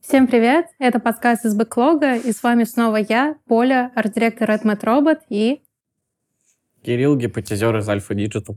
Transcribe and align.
Всем 0.00 0.26
привет! 0.26 0.68
Это 0.78 1.00
подкаст 1.00 1.44
из 1.44 1.54
Бэклога, 1.54 2.16
и 2.16 2.32
с 2.32 2.42
вами 2.42 2.64
снова 2.64 2.96
я, 2.96 3.36
Поля, 3.46 3.92
арт-директор 3.94 4.50
Redmat 4.50 4.80
Robot 4.80 5.18
и... 5.28 5.62
Кирилл, 6.82 7.14
гипотезер 7.16 7.76
из 7.76 7.86
Альфа 7.90 8.14
Digital. 8.14 8.56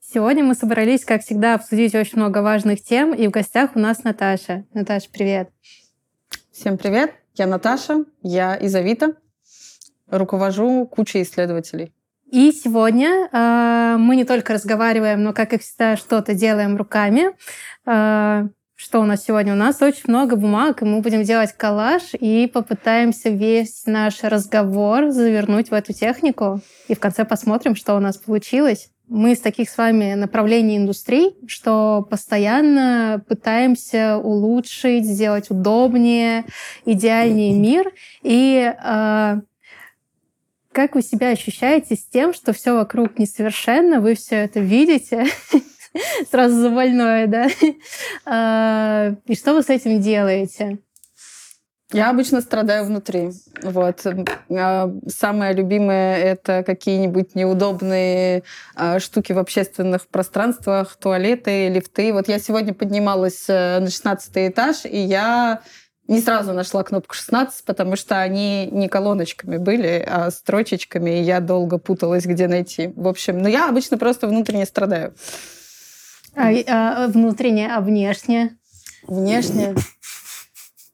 Сегодня 0.00 0.44
мы 0.44 0.54
собрались, 0.54 1.06
как 1.06 1.22
всегда, 1.22 1.54
обсудить 1.54 1.94
очень 1.94 2.18
много 2.18 2.42
важных 2.42 2.82
тем, 2.82 3.14
и 3.14 3.26
в 3.26 3.30
гостях 3.30 3.76
у 3.76 3.78
нас 3.78 4.04
Наташа. 4.04 4.66
Наташа, 4.74 5.08
привет! 5.10 5.50
Всем 6.52 6.76
привет! 6.76 7.14
Я 7.36 7.46
Наташа, 7.46 8.04
я 8.22 8.54
из 8.54 8.74
Авито, 8.74 9.16
руковожу 10.08 10.86
кучей 10.86 11.22
исследователей. 11.22 11.94
И 12.34 12.50
сегодня 12.50 13.28
э, 13.30 13.96
мы 13.96 14.16
не 14.16 14.24
только 14.24 14.54
разговариваем, 14.54 15.22
но, 15.22 15.32
как 15.32 15.52
и 15.52 15.58
всегда, 15.58 15.96
что-то 15.96 16.34
делаем 16.34 16.76
руками. 16.76 17.26
Э, 17.86 18.48
что 18.74 19.00
у 19.00 19.04
нас 19.04 19.24
сегодня? 19.24 19.52
У 19.52 19.56
нас 19.56 19.80
очень 19.80 20.08
много 20.08 20.34
бумаг, 20.34 20.82
и 20.82 20.84
мы 20.84 21.00
будем 21.00 21.22
делать 21.22 21.52
коллаж 21.52 22.02
и 22.12 22.50
попытаемся 22.52 23.30
весь 23.30 23.86
наш 23.86 24.24
разговор 24.24 25.10
завернуть 25.10 25.70
в 25.70 25.74
эту 25.74 25.92
технику. 25.92 26.60
И 26.88 26.96
в 26.96 26.98
конце 26.98 27.24
посмотрим, 27.24 27.76
что 27.76 27.94
у 27.94 28.00
нас 28.00 28.16
получилось. 28.16 28.90
Мы 29.06 29.34
из 29.34 29.40
таких 29.40 29.70
с 29.70 29.78
вами 29.78 30.14
направлений 30.14 30.76
индустрий, 30.76 31.36
что 31.46 32.04
постоянно 32.10 33.22
пытаемся 33.28 34.18
улучшить, 34.18 35.04
сделать 35.04 35.50
удобнее, 35.50 36.46
идеальнее 36.84 37.56
мир. 37.56 37.92
И 38.24 38.74
э, 38.76 39.40
как 40.74 40.94
вы 40.94 41.02
себя 41.02 41.30
ощущаете 41.30 41.94
с 41.94 42.04
тем, 42.04 42.34
что 42.34 42.52
все 42.52 42.74
вокруг 42.74 43.18
несовершенно, 43.18 44.00
вы 44.00 44.14
все 44.14 44.36
это 44.36 44.60
видите, 44.60 45.26
сразу 46.30 46.56
за 46.56 46.70
да? 47.26 47.48
А, 48.26 49.14
и 49.26 49.34
что 49.34 49.54
вы 49.54 49.62
с 49.62 49.70
этим 49.70 50.00
делаете? 50.00 50.78
Я 51.92 52.10
обычно 52.10 52.40
страдаю 52.40 52.86
внутри. 52.86 53.30
Вот. 53.62 54.04
А, 54.50 54.90
самое 55.06 55.54
любимое— 55.54 56.16
это 56.18 56.64
какие-нибудь 56.64 57.36
неудобные 57.36 58.42
а, 58.74 58.98
штуки 58.98 59.32
в 59.32 59.38
общественных 59.38 60.08
пространствах, 60.08 60.96
туалеты, 60.96 61.68
лифты. 61.68 62.12
Вот 62.12 62.26
я 62.26 62.40
сегодня 62.40 62.74
поднималась 62.74 63.44
э, 63.48 63.78
на 63.78 63.90
16 63.90 64.32
этаж, 64.34 64.86
и 64.86 64.98
я 64.98 65.60
не 66.06 66.20
сразу 66.20 66.52
нашла 66.52 66.82
кнопку 66.82 67.14
16, 67.14 67.64
потому 67.64 67.96
что 67.96 68.20
они 68.20 68.66
не 68.66 68.88
колоночками 68.88 69.56
были, 69.56 70.04
а 70.06 70.30
строчечками, 70.30 71.18
и 71.18 71.22
я 71.22 71.40
долго 71.40 71.78
путалась, 71.78 72.26
где 72.26 72.46
найти. 72.46 72.92
В 72.94 73.08
общем, 73.08 73.38
но 73.38 73.48
я 73.48 73.68
обычно 73.68 73.96
просто 73.96 74.26
внутренне 74.26 74.66
страдаю. 74.66 75.14
А, 76.36 76.50
а 76.66 77.08
внутренне, 77.08 77.74
а 77.74 77.80
внешне? 77.80 78.56
Внешне? 79.06 79.74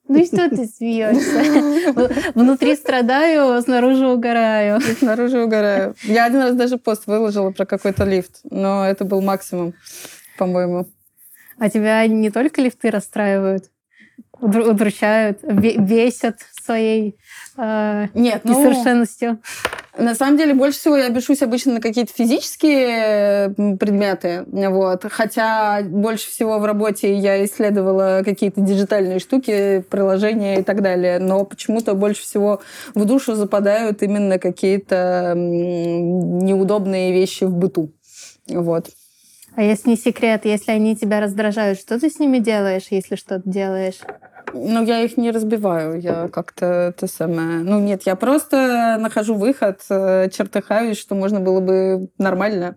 Ну 0.06 0.18
и 0.18 0.26
что 0.26 0.50
ты 0.50 0.66
смеешься? 0.66 2.32
Внутри 2.34 2.74
страдаю, 2.74 3.62
снаружи 3.62 4.06
угораю. 4.08 4.80
Снаружи 4.80 5.40
угораю. 5.40 5.94
Я 6.02 6.24
один 6.24 6.40
раз 6.40 6.56
даже 6.56 6.78
пост 6.78 7.06
выложила 7.06 7.52
про 7.52 7.64
какой-то 7.64 8.04
лифт, 8.04 8.40
но 8.50 8.84
это 8.84 9.04
был 9.04 9.20
максимум, 9.22 9.72
по-моему. 10.36 10.88
А 11.58 11.70
тебя 11.70 12.04
не 12.08 12.30
только 12.30 12.60
лифты 12.60 12.90
расстраивают? 12.90 13.70
Удручают, 14.40 15.42
бесят 15.42 16.38
своей 16.64 17.16
э, 17.56 18.06
Нет, 18.14 18.42
ну, 18.44 18.52
несовершенностью? 18.52 19.38
На 19.98 20.14
самом 20.14 20.38
деле, 20.38 20.54
больше 20.54 20.78
всего 20.78 20.96
я 20.96 21.10
бешусь 21.10 21.42
обычно 21.42 21.74
на 21.74 21.80
какие-то 21.80 22.12
физические 22.12 23.50
предметы. 23.76 24.44
Вот. 24.46 25.04
Хотя 25.10 25.82
больше 25.82 26.30
всего 26.30 26.58
в 26.58 26.64
работе 26.64 27.14
я 27.14 27.44
исследовала 27.44 28.22
какие-то 28.24 28.60
диджитальные 28.60 29.18
штуки, 29.18 29.84
приложения 29.90 30.60
и 30.60 30.62
так 30.62 30.80
далее. 30.80 31.18
Но 31.18 31.44
почему-то 31.44 31.94
больше 31.94 32.22
всего 32.22 32.62
в 32.94 33.04
душу 33.04 33.34
западают 33.34 34.02
именно 34.02 34.38
какие-то 34.38 35.34
неудобные 35.36 37.12
вещи 37.12 37.44
в 37.44 37.52
быту. 37.52 37.92
Вот. 38.48 38.90
А 39.56 39.62
если 39.62 39.90
не 39.90 39.96
секрет, 39.96 40.44
если 40.44 40.70
они 40.70 40.96
тебя 40.96 41.20
раздражают, 41.20 41.78
что 41.78 41.98
ты 41.98 42.08
с 42.08 42.18
ними 42.20 42.38
делаешь, 42.38 42.86
если 42.90 43.16
что-то 43.16 43.42
делаешь? 43.44 43.98
Ну, 44.54 44.84
я 44.84 45.00
их 45.00 45.16
не 45.16 45.30
разбиваю, 45.30 46.00
я 46.00 46.28
как-то 46.28 46.66
это 46.66 47.06
самое... 47.06 47.60
Ну, 47.60 47.80
нет, 47.80 48.02
я 48.04 48.16
просто 48.16 48.96
нахожу 48.98 49.34
выход, 49.34 49.80
э, 49.88 50.28
чертыхаюсь, 50.30 50.98
что 50.98 51.14
можно 51.14 51.40
было 51.40 51.60
бы 51.60 52.08
нормально. 52.18 52.76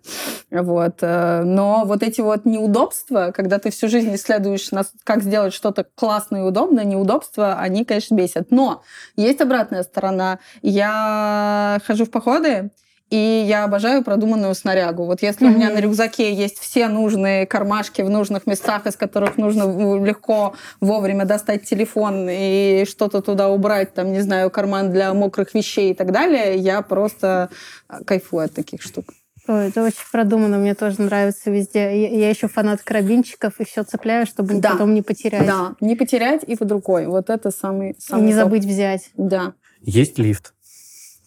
Вот. 0.50 0.98
Э, 1.02 1.42
но 1.44 1.84
вот 1.84 2.02
эти 2.02 2.20
вот 2.20 2.44
неудобства, 2.44 3.32
когда 3.34 3.58
ты 3.58 3.70
всю 3.70 3.88
жизнь 3.88 4.14
исследуешь, 4.14 4.70
как 5.04 5.22
сделать 5.22 5.54
что-то 5.54 5.86
классное 5.94 6.42
и 6.42 6.44
удобное, 6.44 6.84
неудобства, 6.84 7.54
они, 7.54 7.84
конечно, 7.84 8.14
бесят. 8.14 8.50
Но 8.50 8.82
есть 9.16 9.40
обратная 9.40 9.82
сторона. 9.82 10.38
Я 10.62 11.80
хожу 11.86 12.04
в 12.04 12.10
походы, 12.10 12.70
и 13.14 13.44
я 13.46 13.62
обожаю 13.62 14.02
продуманную 14.02 14.54
снарягу. 14.56 15.04
Вот 15.04 15.22
если 15.22 15.46
mm-hmm. 15.46 15.52
у 15.52 15.54
меня 15.54 15.70
на 15.70 15.78
рюкзаке 15.78 16.34
есть 16.34 16.58
все 16.58 16.88
нужные 16.88 17.46
кармашки 17.46 18.02
в 18.02 18.10
нужных 18.10 18.46
местах, 18.46 18.86
из 18.86 18.96
которых 18.96 19.36
нужно 19.36 19.62
легко 20.04 20.54
вовремя 20.80 21.24
достать 21.24 21.62
телефон 21.62 22.26
и 22.28 22.84
что-то 22.88 23.22
туда 23.22 23.50
убрать, 23.50 23.94
там, 23.94 24.12
не 24.12 24.20
знаю, 24.20 24.50
карман 24.50 24.90
для 24.90 25.14
мокрых 25.14 25.54
вещей 25.54 25.92
и 25.92 25.94
так 25.94 26.10
далее, 26.10 26.56
я 26.56 26.82
просто 26.82 27.50
а, 27.86 28.02
кайфую 28.02 28.46
от 28.46 28.54
таких 28.54 28.82
штук. 28.82 29.04
Ой, 29.46 29.68
это 29.68 29.84
очень 29.84 30.10
продумано, 30.10 30.58
мне 30.58 30.74
тоже 30.74 31.00
нравится 31.00 31.50
везде. 31.50 31.80
Я, 31.80 32.08
я 32.08 32.30
еще 32.30 32.48
фанат 32.48 32.82
карабинчиков 32.82 33.60
и 33.60 33.64
все 33.64 33.84
цепляю, 33.84 34.26
чтобы 34.26 34.54
да. 34.54 34.72
потом 34.72 34.92
не 34.92 35.02
потерять. 35.02 35.46
Да, 35.46 35.74
не 35.80 35.94
потерять 35.94 36.42
и 36.44 36.56
под 36.56 36.72
рукой. 36.72 37.06
Вот 37.06 37.30
это 37.30 37.52
самый, 37.52 37.94
самый 38.00 38.22
И 38.22 38.26
не 38.26 38.32
топ. 38.32 38.42
забыть 38.42 38.64
взять. 38.64 39.10
Да. 39.16 39.52
Есть 39.82 40.18
лифт. 40.18 40.53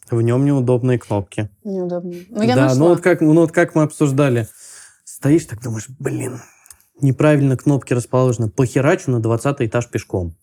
В 0.09 0.21
нем 0.21 0.45
неудобные 0.45 0.97
кнопки. 0.97 1.49
Неудобные. 1.63 2.25
Ну, 2.29 2.41
я 2.43 2.55
да, 2.55 2.61
нашла. 2.63 2.79
ну 2.79 2.87
вот, 2.89 3.01
как, 3.01 3.21
ну 3.21 3.33
вот 3.33 3.51
как 3.51 3.75
мы 3.75 3.83
обсуждали. 3.83 4.47
Стоишь, 5.03 5.45
так 5.45 5.61
думаешь, 5.61 5.87
блин, 5.99 6.39
неправильно 7.01 7.57
кнопки 7.57 7.93
расположены. 7.93 8.49
Похерачу 8.49 9.11
на 9.11 9.19
20 9.19 9.61
этаж 9.61 9.89
пешком. 9.89 10.35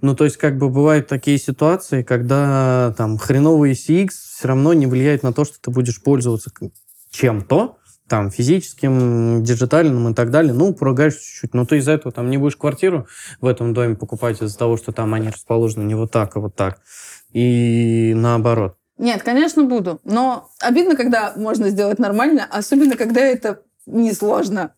Ну, 0.00 0.14
то 0.14 0.24
есть, 0.24 0.36
как 0.36 0.58
бы 0.58 0.68
бывают 0.68 1.06
такие 1.08 1.38
ситуации, 1.38 2.02
когда 2.02 2.94
там 2.96 3.18
хреновый 3.18 3.72
CX 3.72 4.08
все 4.10 4.48
равно 4.48 4.72
не 4.72 4.86
влияет 4.86 5.22
на 5.22 5.32
то, 5.32 5.44
что 5.44 5.60
ты 5.60 5.70
будешь 5.70 6.02
пользоваться 6.02 6.50
чем-то, 7.10 7.76
там, 8.08 8.30
физическим, 8.30 9.44
диджитальным 9.44 10.08
и 10.08 10.14
так 10.14 10.30
далее, 10.30 10.52
ну, 10.52 10.74
поругаешь 10.74 11.14
чуть-чуть, 11.14 11.54
но 11.54 11.64
ты 11.64 11.78
из-за 11.78 11.92
этого 11.92 12.12
там 12.12 12.28
не 12.28 12.38
будешь 12.38 12.56
квартиру 12.56 13.06
в 13.40 13.46
этом 13.46 13.72
доме 13.72 13.94
покупать 13.94 14.42
из-за 14.42 14.58
того, 14.58 14.76
что 14.76 14.92
там 14.92 15.14
они 15.14 15.28
расположены 15.28 15.84
не 15.84 15.94
вот 15.94 16.10
так, 16.10 16.36
а 16.36 16.40
вот 16.40 16.56
так. 16.56 16.80
И 17.32 18.12
наоборот. 18.16 18.76
Нет, 19.00 19.22
конечно, 19.22 19.64
буду. 19.64 19.98
Но 20.04 20.50
обидно, 20.60 20.94
когда 20.94 21.32
можно 21.34 21.70
сделать 21.70 21.98
нормально, 21.98 22.46
особенно 22.50 22.96
когда 22.98 23.22
это 23.22 23.62
несложно. 23.86 24.74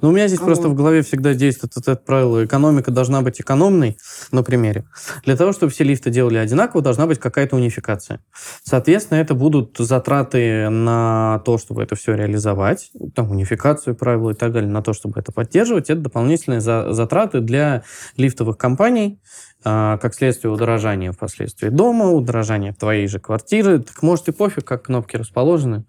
Ну, 0.00 0.08
у 0.08 0.12
меня 0.12 0.28
здесь 0.28 0.40
вот. 0.40 0.46
просто 0.46 0.68
в 0.68 0.74
голове 0.74 1.02
всегда 1.02 1.34
действует 1.34 1.76
это, 1.76 1.92
это 1.92 2.02
правило. 2.02 2.44
Экономика 2.44 2.90
должна 2.90 3.22
быть 3.22 3.40
экономной, 3.40 3.96
на 4.30 4.42
примере. 4.42 4.84
Для 5.24 5.36
того, 5.36 5.52
чтобы 5.52 5.72
все 5.72 5.84
лифты 5.84 6.10
делали 6.10 6.36
одинаково, 6.36 6.82
должна 6.82 7.06
быть 7.06 7.18
какая-то 7.18 7.56
унификация. 7.56 8.20
Соответственно, 8.62 9.18
это 9.18 9.34
будут 9.34 9.76
затраты 9.78 10.68
на 10.68 11.40
то, 11.44 11.58
чтобы 11.58 11.82
это 11.82 11.96
все 11.96 12.14
реализовать, 12.14 12.90
там, 13.14 13.30
унификацию 13.30 13.94
правил 13.96 14.30
и 14.30 14.34
так 14.34 14.52
далее, 14.52 14.70
на 14.70 14.82
то, 14.82 14.92
чтобы 14.92 15.20
это 15.20 15.32
поддерживать. 15.32 15.90
Это 15.90 16.00
дополнительные 16.00 16.60
за 16.60 16.92
затраты 16.92 17.40
для 17.40 17.84
лифтовых 18.16 18.56
компаний, 18.58 19.20
а, 19.64 19.98
как 19.98 20.14
следствие 20.14 20.52
удорожания 20.52 21.12
впоследствии 21.12 21.68
дома, 21.68 22.10
удорожания 22.10 22.72
твоей 22.72 23.06
же 23.06 23.18
квартиры. 23.18 23.78
Так 23.78 24.02
может 24.02 24.28
и 24.28 24.32
пофиг, 24.32 24.64
как 24.64 24.84
кнопки 24.84 25.16
расположены, 25.16 25.84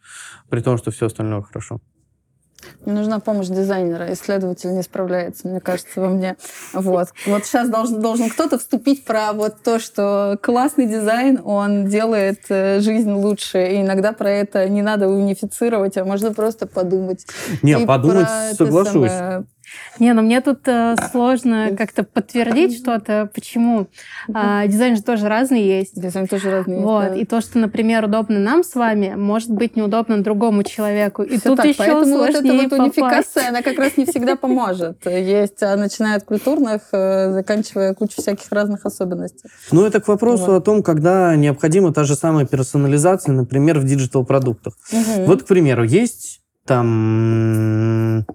при 0.50 0.62
том, 0.62 0.78
что 0.78 0.92
все 0.92 1.08
остальное 1.08 1.42
хорошо. 1.42 1.82
Мне 2.86 2.96
нужна 2.96 3.20
помощь 3.20 3.48
дизайнера. 3.48 4.12
Исследователь 4.14 4.74
не 4.74 4.84
справляется, 4.84 5.48
мне 5.48 5.60
кажется, 5.60 6.02
во 6.02 6.10
мне. 6.10 6.36
Вот. 6.74 7.10
Вот 7.26 7.46
сейчас 7.46 7.70
должен, 7.70 8.02
должен 8.02 8.30
кто-то 8.30 8.58
вступить 8.60 9.06
про 9.06 9.34
вот 9.34 9.64
то, 9.64 9.80
что 9.80 10.38
классный 10.42 10.88
дизайн, 10.88 11.40
он 11.44 11.88
делает 11.88 12.42
э, 12.50 12.80
жизнь 12.80 13.12
лучше. 13.12 13.66
И 13.66 13.82
иногда 13.82 14.12
про 14.12 14.30
это 14.30 14.68
не 14.70 14.82
надо 14.82 15.08
унифицировать, 15.08 15.98
а 15.98 16.06
можно 16.06 16.34
просто 16.34 16.68
подумать. 16.68 17.26
Не, 17.62 17.82
и 17.82 17.86
подумать 17.86 18.28
соглашусь. 18.58 19.12
Самое 19.12 19.46
не, 20.00 20.14
ну 20.14 20.22
мне 20.22 20.42
тут 20.42 20.68
э, 20.68 20.96
сложно 21.12 21.72
как-то 21.78 22.04
подтвердить 22.04 22.78
что-то. 22.78 23.30
Почему? 23.34 23.88
А, 24.34 24.68
дизайн 24.68 24.96
же 24.96 25.04
тоже 25.04 25.28
разный 25.28 25.64
есть. 25.64 26.00
Дизайн 26.00 26.28
тоже 26.28 26.52
разный 26.52 26.80
вот. 26.80 27.02
есть. 27.02 27.14
Да. 27.14 27.22
И 27.22 27.26
то, 27.26 27.42
что, 27.42 27.60
например, 27.60 28.06
удобно 28.06 28.40
нам 28.40 28.64
с 28.64 28.76
вами, 28.76 29.16
может 29.16 29.52
быть 29.52 29.76
неудобно 29.76 30.22
другому 30.24 30.64
человеку. 30.64 31.24
И 31.24 31.38
Все 31.38 31.50
тут 31.50 31.58
так, 31.58 31.66
еще 31.66 31.78
поэтому 31.78 32.18
вот 32.18 32.30
эта 32.30 32.54
вот 32.54 32.74
унификация, 32.74 33.24
попасть. 33.24 33.50
она 33.50 33.62
как 33.62 33.78
раз 33.78 33.98
не 33.98 34.06
всегда 34.06 34.36
поможет. 34.46 35.06
Есть, 35.06 35.64
а, 35.64 35.76
начиная 35.76 36.18
от 36.18 36.24
культурных, 36.24 36.82
э, 36.92 37.32
заканчивая 37.32 37.94
кучу 37.94 38.22
всяких 38.22 38.52
разных 38.52 38.86
особенностей. 38.86 39.50
Ну, 39.72 39.86
это 39.86 40.02
к 40.02 40.08
вопросу 40.08 40.52
вот. 40.52 40.58
о 40.58 40.62
том, 40.62 40.84
когда 40.84 41.36
необходима 41.36 41.94
та 41.94 42.04
же 42.04 42.16
самая 42.16 42.46
персонализация, 42.46 43.34
например, 43.34 43.80
в 43.80 43.86
диджитал-продуктах. 43.86 44.74
Угу. 44.92 45.26
Вот, 45.26 45.44
к 45.44 45.46
примеру, 45.46 45.84
есть 45.84 46.42
Там 46.66 48.26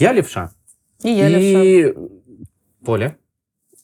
я 0.00 0.12
левша. 0.12 0.50
И 1.02 1.10
я 1.10 1.28
левша. 1.28 1.62
И 1.62 1.94
Поля. 2.84 3.16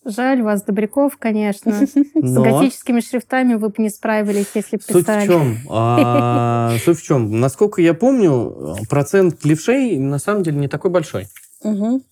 Жаль 0.05 0.43
вас, 0.43 0.63
Добряков, 0.63 1.17
конечно. 1.17 1.73
С 1.87 1.95
Но 2.15 2.43
готическими 2.43 3.01
шрифтами 3.01 3.55
вы 3.55 3.71
бы 3.71 3.75
не 3.79 3.91
справились, 3.91 4.47
если 4.55 4.77
бы 4.77 4.83
суть 4.83 4.95
в 4.95 4.99
писали. 5.01 5.27
чем? 5.27 5.59
А, 5.69 6.77
Суть 6.85 6.99
в 7.01 7.03
чем? 7.03 7.41
Насколько 7.41 7.83
я 7.83 7.93
помню, 7.93 8.77
процент 8.89 9.45
левшей 9.45 9.99
на 9.99 10.19
самом 10.19 10.45
деле 10.45 10.59
не 10.59 10.69
такой 10.69 10.91
большой. 10.91 11.29
Мгм. 11.65 12.03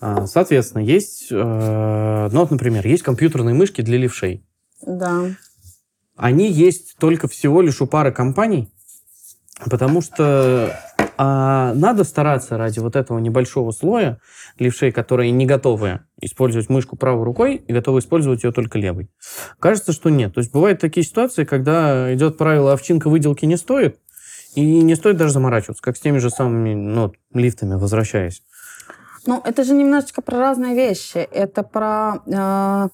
А, 0.00 0.26
Соответственно, 0.26 0.82
есть, 0.82 1.28
э, 1.30 2.28
ну 2.32 2.40
вот, 2.40 2.50
например, 2.50 2.86
есть 2.86 3.02
компьютерные 3.02 3.54
мышки 3.54 3.80
для 3.80 3.96
левшей. 3.96 4.44
Да. 4.84 5.24
Они 6.16 6.50
есть 6.50 6.96
только 6.98 7.28
всего 7.28 7.62
лишь 7.62 7.80
у 7.80 7.86
пары 7.86 8.12
компаний, 8.12 8.68
потому 9.70 10.02
что 10.02 10.78
а, 11.24 11.72
надо 11.74 12.02
стараться 12.02 12.58
ради 12.58 12.80
вот 12.80 12.96
этого 12.96 13.20
небольшого 13.20 13.70
слоя 13.70 14.18
левшей, 14.58 14.90
которые 14.90 15.30
не 15.30 15.46
готовы 15.46 16.00
использовать 16.20 16.68
мышку 16.68 16.96
правой 16.96 17.22
рукой 17.22 17.54
и 17.64 17.72
готовы 17.72 18.00
использовать 18.00 18.42
ее 18.42 18.50
только 18.50 18.76
левой. 18.76 19.08
Кажется, 19.60 19.92
что 19.92 20.10
нет. 20.10 20.34
То 20.34 20.40
есть 20.40 20.52
бывают 20.52 20.80
такие 20.80 21.06
ситуации, 21.06 21.44
когда 21.44 22.12
идет 22.12 22.38
правило 22.38 22.72
овчинка 22.72 23.08
выделки 23.08 23.44
не 23.44 23.56
стоит, 23.56 24.00
и 24.56 24.82
не 24.82 24.96
стоит 24.96 25.16
даже 25.16 25.34
заморачиваться, 25.34 25.80
как 25.80 25.96
с 25.96 26.00
теми 26.00 26.18
же 26.18 26.28
самыми 26.28 26.74
ну, 26.74 27.12
лифтами, 27.32 27.76
возвращаясь. 27.76 28.42
Ну, 29.24 29.40
это 29.44 29.62
же 29.62 29.74
немножечко 29.74 30.22
про 30.22 30.40
разные 30.40 30.74
вещи. 30.74 31.18
Это 31.18 31.62
про, 31.62 32.16
э, 32.26 32.88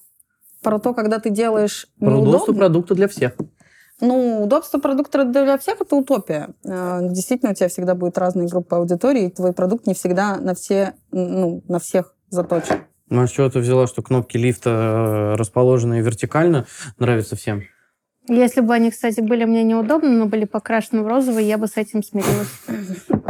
про 0.61 0.79
то, 0.79 0.93
когда 0.93 1.17
ты 1.17 1.31
делаешь 1.31 1.87
Про 1.99 2.11
неудобно. 2.11 2.31
доступ 2.31 2.57
продукта 2.59 2.93
для 2.93 3.07
всех. 3.07 3.33
Ну, 4.01 4.43
удобство 4.43 4.79
продукта 4.79 5.25
для 5.25 5.57
всех 5.57 5.81
это 5.81 5.95
утопия. 5.95 6.49
Э, 6.63 6.99
Действительно, 7.01 7.51
у 7.51 7.55
тебя 7.55 7.67
всегда 7.69 7.95
будет 7.95 8.17
разные 8.17 8.47
группы 8.47 8.75
аудитории, 8.75 9.25
и 9.25 9.29
твой 9.29 9.53
продукт 9.53 9.87
не 9.87 9.93
всегда 9.93 10.37
на 10.37 10.55
все, 10.55 10.93
ну, 11.11 11.63
на 11.67 11.79
всех 11.79 12.13
заточен. 12.29 12.77
Ну, 13.09 13.23
а 13.23 13.27
с 13.27 13.31
чего 13.31 13.49
ты 13.49 13.59
взяла, 13.59 13.87
что 13.87 14.01
кнопки 14.01 14.37
лифта, 14.37 14.69
э, 14.69 15.35
расположенные 15.35 16.01
вертикально, 16.01 16.65
нравятся 16.97 17.35
всем? 17.35 17.63
Если 18.29 18.61
бы 18.61 18.73
они, 18.73 18.91
кстати, 18.91 19.21
были 19.21 19.43
мне 19.45 19.63
неудобны, 19.63 20.09
но 20.09 20.25
были 20.27 20.45
покрашены 20.45 21.01
в 21.01 21.07
розовый, 21.07 21.45
я 21.45 21.57
бы 21.57 21.67
с 21.67 21.75
этим 21.77 22.03
смирилась. 22.03 22.47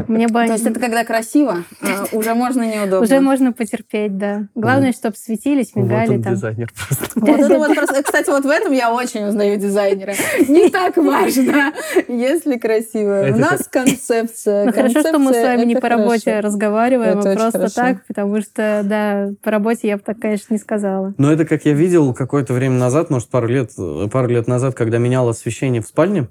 Мне 0.07 0.28
бы 0.28 0.34
То 0.34 0.40
они- 0.42 0.51
есть 0.54 0.66
это 0.66 0.80
когда 0.80 1.04
красиво, 1.06 1.63
э, 1.81 1.88
уже 2.13 2.34
можно 2.34 2.63
неудобно. 2.63 3.00
уже 3.01 3.19
можно 3.22 3.54
потерпеть, 3.54 4.18
да. 4.18 4.48
Главное, 4.56 4.92
чтобы 4.92 5.16
светились, 5.16 5.75
мигали 5.75 6.07
вот 6.07 6.16
он 6.18 6.24
там. 6.24 6.34
дизайнер 6.34 6.69
просто. 6.75 7.06
Вот 7.19 7.40
это 7.40 7.57
вот 7.60 7.75
просто- 7.75 8.04
кстати, 8.04 8.30
вот 8.30 8.44
в 8.44 8.50
этом 8.50 8.74
я 8.74 8.92
очень 8.94 9.25
узнаю 9.28 9.57
дизайнера. 9.57 10.13
Не 10.48 10.69
так 10.69 10.98
важно, 10.98 11.74
если 12.07 12.57
красиво. 12.57 13.22
Это 13.24 13.38
У 13.38 13.40
нас 13.40 13.68
концепция. 13.68 14.66
Ну 14.66 14.74
хорошо, 14.74 15.00
что 15.01 15.19
мы 15.19 15.34
с 15.34 15.44
вами 15.44 15.66
не 15.66 15.75
по 15.75 15.88
работе 15.90 16.31
хорошо. 16.31 16.48
разговариваем, 16.48 17.19
Это 17.19 17.31
а 17.31 17.36
просто 17.36 17.51
хорошо. 17.60 17.75
так, 17.75 18.06
потому 18.07 18.42
что, 18.42 18.81
да, 18.84 19.30
по 19.44 19.51
работе 19.51 19.88
я 19.88 19.98
бы 19.98 20.04
так, 20.04 20.19
конечно, 20.19 20.54
не 20.54 20.60
сказала. 20.60 21.13
Но 21.18 21.31
это, 21.31 21.46
как 21.46 21.66
я 21.66 21.74
видел 21.74 22.13
какое-то 22.16 22.54
время 22.54 22.75
назад, 22.75 23.12
может, 23.12 23.30
пару 23.30 23.48
лет, 23.48 23.72
пару 24.12 24.28
лет 24.28 24.48
назад, 24.48 24.74
когда 24.74 24.88
менял 24.97 25.30
освещение 25.30 25.81
в 25.81 25.88
спальне, 25.88 26.27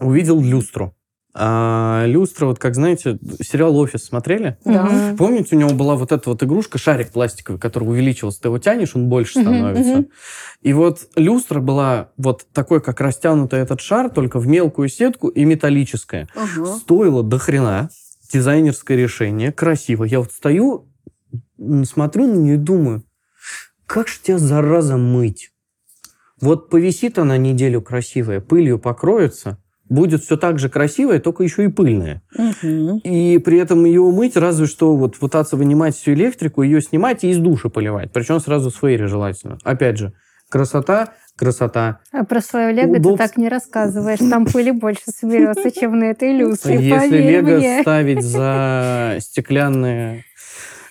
увидел 0.00 0.40
люстру. 0.40 0.94
А 1.36 2.04
люстра, 2.06 2.46
вот 2.46 2.60
как 2.60 2.76
знаете, 2.76 3.18
сериал 3.42 3.76
«Офис» 3.76 4.04
смотрели? 4.04 4.56
Да. 4.64 5.16
Помните, 5.18 5.56
у 5.56 5.58
него 5.58 5.70
была 5.70 5.96
вот 5.96 6.12
эта 6.12 6.30
вот 6.30 6.40
игрушка, 6.44 6.78
шарик 6.78 7.10
пластиковый, 7.10 7.60
который 7.60 7.88
увеличивался, 7.88 8.42
ты 8.42 8.48
его 8.48 8.58
тянешь, 8.58 8.94
он 8.94 9.08
больше 9.08 9.40
становится. 9.40 10.04
И 10.62 10.72
вот 10.72 11.08
люстра 11.16 11.58
была 11.58 12.10
вот 12.16 12.46
такой, 12.52 12.80
как 12.80 13.00
растянутый 13.00 13.58
этот 13.58 13.80
шар, 13.80 14.10
только 14.10 14.38
в 14.38 14.46
мелкую 14.46 14.88
сетку 14.88 15.26
и 15.26 15.44
металлическая. 15.44 16.28
Ага. 16.36 16.66
Стоило 16.66 17.24
до 17.24 17.38
хрена, 17.38 17.90
дизайнерское 18.32 18.96
решение, 18.96 19.50
красиво. 19.50 20.04
Я 20.04 20.20
вот 20.20 20.30
стою, 20.30 20.88
смотрю 21.84 22.28
на 22.28 22.36
нее 22.36 22.54
и 22.54 22.58
думаю, 22.58 23.02
как 23.86 24.06
же 24.06 24.20
тебя, 24.22 24.38
зараза, 24.38 24.96
мыть? 24.96 25.50
Вот 26.44 26.68
повисит 26.68 27.18
она 27.18 27.38
неделю 27.38 27.80
красивая, 27.80 28.40
пылью 28.40 28.78
покроется, 28.78 29.56
будет 29.88 30.22
все 30.22 30.36
так 30.36 30.58
же 30.58 30.68
красивое, 30.68 31.18
только 31.18 31.42
еще 31.42 31.64
и 31.64 31.68
пыльное. 31.68 32.20
Мгм. 32.36 32.98
И 32.98 33.38
при 33.38 33.58
этом 33.58 33.86
ее 33.86 34.02
умыть, 34.02 34.36
разве 34.36 34.66
что 34.66 34.94
вот 34.94 35.18
пытаться 35.18 35.56
вынимать 35.56 35.96
всю 35.96 36.12
электрику, 36.12 36.60
ее 36.60 36.82
снимать 36.82 37.24
и 37.24 37.30
из 37.30 37.38
души 37.38 37.70
поливать. 37.70 38.12
Причем 38.12 38.40
сразу 38.40 38.70
с 38.70 38.76
фейри 38.76 39.06
желательно. 39.06 39.56
Опять 39.64 39.96
же, 39.96 40.12
красота, 40.50 41.14
красота. 41.34 42.00
А 42.12 42.24
про 42.24 42.42
свое 42.42 42.72
лего 42.72 42.92
Удобств- 42.96 43.16
ты 43.22 43.28
так 43.28 43.36
не 43.38 43.48
рассказываешь. 43.48 44.18
Там 44.18 44.44
пыли 44.44 44.70
больше 44.70 45.04
соберется, 45.06 45.70
чем 45.70 45.98
на 45.98 46.04
этой 46.04 46.32
люстре. 46.36 46.76
Если 46.76 47.16
лего 47.16 47.56
мне. 47.56 47.80
ставить 47.80 48.22
за 48.36 49.16
стеклянные... 49.20 50.24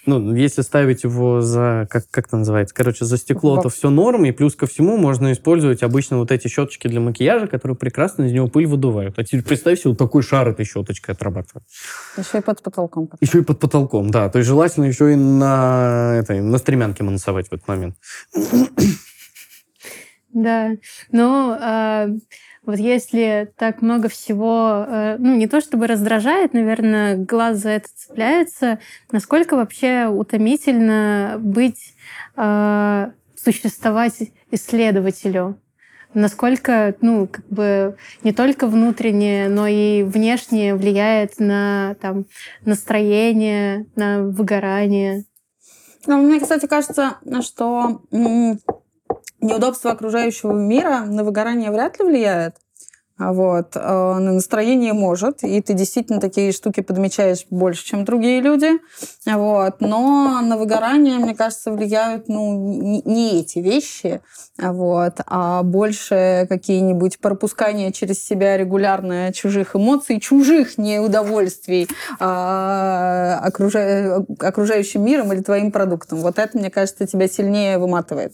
Ну, 0.06 0.36
если 0.36 0.62
ставить 0.62 1.04
его 1.04 1.42
за... 1.42 1.88
Как, 1.90 2.04
как 2.12 2.28
это 2.28 2.38
называется? 2.38 2.76
Короче, 2.76 3.06
за 3.06 3.18
стекло, 3.18 3.62
то 3.62 3.70
все 3.70 3.90
норм. 3.90 4.26
И 4.26 4.32
плюс 4.32 4.56
ко 4.56 4.68
всему 4.68 4.98
можно 4.98 5.32
использовать 5.32 5.82
обычно 5.82 6.18
вот 6.18 6.32
эти 6.32 6.50
щеточки 6.50 6.90
для 6.90 7.00
макияжа, 7.00 7.48
которые 7.48 7.78
прекрасно 7.78 8.24
из 8.24 8.34
него 8.34 8.48
пыль 8.48 8.66
выдувают. 8.66 9.18
А 9.18 9.24
теперь 9.24 9.44
представь 9.44 9.80
себе, 9.80 9.92
вот 9.92 10.00
такой 10.00 10.22
шар 10.22 10.50
этой 10.50 10.66
щеточкой 10.66 11.16
отрабатывать. 11.16 11.64
Еще 12.18 12.40
и 12.40 12.42
под 12.42 12.62
потолком. 12.62 13.10
Еще 13.22 13.40
и 13.40 13.44
под 13.44 13.60
потолком, 13.60 14.12
да. 14.12 14.30
То 14.30 14.40
есть 14.40 14.50
желательно 14.50 14.86
еще 14.86 15.14
и 15.14 15.16
на, 15.16 16.16
этой, 16.18 16.42
на 16.42 16.58
стремянке 16.58 17.04
манасовать 17.04 17.48
в 17.48 17.54
этот 17.54 17.68
момент. 17.68 17.96
Да, 20.34 20.72
но 21.12 21.58
а, 21.62 22.08
вот 22.66 22.80
если 22.80 23.52
так 23.58 23.82
много 23.82 24.08
всего, 24.08 24.86
э, 24.88 25.18
ну 25.20 25.36
не 25.36 25.48
то 25.48 25.60
чтобы 25.60 25.88
раздражает, 25.88 26.54
наверное, 26.54 27.18
глаз 27.18 27.58
за 27.58 27.72
это 27.72 27.90
цепляется, 27.94 28.80
насколько 29.12 29.56
вообще 29.56 30.08
утомительно 30.08 31.36
быть, 31.40 31.94
а, 32.36 33.12
существовать 33.36 34.32
исследователю? 34.52 35.60
Насколько, 36.14 36.96
ну, 37.02 37.28
как 37.28 37.48
бы 37.50 37.98
не 38.24 38.32
только 38.34 38.68
внутреннее, 38.68 39.50
но 39.50 39.68
и 39.68 40.04
внешнее 40.04 40.76
влияет 40.76 41.40
на 41.40 41.96
там, 42.02 42.26
настроение, 42.64 43.88
на 43.96 44.22
выгорание? 44.22 45.26
Ну, 46.06 46.22
мне, 46.22 46.40
кстати, 46.40 46.68
кажется, 46.68 47.18
что 47.42 48.04
неудобство 49.44 49.92
окружающего 49.92 50.54
мира 50.54 51.02
на 51.06 51.24
выгорание 51.24 51.72
вряд 51.72 52.00
ли 52.00 52.06
влияет. 52.06 52.56
А 53.16 53.32
Вот. 53.32 53.76
э, 53.76 53.80
На 53.80 54.34
настроение 54.34 54.94
может, 54.94 55.44
и 55.44 55.62
ты 55.62 55.74
действительно 55.74 56.20
такие 56.20 56.52
штуки 56.52 56.82
подмечаешь 56.82 57.46
больше, 57.52 57.86
чем 57.86 58.06
другие 58.06 58.42
люди. 58.42 58.72
Вот. 59.26 59.82
Но 59.82 60.42
на 60.42 60.58
выгорание, 60.58 61.20
мне 61.20 61.36
кажется, 61.36 61.72
влияют 61.72 62.28
ну, 62.28 63.02
не- 63.06 63.40
эти 63.40 63.60
вещи, 63.60 64.20
а 64.60 64.74
вот, 64.74 65.20
а 65.28 65.62
больше 65.62 66.48
какие-нибудь 66.50 67.20
пропускания 67.20 67.92
через 67.92 68.26
себя 68.26 68.58
регулярно 68.58 69.32
чужих 69.32 69.76
эмоций, 69.76 70.20
чужих 70.20 70.80
неудовольствий 70.80 71.88
а, 72.20 73.40
окружа- 73.44 74.26
окружающим 74.40 75.04
миром 75.06 75.32
или 75.34 75.42
твоим 75.42 75.72
продуктом. 75.72 76.20
Вот 76.20 76.40
это, 76.40 76.58
мне 76.58 76.72
кажется, 76.72 77.06
тебя 77.06 77.28
сильнее 77.28 77.78
выматывает. 77.78 78.34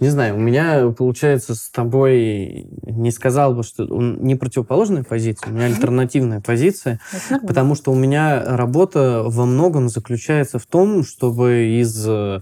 Не 0.00 0.08
знаю, 0.08 0.36
у 0.36 0.38
меня, 0.38 0.88
получается, 0.90 1.54
с 1.54 1.70
тобой 1.70 2.66
не 2.82 3.10
сказал 3.10 3.54
бы, 3.54 3.62
что 3.62 3.84
не 3.84 4.34
противоположная 4.34 5.04
позиция, 5.04 5.50
у 5.50 5.54
меня 5.54 5.66
альтернативная 5.66 6.40
позиция, 6.40 6.98
потому 7.46 7.74
что 7.74 7.92
у 7.92 7.94
меня 7.94 8.42
работа 8.56 9.22
во 9.24 9.44
многом 9.44 9.88
заключается 9.88 10.58
в 10.58 10.66
том, 10.66 11.04
чтобы 11.04 11.78
из, 11.80 12.04
э, 12.08 12.40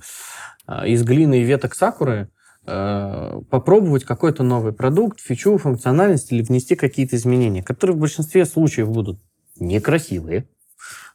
из 0.86 1.02
глины 1.02 1.40
и 1.40 1.44
веток 1.44 1.74
сакуры 1.74 2.30
э, 2.66 3.40
попробовать 3.50 4.04
какой-то 4.04 4.42
новый 4.42 4.72
продукт, 4.72 5.20
фичу, 5.20 5.58
функциональность 5.58 6.32
или 6.32 6.42
внести 6.42 6.76
какие-то 6.76 7.16
изменения, 7.16 7.62
которые 7.62 7.96
в 7.96 8.00
большинстве 8.00 8.46
случаев 8.46 8.88
будут 8.88 9.20
некрасивые, 9.58 10.48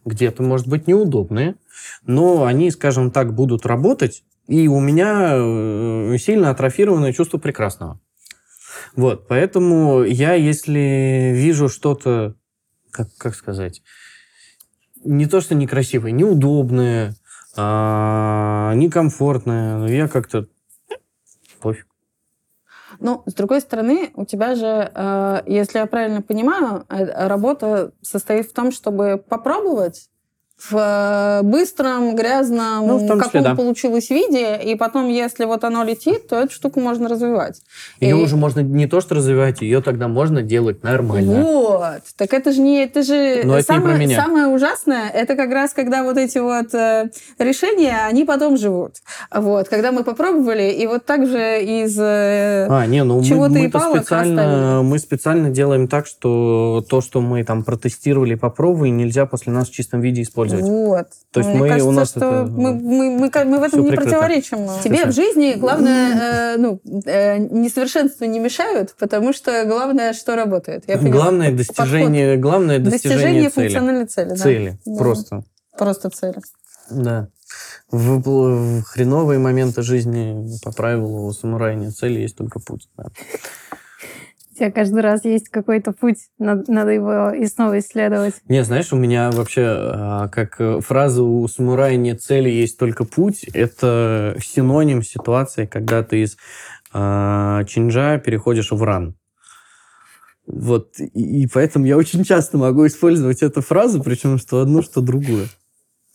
где-то, 0.04 0.44
может 0.44 0.68
быть, 0.68 0.86
неудобные, 0.86 1.56
но 2.04 2.46
они, 2.46 2.70
скажем 2.72 3.10
так, 3.10 3.34
будут 3.34 3.66
работать, 3.66 4.24
и 4.48 4.68
у 4.68 4.80
меня 4.80 5.34
э, 5.36 6.18
сильно 6.18 6.50
атрофированное 6.50 7.14
чувство 7.14 7.38
прекрасного. 7.38 8.00
Вот, 8.96 9.28
поэтому 9.28 10.04
я, 10.04 10.34
если 10.34 11.32
вижу 11.34 11.70
что-то, 11.70 12.36
как, 12.92 13.08
как 13.18 13.36
сказать, 13.36 13.82
не 15.04 15.26
то, 15.26 15.42
что 15.42 15.56
некрасивое, 15.56 16.12
неудобное, 16.12 17.16
а, 17.58 18.74
некомфортное, 18.76 19.78
но 19.78 19.88
я 19.88 20.08
как-то 20.08 20.48
пофиг. 21.62 21.88
Ну, 23.00 23.24
с 23.26 23.34
другой 23.34 23.62
стороны, 23.62 24.12
у 24.16 24.26
тебя 24.26 24.56
же, 24.56 24.92
э, 24.94 25.44
если 25.48 25.80
я 25.80 25.86
правильно 25.86 26.22
понимаю, 26.22 26.86
э, 26.88 27.28
работа 27.28 27.92
состоит 28.02 28.48
в 28.48 28.54
том, 28.54 28.72
чтобы 28.72 29.18
попробовать 29.18 30.10
в 30.70 30.78
э, 30.78 31.44
быстром, 31.44 32.16
грязном, 32.16 32.88
ну, 32.88 32.98
в 32.98 33.08
том 33.08 33.20
каком 33.20 33.44
да. 33.44 33.56
получилось 33.56 34.10
виде, 34.10 34.58
и 34.64 34.76
потом, 34.76 35.10
если 35.10 35.46
вот 35.46 35.64
оно 35.64 35.84
летит, 35.84 36.28
то 36.28 36.38
эту 36.38 36.54
штуку 36.54 36.80
можно 36.80 37.10
развивать. 37.10 37.62
Ее 38.00 38.20
и... 38.20 38.24
уже 38.24 38.36
можно 38.36 38.62
не 38.62 38.88
то 38.88 39.02
что 39.02 39.16
развивать, 39.16 39.62
ее 39.62 39.82
тогда 39.82 40.08
можно 40.08 40.42
делать 40.42 40.84
нормально. 40.84 41.42
Вот. 41.42 42.02
Так 42.18 42.34
это 42.34 42.52
же 42.52 42.62
не... 42.62 42.84
Это 42.84 43.04
же 43.04 43.42
Но 43.44 43.62
самое, 43.62 43.96
это 43.96 44.06
не 44.06 44.16
самое 44.16 44.48
ужасное, 44.48 45.10
это 45.10 45.36
как 45.36 45.52
раз, 45.52 45.74
когда 45.74 46.04
вот 46.04 46.18
эти 46.18 46.38
вот 46.38 46.74
э, 46.74 47.10
решения, 47.40 48.06
они 48.08 48.26
потом 48.26 48.58
живут. 48.58 48.96
Вот. 49.34 49.70
Когда 49.70 49.92
мы 49.92 50.04
попробовали, 50.04 50.72
и 50.72 50.88
вот 50.88 51.06
так 51.06 51.28
же 51.28 51.64
из 51.64 51.98
э, 52.00 52.68
а, 52.70 52.86
не, 52.86 53.04
ну 53.04 53.24
чего-то 53.24 53.54
мы, 53.54 53.66
и 53.66 53.68
палок 53.68 54.00
специально, 54.00 54.82
Мы 54.84 55.00
специально 55.00 55.50
делаем 55.50 55.88
так, 55.88 56.08
что 56.08 56.84
то, 56.88 57.02
что 57.02 57.22
мы 57.22 57.44
там 57.44 57.64
протестировали, 57.64 58.36
попробовали, 58.36 58.90
нельзя 58.90 59.26
после 59.26 59.52
нас 59.52 59.70
в 59.70 59.72
чистом 59.72 60.02
виде 60.02 60.22
использовать 60.22 60.55
использовать. 60.56 60.88
Вот. 60.88 61.08
То 61.32 61.40
есть 61.40 61.50
Мне 61.50 61.60
мы 61.60 61.68
кажется, 61.68 61.90
у 61.90 61.92
нас 61.92 62.10
что 62.10 62.20
это... 62.20 62.52
мы, 62.52 62.74
мы, 62.74 63.20
мы, 63.20 63.46
мы 63.46 63.60
в 63.60 63.64
этом 63.64 63.82
не 63.82 63.90
прикрыто. 63.90 64.10
противоречим. 64.10 64.58
Тебе 64.84 65.06
в 65.06 65.12
жизни 65.12 65.54
главное, 65.58 66.56
э, 66.56 66.58
ну, 66.58 66.80
э, 67.06 67.38
несовершенства 67.38 68.26
не 68.26 68.40
мешают, 68.40 68.96
потому 68.98 69.34
что 69.34 69.66
главное, 69.66 70.14
что 70.14 70.36
работает. 70.36 70.84
Я 70.88 70.98
главное 70.98 71.52
достижение, 71.52 72.38
главное 72.38 72.80
достижение, 72.80 73.18
достижение 73.18 73.50
цели. 73.50 73.68
функциональной 73.68 74.06
цели. 74.06 74.36
Цели, 74.36 74.80
да. 74.86 74.98
просто. 74.98 75.44
Просто 75.78 76.10
цели. 76.10 76.38
Да. 76.90 77.28
В, 77.92 78.20
в 78.20 78.84
хреновые 78.84 79.40
моменты 79.40 79.82
жизни 79.82 80.48
по 80.64 80.72
правилу 80.72 81.28
у 81.28 81.34
самурая 81.34 81.76
нет 81.76 81.96
цели, 81.96 82.20
есть 82.20 82.36
только 82.36 82.60
путь. 82.60 82.90
Да. 82.98 83.06
Тебя 84.58 84.72
каждый 84.72 85.02
раз 85.02 85.26
есть 85.26 85.50
какой-то 85.50 85.92
путь, 85.92 86.18
надо, 86.40 86.72
надо 86.72 86.92
его 86.92 87.32
и 87.32 87.46
снова 87.46 87.78
исследовать. 87.80 88.36
Не, 88.48 88.64
знаешь, 88.64 88.94
у 88.94 88.96
меня 88.96 89.30
вообще 89.32 89.64
а, 89.66 90.28
как 90.30 90.62
э, 90.62 90.80
фраза 90.80 91.24
«у 91.24 91.46
самурая 91.50 91.98
нет 91.98 92.22
цели, 92.22 92.50
есть 92.50 92.78
только 92.78 93.04
путь»— 93.04 93.44
это 93.54 94.38
синоним 94.42 95.04
ситуации, 95.04 95.66
когда 95.66 96.04
ты 96.04 96.22
из 96.22 96.38
э, 96.94 97.64
чинджа 97.68 98.18
переходишь 98.20 98.72
в 98.72 98.82
ран. 98.82 99.16
Вот, 100.48 101.00
и, 101.00 101.44
и 101.44 101.48
поэтому 101.48 101.86
я 101.86 101.98
очень 101.98 102.24
часто 102.24 102.58
могу 102.58 102.88
использовать 102.88 103.44
эту 103.44 103.62
фразу, 103.62 104.02
причем 104.02 104.38
что 104.38 104.62
одно, 104.62 104.82
что 104.82 105.02
другое. 105.02 105.48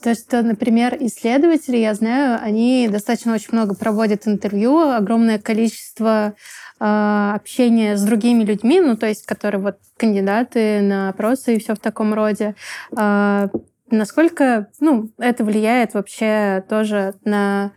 То, 0.02 0.14
что, 0.14 0.42
например, 0.42 0.97
исследователи, 0.99 1.76
я 1.76 1.94
знаю, 1.94 2.40
они 2.42 2.88
достаточно 2.90 3.35
очень 3.35 3.50
много 3.52 3.75
проводят 3.75 4.26
интервью, 4.26 4.78
огромное 4.78 5.38
количество 5.38 6.35
э, 6.81 7.33
общения 7.35 7.97
с 7.97 8.03
другими 8.03 8.43
людьми, 8.45 8.81
ну, 8.81 8.97
то 8.97 9.07
есть, 9.07 9.27
которые 9.27 9.61
вот 9.61 9.77
кандидаты 9.97 10.81
на 10.81 11.11
опросы 11.11 11.55
и 11.55 11.61
все 11.61 11.75
в 11.75 11.79
таком 11.79 12.15
роде. 12.15 12.55
Э, 12.97 13.49
насколько, 13.91 14.69
ну, 14.81 15.11
это 15.19 15.45
влияет 15.45 15.95
вообще 15.95 16.65
тоже 16.69 17.15
на 17.25 17.73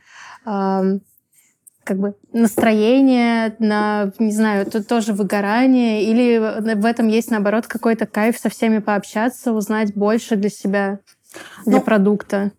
э, 0.46 1.00
как 1.84 2.00
бы 2.00 2.16
настроение, 2.32 3.56
на, 3.60 4.14
не 4.18 4.32
знаю, 4.32 4.66
тут 4.66 4.88
тоже 4.88 5.12
выгорание, 5.14 6.04
или 6.06 6.38
в 6.76 6.86
этом 6.86 7.10
есть, 7.10 7.30
наоборот, 7.30 7.68
какой-то 7.68 8.06
кайф 8.06 8.38
со 8.38 8.50
всеми 8.50 8.80
пообщаться, 8.80 9.52
узнать 9.52 9.94
больше 9.94 10.38
для 10.38 10.50
себя? 10.50 11.00
для 11.66 11.78
ну, 11.78 11.82
продукта? 11.82 12.52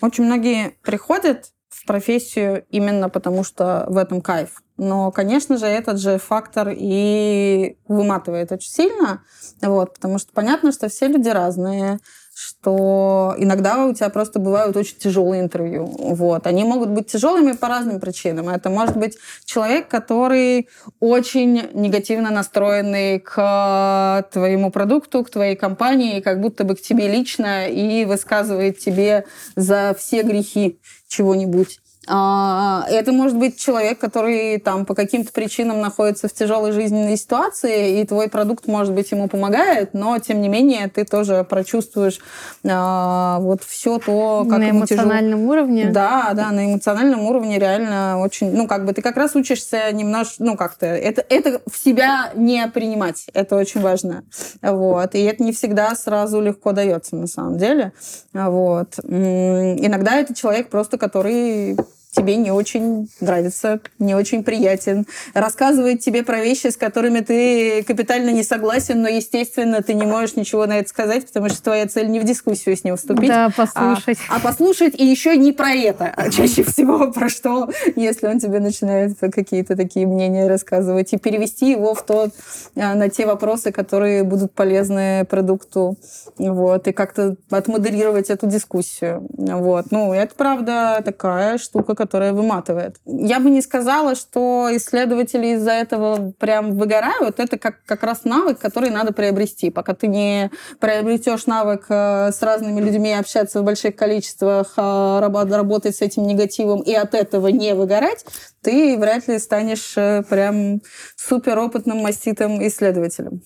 Очень 0.00 0.24
многие 0.24 0.76
приходят 0.82 1.52
профессию 1.86 2.64
именно 2.70 3.08
потому, 3.08 3.44
что 3.44 3.86
в 3.88 3.96
этом 3.96 4.20
кайф. 4.20 4.62
Но, 4.76 5.12
конечно 5.12 5.56
же, 5.56 5.66
этот 5.66 5.98
же 5.98 6.18
фактор 6.18 6.70
и 6.76 7.76
выматывает 7.86 8.50
очень 8.50 8.70
сильно, 8.70 9.22
вот, 9.62 9.94
потому 9.94 10.18
что 10.18 10.32
понятно, 10.32 10.72
что 10.72 10.88
все 10.88 11.06
люди 11.06 11.28
разные, 11.28 12.00
что 12.34 13.34
иногда 13.38 13.86
у 13.86 13.94
тебя 13.94 14.08
просто 14.08 14.40
бывают 14.40 14.76
очень 14.76 14.96
тяжелые 14.98 15.42
интервью. 15.42 15.86
Вот. 15.86 16.46
Они 16.46 16.64
могут 16.64 16.90
быть 16.90 17.06
тяжелыми 17.06 17.52
по 17.52 17.68
разным 17.68 18.00
причинам. 18.00 18.48
Это 18.48 18.70
может 18.70 18.96
быть 18.96 19.16
человек, 19.44 19.88
который 19.88 20.68
очень 20.98 21.70
негативно 21.72 22.30
настроенный 22.30 23.20
к 23.20 24.26
твоему 24.32 24.70
продукту, 24.70 25.22
к 25.22 25.30
твоей 25.30 25.54
компании, 25.54 26.20
как 26.20 26.40
будто 26.40 26.64
бы 26.64 26.74
к 26.74 26.82
тебе 26.82 27.08
лично 27.08 27.68
и 27.68 28.04
высказывает 28.04 28.78
тебе 28.78 29.24
за 29.54 29.94
все 29.96 30.22
грехи 30.22 30.80
чего-нибудь. 31.06 31.80
А, 32.06 32.84
это 32.88 33.12
может 33.12 33.36
быть 33.36 33.58
человек, 33.58 33.98
который 33.98 34.58
там 34.58 34.84
по 34.84 34.94
каким-то 34.94 35.32
причинам 35.32 35.80
находится 35.80 36.28
в 36.28 36.34
тяжелой 36.34 36.72
жизненной 36.72 37.16
ситуации, 37.16 38.00
и 38.00 38.06
твой 38.06 38.28
продукт, 38.28 38.66
может 38.66 38.92
быть, 38.92 39.10
ему 39.10 39.28
помогает, 39.28 39.94
но 39.94 40.18
тем 40.18 40.40
не 40.40 40.48
менее 40.48 40.88
ты 40.88 41.04
тоже 41.04 41.46
прочувствуешь 41.48 42.20
а, 42.68 43.38
вот 43.40 43.62
все 43.62 43.98
то, 43.98 44.46
как 44.48 44.58
на 44.58 44.64
ему 44.64 44.80
эмоциональном 44.80 45.40
тяжело. 45.40 45.52
уровне. 45.52 45.90
Да, 45.90 46.32
да, 46.34 46.50
на 46.50 46.66
эмоциональном 46.66 47.20
уровне 47.22 47.58
реально 47.58 48.20
очень, 48.20 48.54
ну 48.54 48.66
как 48.66 48.84
бы 48.84 48.92
ты 48.92 49.00
как 49.02 49.16
раз 49.16 49.34
учишься 49.34 49.90
немножко, 49.92 50.36
ну 50.38 50.56
как-то 50.56 50.86
это 50.86 51.24
это 51.28 51.60
в 51.70 51.76
себя 51.76 52.32
не 52.34 52.66
принимать, 52.68 53.26
это 53.32 53.56
очень 53.56 53.80
важно, 53.80 54.24
вот, 54.60 55.14
и 55.14 55.22
это 55.22 55.42
не 55.42 55.52
всегда 55.52 55.94
сразу 55.94 56.40
легко 56.40 56.72
дается 56.72 57.16
на 57.16 57.26
самом 57.26 57.58
деле, 57.58 57.92
вот. 58.32 58.98
Иногда 59.04 60.16
это 60.16 60.34
человек 60.34 60.68
просто, 60.68 60.98
который 60.98 61.76
тебе 62.14 62.36
не 62.36 62.50
очень 62.50 63.08
нравится, 63.20 63.80
не 63.98 64.14
очень 64.14 64.44
приятен, 64.44 65.06
рассказывает 65.34 66.00
тебе 66.00 66.22
про 66.22 66.40
вещи, 66.40 66.68
с 66.68 66.76
которыми 66.76 67.20
ты 67.20 67.82
капитально 67.82 68.30
не 68.30 68.42
согласен, 68.42 69.02
но, 69.02 69.08
естественно, 69.08 69.82
ты 69.82 69.94
не 69.94 70.06
можешь 70.06 70.36
ничего 70.36 70.66
на 70.66 70.78
это 70.78 70.88
сказать, 70.88 71.26
потому 71.26 71.48
что 71.48 71.62
твоя 71.62 71.86
цель 71.86 72.08
не 72.08 72.20
в 72.20 72.24
дискуссию 72.24 72.76
с 72.76 72.84
ним 72.84 72.96
вступить, 72.96 73.28
да, 73.28 73.50
послушать. 73.54 74.18
А, 74.28 74.36
а 74.36 74.40
послушать 74.40 74.94
и 74.98 75.04
еще 75.04 75.36
не 75.36 75.52
про 75.52 75.70
это, 75.70 76.12
а 76.16 76.30
чаще 76.30 76.62
всего 76.64 77.10
про 77.10 77.28
что, 77.28 77.70
если 77.96 78.26
он 78.26 78.38
тебе 78.38 78.60
начинает 78.60 79.18
какие-то 79.18 79.76
такие 79.76 80.06
мнения 80.06 80.48
рассказывать, 80.48 81.12
и 81.12 81.18
перевести 81.18 81.70
его 81.70 81.94
в 81.94 82.02
то, 82.04 82.28
а, 82.76 82.94
на 82.94 83.08
те 83.08 83.26
вопросы, 83.26 83.72
которые 83.72 84.22
будут 84.22 84.52
полезны 84.52 85.24
продукту, 85.24 85.96
вот, 86.38 86.86
и 86.86 86.92
как-то 86.92 87.36
отмодерировать 87.50 88.30
эту 88.30 88.46
дискуссию, 88.46 89.26
вот. 89.30 89.86
Ну, 89.90 90.12
это, 90.12 90.34
правда, 90.36 91.02
такая 91.04 91.58
штука, 91.58 91.94
которая 92.04 92.34
выматывает. 92.34 92.96
Я 93.06 93.40
бы 93.40 93.48
не 93.48 93.62
сказала, 93.62 94.14
что 94.14 94.68
исследователи 94.72 95.54
из-за 95.54 95.70
этого 95.72 96.32
прям 96.38 96.76
выгорают. 96.76 97.40
Это 97.40 97.56
как, 97.56 97.82
как 97.86 98.02
раз 98.02 98.24
навык, 98.24 98.58
который 98.58 98.90
надо 98.90 99.14
приобрести. 99.14 99.70
Пока 99.70 99.94
ты 99.94 100.06
не 100.06 100.50
приобретешь 100.80 101.46
навык 101.46 101.86
э, 101.88 102.30
с 102.30 102.42
разными 102.42 102.78
людьми 102.82 103.10
общаться 103.14 103.62
в 103.62 103.64
больших 103.64 103.96
количествах, 103.96 104.74
а, 104.76 105.20
работать 105.20 105.96
с 105.96 106.02
этим 106.02 106.26
негативом 106.26 106.82
и 106.82 106.92
от 106.92 107.14
этого 107.14 107.48
не 107.48 107.74
выгорать, 107.74 108.26
ты 108.60 108.98
вряд 108.98 109.26
ли 109.28 109.38
станешь 109.38 109.94
э, 109.96 110.22
прям 110.28 110.82
суперопытным 111.16 111.98
маститым 112.02 112.66
исследователем. 112.66 113.40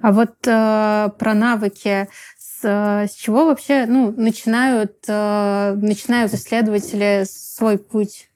А 0.00 0.12
вот 0.12 0.34
э, 0.46 1.08
про 1.18 1.34
навыки 1.34 2.08
с, 2.62 3.08
с 3.10 3.14
чего 3.14 3.46
вообще 3.46 3.86
ну, 3.86 4.12
начинают, 4.12 5.04
э, 5.08 5.74
начинают 5.76 6.32
исследователи 6.32 7.24
свой 7.26 7.78
путь? 7.78 8.30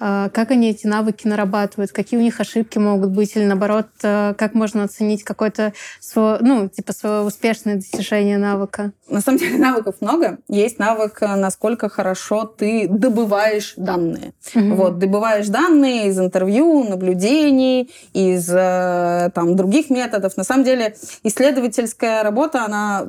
Э, 0.00 0.28
как 0.32 0.50
они 0.50 0.70
эти 0.70 0.86
навыки 0.86 1.26
нарабатывают? 1.26 1.92
Какие 1.92 2.18
у 2.18 2.22
них 2.22 2.40
ошибки 2.40 2.78
могут 2.78 3.10
быть? 3.10 3.36
Или 3.36 3.44
наоборот, 3.44 3.86
э, 4.02 4.34
как 4.36 4.54
можно 4.54 4.84
оценить 4.84 5.22
какое-то 5.24 5.72
свое, 6.00 6.38
ну, 6.40 6.68
типа 6.68 6.92
свое 6.92 7.20
успешное 7.20 7.76
достижение 7.76 8.38
навыка? 8.38 8.92
На 9.08 9.20
самом 9.20 9.38
деле 9.38 9.58
навыков 9.58 9.96
много. 10.00 10.38
Есть 10.48 10.78
навык, 10.78 11.20
насколько 11.20 11.88
хорошо 11.88 12.44
ты 12.44 12.88
добываешь 12.88 13.74
данные. 13.76 14.32
Угу. 14.54 14.74
Вот, 14.74 14.98
добываешь 14.98 15.48
данные 15.48 16.08
из 16.08 16.18
интервью, 16.18 16.84
наблюдений, 16.84 17.90
из 18.12 18.46
там, 18.46 19.56
других 19.56 19.90
методов. 19.90 20.36
На 20.36 20.44
самом 20.44 20.64
деле 20.64 20.96
исследовательская 21.22 22.22
работа, 22.22 22.64
она 22.64 23.06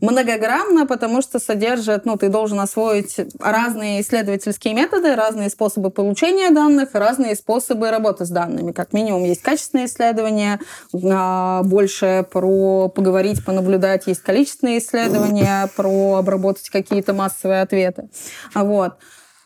многогранно, 0.00 0.86
потому 0.86 1.22
что 1.22 1.38
содержит, 1.38 2.04
ну, 2.04 2.16
ты 2.16 2.28
должен 2.28 2.60
освоить 2.60 3.16
разные 3.40 4.00
исследовательские 4.00 4.74
методы, 4.74 5.14
разные 5.14 5.50
способы 5.50 5.90
получения 5.90 6.50
данных, 6.50 6.90
разные 6.92 7.34
способы 7.34 7.90
работы 7.90 8.24
с 8.24 8.30
данными. 8.30 8.72
Как 8.72 8.92
минимум 8.92 9.24
есть 9.24 9.42
качественные 9.42 9.86
исследования, 9.86 10.60
а, 10.94 11.62
больше 11.64 12.26
про 12.30 12.88
поговорить, 12.88 13.44
понаблюдать, 13.44 14.06
есть 14.06 14.22
количественные 14.22 14.78
исследования, 14.78 15.68
про 15.76 16.16
обработать 16.16 16.68
какие-то 16.70 17.12
массовые 17.12 17.62
ответы. 17.62 18.08
Вот. 18.54 18.94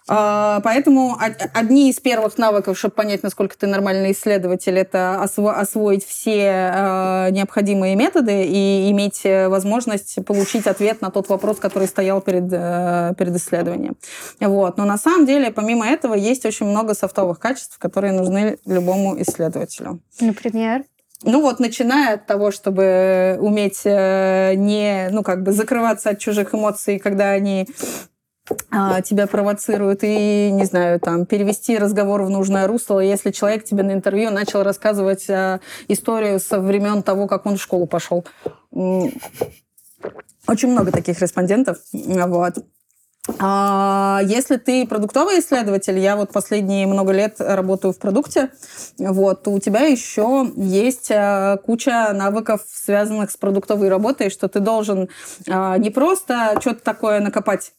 А, 0.08 0.60
поэтому 0.64 1.16
одни 1.54 1.90
из 1.90 2.00
первых 2.00 2.38
навыков, 2.38 2.78
чтобы 2.78 2.94
понять, 2.94 3.22
насколько 3.22 3.56
ты 3.56 3.66
нормальный 3.66 4.12
исследователь, 4.12 4.78
это 4.78 5.22
освоить 5.22 6.04
все 6.04 6.50
а, 6.50 7.30
необходимые 7.30 7.94
методы 7.94 8.44
и 8.44 8.90
иметь 8.90 9.22
возможность 9.24 10.24
получить 10.26 10.66
ответ 10.66 11.00
на 11.02 11.10
тот 11.10 11.28
вопрос, 11.28 11.58
который 11.58 11.88
стоял 11.88 12.20
перед, 12.20 12.52
э, 12.52 13.14
перед 13.16 13.36
исследованием. 13.36 13.96
Вот. 14.40 14.76
Но 14.76 14.84
на 14.84 14.98
самом 14.98 15.26
деле, 15.26 15.50
помимо 15.50 15.86
этого, 15.86 16.14
есть 16.14 16.44
очень 16.44 16.66
много 16.66 16.94
софтовых 16.94 17.38
качеств, 17.38 17.78
которые 17.78 18.12
нужны 18.12 18.58
любому 18.66 19.20
исследователю. 19.20 20.00
Например? 20.20 20.84
Ну 21.24 21.40
вот, 21.40 21.60
начиная 21.60 22.14
от 22.14 22.26
того, 22.26 22.50
чтобы 22.50 23.36
уметь 23.40 23.82
э, 23.84 24.54
не, 24.56 25.08
ну 25.12 25.22
как 25.22 25.42
бы 25.44 25.52
закрываться 25.52 26.10
от 26.10 26.18
чужих 26.18 26.54
эмоций, 26.54 26.98
когда 26.98 27.30
они 27.30 27.68
тебя 29.04 29.26
провоцируют 29.26 30.00
и, 30.02 30.50
не 30.50 30.64
знаю, 30.64 30.98
там, 30.98 31.26
перевести 31.26 31.78
разговор 31.78 32.22
в 32.22 32.30
нужное 32.30 32.66
русло, 32.66 33.00
если 33.00 33.30
человек 33.30 33.64
тебе 33.64 33.82
на 33.82 33.92
интервью 33.92 34.30
начал 34.30 34.62
рассказывать 34.62 35.28
а, 35.30 35.60
историю 35.88 36.40
со 36.40 36.60
времен 36.60 37.02
того, 37.02 37.28
как 37.28 37.46
он 37.46 37.56
в 37.56 37.62
школу 37.62 37.86
пошел. 37.86 38.24
Очень 38.72 40.72
много 40.72 40.90
таких 40.90 41.20
респондентов. 41.20 41.78
Вот. 41.92 42.54
А 43.38 44.20
если 44.24 44.56
ты 44.56 44.84
продуктовый 44.84 45.38
исследователь, 45.38 45.96
я 45.96 46.16
вот 46.16 46.32
последние 46.32 46.88
много 46.88 47.12
лет 47.12 47.36
работаю 47.38 47.92
в 47.92 47.98
продукте, 47.98 48.50
вот, 48.98 49.46
у 49.46 49.60
тебя 49.60 49.82
еще 49.82 50.50
есть 50.56 51.12
а, 51.12 51.58
куча 51.58 52.12
навыков, 52.12 52.62
связанных 52.66 53.30
с 53.30 53.36
продуктовой 53.36 53.88
работой, 53.88 54.28
что 54.28 54.48
ты 54.48 54.58
должен 54.58 55.08
а, 55.48 55.78
не 55.78 55.90
просто 55.90 56.58
что-то 56.60 56.82
такое 56.82 57.20
накопать, 57.20 57.72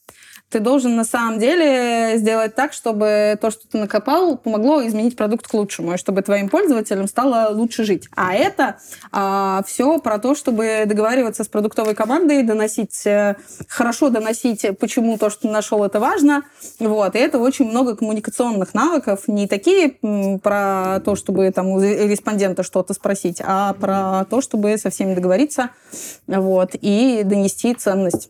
ты 0.54 0.60
должен 0.60 0.96
на 0.96 1.04
самом 1.04 1.40
деле 1.40 2.16
сделать 2.18 2.54
так, 2.54 2.74
чтобы 2.74 3.40
то, 3.42 3.50
что 3.50 3.68
ты 3.68 3.80
накопал, 3.80 4.38
помогло 4.38 4.86
изменить 4.86 5.16
продукт 5.16 5.48
к 5.48 5.54
лучшему, 5.56 5.96
и 5.96 5.98
чтобы 5.98 6.22
твоим 6.22 6.48
пользователям 6.48 7.08
стало 7.08 7.52
лучше 7.52 7.84
жить. 7.84 8.08
А 8.16 8.36
это 8.36 8.78
а, 9.12 9.64
все 9.66 9.98
про 9.98 10.20
то, 10.20 10.36
чтобы 10.36 10.84
договариваться 10.86 11.44
с 11.44 11.48
продуктовой 11.48 11.96
командой, 11.96 12.44
доносить, 12.44 13.04
э, 13.08 13.36
хорошо 13.68 14.10
доносить, 14.10 14.78
почему 14.80 15.18
то, 15.18 15.32
что 15.32 15.42
ты 15.42 15.48
нашел, 15.48 15.84
это 15.84 16.00
важно. 16.00 16.44
Вот. 16.80 17.16
И 17.16 17.18
это 17.18 17.40
очень 17.40 17.68
много 17.68 17.96
коммуникационных 17.96 18.76
навыков, 18.76 19.24
не 19.26 19.48
такие 19.48 19.96
про 20.44 21.02
то, 21.04 21.16
чтобы 21.16 21.50
там 21.50 21.70
у 21.70 21.82
респондента 21.82 22.62
что-то 22.62 22.94
спросить, 22.94 23.42
а 23.44 23.74
про 23.74 24.26
то, 24.30 24.40
чтобы 24.40 24.78
со 24.78 24.92
всеми 24.92 25.16
договориться 25.16 25.72
вот, 26.28 26.76
и 26.80 27.24
донести 27.26 27.74
ценность. 27.74 28.30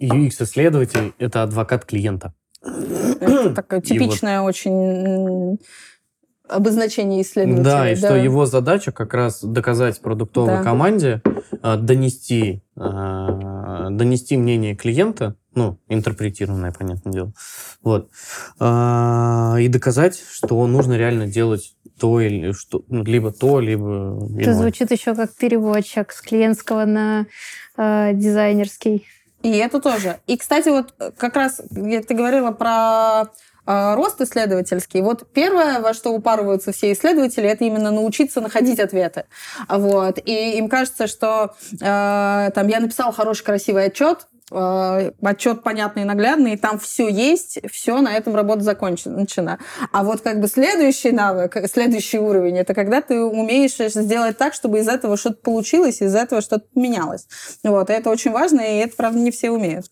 UX-исследователь— 0.00 1.14
это 1.18 1.42
адвокат 1.42 1.84
клиента. 1.84 2.34
Это 2.62 3.54
такое 3.54 3.80
типичное 3.80 4.40
вот... 4.40 4.48
очень 4.48 5.58
обозначение 6.48 7.22
исследователя. 7.22 7.64
Да, 7.64 7.90
и 7.90 7.94
да. 7.96 8.08
что 8.08 8.16
его 8.16 8.46
задача 8.46 8.92
как 8.92 9.14
раз 9.14 9.42
доказать 9.42 10.00
продуктовой 10.00 10.58
да. 10.58 10.62
команде, 10.62 11.22
а, 11.62 11.76
донести, 11.76 12.62
а, 12.76 13.90
донести 13.90 14.36
мнение 14.36 14.76
клиента, 14.76 15.36
ну, 15.54 15.78
интерпретированное, 15.88 16.72
понятное 16.72 17.12
дело, 17.12 17.32
вот, 17.82 18.10
а, 18.58 19.56
и 19.58 19.68
доказать, 19.68 20.22
что 20.30 20.66
нужно 20.66 20.96
реально 20.96 21.26
делать 21.26 21.74
то 21.98 22.20
или 22.20 22.52
что, 22.52 22.84
ну, 22.88 23.02
либо 23.04 23.32
то, 23.32 23.60
либо 23.60 24.18
иное. 24.28 24.42
Это 24.42 24.54
звучит 24.54 24.90
еще 24.90 25.14
как 25.14 25.34
переводчик 25.34 26.12
с 26.12 26.20
клиентского 26.20 26.84
на 26.84 27.26
э, 27.78 28.10
дизайнерский. 28.12 29.06
И 29.42 29.56
это 29.56 29.80
тоже. 29.80 30.18
И, 30.26 30.36
кстати, 30.36 30.68
вот 30.68 30.94
э, 30.98 31.10
как 31.16 31.36
раз 31.36 31.60
ты 31.70 32.14
говорила 32.14 32.50
про 32.50 33.24
э, 33.66 33.94
рост 33.94 34.20
исследовательский. 34.20 35.02
Вот 35.02 35.30
первое, 35.32 35.80
во 35.80 35.94
что 35.94 36.10
упарываются 36.10 36.72
все 36.72 36.92
исследователи, 36.92 37.48
это 37.48 37.64
именно 37.64 37.90
научиться 37.90 38.40
находить 38.40 38.80
ответы. 38.80 39.24
Вот. 39.68 40.18
И 40.24 40.58
им 40.58 40.68
кажется, 40.68 41.06
что 41.06 41.54
э, 41.72 42.50
там 42.54 42.68
я 42.68 42.80
написал 42.80 43.12
хороший, 43.12 43.44
красивый 43.44 43.84
отчет, 43.84 44.26
отчет 44.50 45.62
понятный 45.62 46.02
и 46.02 46.04
наглядный, 46.04 46.52
и 46.54 46.56
там 46.56 46.78
все 46.78 47.08
есть, 47.08 47.58
все, 47.70 48.00
на 48.00 48.16
этом 48.16 48.36
работа 48.36 48.60
закончена. 48.60 49.58
А 49.92 50.04
вот 50.04 50.20
как 50.20 50.40
бы 50.40 50.46
следующий 50.46 51.10
навык, 51.10 51.56
следующий 51.72 52.18
уровень, 52.18 52.58
это 52.58 52.74
когда 52.74 53.00
ты 53.00 53.20
умеешь 53.20 53.76
сделать 53.76 54.38
так, 54.38 54.54
чтобы 54.54 54.78
из 54.78 54.88
этого 54.88 55.16
что-то 55.16 55.38
получилось, 55.42 56.00
из 56.00 56.14
этого 56.14 56.40
что-то 56.42 56.66
менялось. 56.74 57.26
Вот, 57.64 57.90
и 57.90 57.92
это 57.92 58.10
очень 58.10 58.30
важно, 58.30 58.60
и 58.60 58.78
это, 58.78 58.94
правда, 58.96 59.18
не 59.18 59.30
все 59.30 59.50
умеют. 59.50 59.86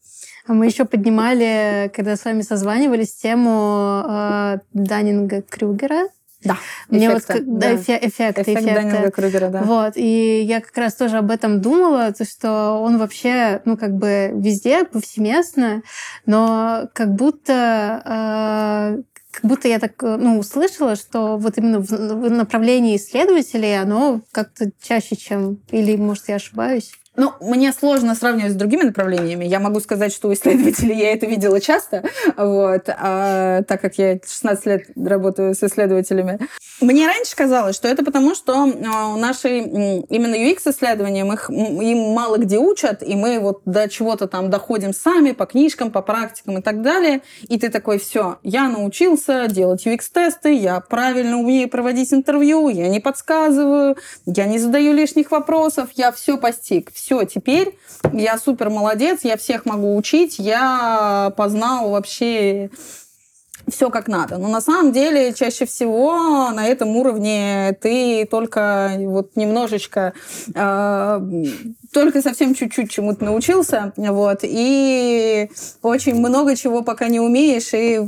А 0.46 0.52
мы 0.52 0.66
еще 0.66 0.84
поднимали, 0.84 1.90
когда 1.94 2.16
с 2.16 2.24
вами 2.24 2.42
созванивались, 2.42 3.14
тему 3.14 4.04
э, 4.06 4.58
Даннинга 4.74 5.40
Крюгера. 5.42 6.08
Да, 6.44 6.58
Мне 6.88 7.06
эффекта, 7.08 7.34
вот, 7.34 7.58
да, 7.58 7.74
эффект, 7.74 8.04
эффект, 8.04 8.38
эффект 8.40 8.64
Даннинга 8.64 9.10
Крюгера, 9.10 9.48
да. 9.48 9.62
Вот, 9.62 9.92
и 9.96 10.42
я 10.42 10.60
как 10.60 10.76
раз 10.76 10.94
тоже 10.94 11.18
об 11.18 11.30
этом 11.30 11.60
думала, 11.60 12.12
то, 12.12 12.24
что 12.24 12.80
он 12.82 12.98
вообще, 12.98 13.62
ну, 13.64 13.76
как 13.76 13.94
бы 13.96 14.30
везде, 14.34 14.84
повсеместно, 14.84 15.82
но 16.26 16.88
как 16.92 17.14
будто 17.14 18.02
э, 18.04 19.02
как 19.30 19.44
будто 19.44 19.66
я 19.66 19.80
так 19.80 20.00
ну, 20.00 20.38
услышала, 20.38 20.94
что 20.94 21.36
вот 21.36 21.58
именно 21.58 21.80
в, 21.80 21.88
в 21.88 22.30
направлении 22.30 22.96
исследователей 22.96 23.80
оно 23.80 24.20
как-то 24.30 24.70
чаще, 24.80 25.16
чем... 25.16 25.58
Или, 25.70 25.96
может, 25.96 26.28
я 26.28 26.36
ошибаюсь? 26.36 26.92
Ну, 27.16 27.32
мне 27.40 27.72
сложно 27.72 28.14
сравнивать 28.14 28.52
с 28.52 28.56
другими 28.56 28.82
направлениями. 28.82 29.44
Я 29.44 29.60
могу 29.60 29.78
сказать, 29.78 30.12
что 30.12 30.28
у 30.28 30.32
исследователей 30.32 30.98
я 30.98 31.12
это 31.12 31.26
видела 31.26 31.60
часто, 31.60 32.02
вот, 32.36 32.88
а, 32.88 33.62
так 33.62 33.80
как 33.80 33.96
я 33.98 34.18
16 34.26 34.66
лет 34.66 34.86
работаю 34.96 35.54
с 35.54 35.62
исследователями. 35.62 36.40
Мне 36.80 37.06
раньше 37.06 37.36
казалось, 37.36 37.76
что 37.76 37.86
это 37.86 38.04
потому, 38.04 38.34
что 38.34 38.54
а, 38.54 39.14
у 39.14 39.16
нашей 39.16 39.60
именно 39.60 40.34
UX-исследования 40.34 41.24
их, 41.24 41.48
им 41.50 41.98
мало 42.14 42.38
где 42.38 42.58
учат, 42.58 43.02
и 43.02 43.14
мы 43.14 43.38
вот 43.38 43.62
до 43.64 43.88
чего-то 43.88 44.26
там 44.26 44.50
доходим 44.50 44.92
сами 44.92 45.32
по 45.32 45.46
книжкам, 45.46 45.92
по 45.92 46.02
практикам 46.02 46.58
и 46.58 46.62
так 46.62 46.82
далее. 46.82 47.22
И 47.48 47.58
ты 47.58 47.70
такой, 47.70 47.98
все, 47.98 48.38
я 48.42 48.68
научился 48.68 49.46
делать 49.46 49.86
UX-тесты, 49.86 50.52
я 50.54 50.80
правильно 50.80 51.38
умею 51.38 51.68
проводить 51.68 52.12
интервью, 52.12 52.68
я 52.68 52.88
не 52.88 52.98
подсказываю, 52.98 53.96
я 54.26 54.46
не 54.46 54.58
задаю 54.58 54.92
лишних 54.92 55.30
вопросов, 55.30 55.90
я 55.94 56.10
все 56.10 56.36
постиг, 56.36 56.90
все, 57.04 57.24
теперь 57.24 57.76
я 58.14 58.38
супер 58.38 58.70
молодец, 58.70 59.20
я 59.24 59.36
всех 59.36 59.66
могу 59.66 59.94
учить, 59.94 60.38
я 60.38 61.34
познал 61.36 61.90
вообще 61.90 62.70
все 63.68 63.90
как 63.90 64.08
надо. 64.08 64.38
Но 64.38 64.48
на 64.48 64.62
самом 64.62 64.92
деле 64.92 65.34
чаще 65.34 65.66
всего 65.66 66.50
на 66.50 66.66
этом 66.66 66.96
уровне 66.96 67.76
ты 67.82 68.26
только 68.30 68.92
вот 69.00 69.36
немножечко, 69.36 70.14
э, 70.54 71.20
только 71.92 72.22
совсем 72.22 72.54
чуть-чуть 72.54 72.90
чему-то 72.90 73.24
научился, 73.24 73.92
вот, 73.96 74.38
и 74.42 75.50
очень 75.82 76.14
много 76.14 76.56
чего 76.56 76.82
пока 76.82 77.08
не 77.08 77.20
умеешь, 77.20 77.74
и 77.74 78.00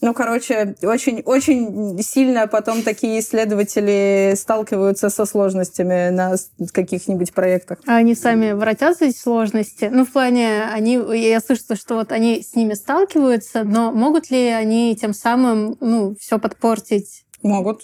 ну, 0.00 0.14
короче, 0.14 0.76
очень, 0.82 1.20
очень 1.20 2.02
сильно 2.02 2.46
потом 2.46 2.82
такие 2.82 3.20
исследователи 3.20 4.34
сталкиваются 4.36 5.10
со 5.10 5.26
сложностями 5.26 6.10
на 6.10 6.36
каких-нибудь 6.72 7.34
проектах. 7.34 7.78
А 7.86 7.96
они 7.96 8.14
сами 8.14 8.52
воротятся 8.52 9.06
эти 9.06 9.16
сложности? 9.16 9.90
Ну, 9.92 10.06
в 10.06 10.12
плане, 10.12 10.64
они, 10.64 10.94
я 11.14 11.40
слышу, 11.40 11.76
что 11.76 11.96
вот 11.96 12.12
они 12.12 12.42
с 12.42 12.54
ними 12.54 12.74
сталкиваются, 12.74 13.64
но 13.64 13.92
могут 13.92 14.30
ли 14.30 14.48
они 14.48 14.96
тем 14.96 15.12
самым, 15.12 15.76
ну, 15.80 16.14
все 16.18 16.38
подпортить? 16.38 17.24
Могут. 17.42 17.82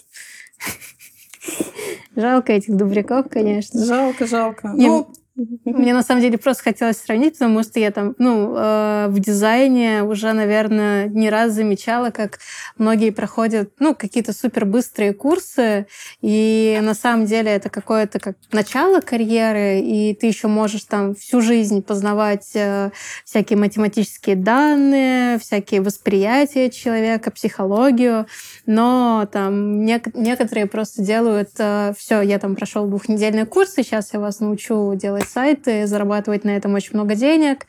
Жалко 2.15 2.53
этих 2.53 2.75
дубряков, 2.75 3.27
конечно. 3.29 3.85
Жалко, 3.85 4.25
жалко. 4.25 4.69
Ну, 4.75 5.13
мне 5.35 5.93
на 5.93 6.01
самом 6.01 6.21
деле 6.21 6.37
просто 6.37 6.63
хотелось 6.63 6.97
сравнить, 6.97 7.33
потому 7.33 7.61
что 7.61 7.77
я 7.77 7.91
там, 7.91 8.15
ну, 8.19 8.55
э, 8.55 9.07
в 9.09 9.19
дизайне 9.19 10.03
уже, 10.03 10.31
наверное, 10.31 11.07
не 11.07 11.29
раз 11.29 11.51
замечала, 11.51 12.09
как 12.09 12.39
многие 12.77 13.09
проходят, 13.09 13.71
ну, 13.79 13.93
какие-то 13.93 14.31
супер 14.31 14.65
быстрые 14.65 15.13
курсы, 15.13 15.87
и 16.21 16.79
на 16.81 16.93
самом 16.93 17.25
деле 17.25 17.51
это 17.51 17.69
какое-то 17.69 18.19
как 18.19 18.37
начало 18.53 19.01
карьеры, 19.01 19.81
и 19.81 20.15
ты 20.15 20.27
еще 20.27 20.47
можешь 20.47 20.83
там 20.85 21.15
всю 21.15 21.41
жизнь 21.41 21.81
познавать 21.83 22.51
э, 22.53 22.91
всякие 23.25 23.59
математические 23.59 24.37
данные, 24.37 25.37
всякие 25.39 25.81
восприятия 25.81 26.69
человека, 26.69 27.29
психологию, 27.31 28.25
но 28.65 29.27
там 29.31 29.83
нек- 29.85 30.11
некоторые 30.13 30.65
просто 30.67 31.01
делают 31.01 31.49
э, 31.57 31.93
все, 31.97 32.21
я 32.21 32.39
там 32.39 32.55
прошел 32.55 32.87
двухнедельный 32.87 33.45
курс, 33.45 33.77
и 33.77 33.83
сейчас 33.83 34.13
я 34.13 34.21
вас 34.21 34.39
научу 34.39 34.93
делать 34.95 35.24
сайты, 35.25 35.87
зарабатывать 35.87 36.43
на 36.43 36.51
этом 36.51 36.73
очень 36.73 36.91
много 36.93 37.15
денег. 37.15 37.65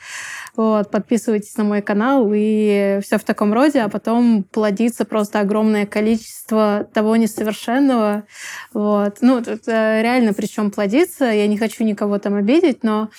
Вот, 0.56 0.90
подписывайтесь 0.90 1.56
на 1.56 1.64
мой 1.64 1.82
канал 1.82 2.30
и 2.34 3.00
все 3.02 3.18
в 3.18 3.24
таком 3.24 3.52
роде, 3.52 3.80
а 3.80 3.90
потом 3.90 4.42
плодится 4.42 5.04
просто 5.04 5.40
огромное 5.40 5.84
количество 5.84 6.88
того 6.94 7.16
несовершенного. 7.16 8.24
Вот. 8.72 9.18
Ну, 9.20 9.42
тут 9.42 9.68
э, 9.68 10.02
реально 10.02 10.32
причем 10.32 10.70
плодится. 10.70 11.26
Я 11.26 11.46
не 11.46 11.58
хочу 11.58 11.84
никого 11.84 12.18
там 12.18 12.34
обидеть, 12.34 12.82
но 12.84 13.10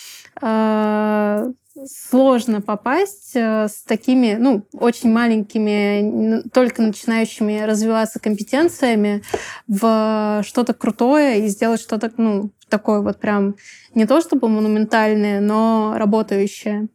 э, 0.41 1.52
сложно 1.86 2.62
попасть 2.62 3.36
э, 3.36 3.67
с 3.67 3.84
такими, 3.84 4.36
ну, 4.39 4.65
очень 4.73 5.12
маленькими, 5.12 6.41
только 6.50 6.82
начинающими 6.82 7.62
развиваться 7.62 8.19
компетенциями 8.19 9.21
в 9.67 10.41
что-то 10.45 10.73
крутое 10.73 11.45
и 11.45 11.47
сделать 11.47 11.82
что-то, 11.82 12.12
ну, 12.17 12.52
такое 12.70 13.02
вот 13.02 13.20
прям 13.20 13.56
не 13.94 14.06
то 14.06 14.22
чтобы 14.22 14.50
монументальное, 14.50 15.40
но 15.40 15.96
работающее. 15.98 16.88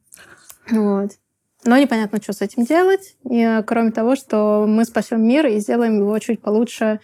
Вот. 0.71 1.13
Но 1.65 1.77
непонятно, 1.77 2.19
что 2.21 2.33
с 2.33 2.41
этим 2.41 2.65
делать. 2.65 3.17
И, 3.29 3.63
кроме 3.67 3.93
того, 3.93 4.17
что 4.17 4.67
мы 4.69 4.85
спасем 4.85 5.27
мир 5.27 5.47
и 5.47 5.61
сделаем 5.61 5.99
его 5.99 6.19
чуть 6.19 6.41
получше 6.41 7.01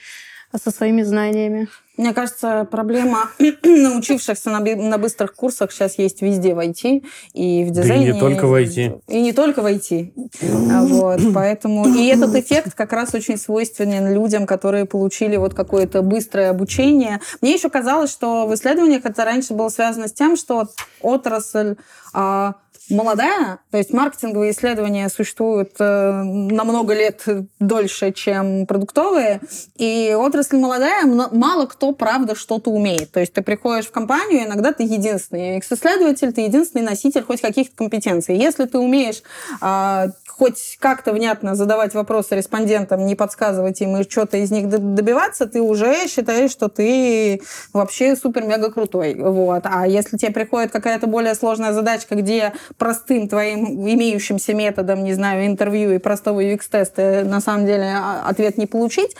со 0.57 0.71
своими 0.71 1.03
знаниями. 1.03 1.69
Мне 1.99 2.15
кажется, 2.15 2.67
проблема 2.71 3.29
научившихся 3.65 4.51
на, 4.51 4.61
на 4.61 4.99
быстрых 4.99 5.35
курсах 5.35 5.73
сейчас 5.73 5.99
есть 5.99 6.23
везде 6.23 6.55
в 6.55 6.61
IT 6.61 7.05
и 7.35 7.65
в 7.65 7.71
дизайне. 7.71 8.07
Да 8.07 8.11
и 8.11 8.15
не 8.15 8.21
только 8.21 8.47
в 8.47 8.55
IT. 8.55 9.03
И 9.09 9.21
не 9.21 9.33
только 9.33 9.63
в 9.63 9.67
IT. 9.67 10.13
Вот, 10.41 11.21
поэтому... 11.35 11.89
И 11.89 12.07
этот 12.07 12.35
эффект 12.37 12.75
как 12.75 12.93
раз 12.93 13.15
очень 13.15 13.37
свойственен 13.37 14.15
людям, 14.15 14.47
которые 14.47 14.85
получили 14.85 15.37
вот 15.37 15.55
какое-то 15.55 16.03
быстрое 16.03 16.51
обучение. 16.51 17.21
Мне 17.41 17.55
еще 17.55 17.69
казалось, 17.69 18.13
что 18.13 18.47
в 18.47 18.55
исследованиях 18.55 19.05
это 19.05 19.25
раньше 19.25 19.55
было 19.55 19.69
связано 19.69 20.07
с 20.07 20.13
тем, 20.13 20.37
что 20.37 20.69
отрасль 21.03 21.75
а, 22.13 22.55
молодая, 22.91 23.59
то 23.71 23.79
есть 23.79 23.93
маркетинговые 23.93 24.53
исследования 24.53 25.09
существуют 25.09 25.73
э, 25.79 26.23
на 26.23 26.65
много 26.65 26.95
лет 26.95 27.25
дольше, 27.59 28.13
чем 28.13 28.67
продуктовые, 28.67 29.41
и 29.77 30.15
отрасль 30.19 30.57
молодая, 30.57 31.05
мало 31.05 31.67
кто, 31.67 31.93
правда, 31.93 32.35
что-то 32.35 32.71
умеет. 32.71 33.11
То 33.13 33.21
есть 33.21 33.33
ты 33.33 33.43
приходишь 33.43 33.87
в 33.87 33.93
компанию, 33.93 34.47
иногда 34.47 34.73
ты 34.73 34.83
единственный 34.83 35.59
исследователь, 35.59 36.33
ты 36.33 36.43
единственный 36.43 36.83
носитель 36.83 37.23
хоть 37.23 37.41
каких-то 37.41 37.77
компетенций. 37.77 38.37
Если 38.37 38.65
ты 38.65 38.79
умеешь 38.79 39.23
э, 39.61 40.07
хоть 40.39 40.77
как-то 40.79 41.13
внятно 41.13 41.57
задавать 41.57 41.95
вопросы 41.95 42.37
респондентам, 42.37 43.05
не 43.05 43.17
подсказывать 43.17 43.81
им 43.81 43.97
и 43.97 44.09
что-то 44.09 44.37
из 44.37 44.51
них 44.51 44.69
добиваться, 44.69 45.47
ты 45.47 45.61
уже 45.61 46.07
считаешь, 46.07 46.53
что 46.53 46.69
ты 46.69 47.43
вообще 47.73 48.15
супер-мега 48.15 48.71
крутой. 48.71 49.17
Вот. 49.17 49.63
А 49.65 49.87
если 49.87 50.17
тебе 50.17 50.31
приходит 50.31 50.71
какая-то 50.71 51.09
более 51.09 51.35
сложная 51.35 51.73
задачка, 51.73 52.15
где 52.15 52.53
простым 52.77 53.29
твоим 53.29 53.89
имеющимся 53.89 54.55
методом, 54.55 55.03
не 55.03 55.15
знаю, 55.15 55.47
интервью 55.47 55.93
и 55.93 55.99
простого 55.99 56.41
UX-теста 56.41 57.25
на 57.25 57.41
самом 57.41 57.67
деле 57.67 57.93
а, 57.97 58.23
ответ 58.29 58.59
не 58.59 58.67
получить, 58.67 59.17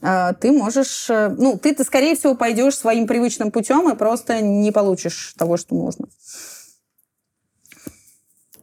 а, 0.00 0.32
ты 0.32 0.52
можешь, 0.52 1.10
э, 1.10 1.28
ну, 1.36 1.58
ты, 1.58 1.74
ты 1.74 1.84
скорее 1.84 2.16
всего 2.16 2.34
пойдешь 2.34 2.76
своим 2.76 3.06
привычным 3.06 3.50
путем 3.50 3.90
и 3.90 3.96
просто 3.96 4.40
не 4.40 4.72
получишь 4.72 5.34
того, 5.36 5.56
что 5.58 5.74
нужно. 5.74 6.06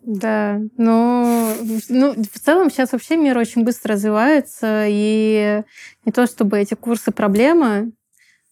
Да, 0.01 0.59
но 0.77 1.53
ну, 1.89 2.13
в 2.13 2.39
целом 2.39 2.71
сейчас 2.71 2.93
вообще 2.93 3.17
мир 3.17 3.37
очень 3.37 3.63
быстро 3.63 3.93
развивается, 3.93 4.85
и 4.87 5.63
не 6.05 6.11
то 6.11 6.25
чтобы 6.25 6.59
эти 6.59 6.73
курсы 6.73 7.11
проблема, 7.11 7.91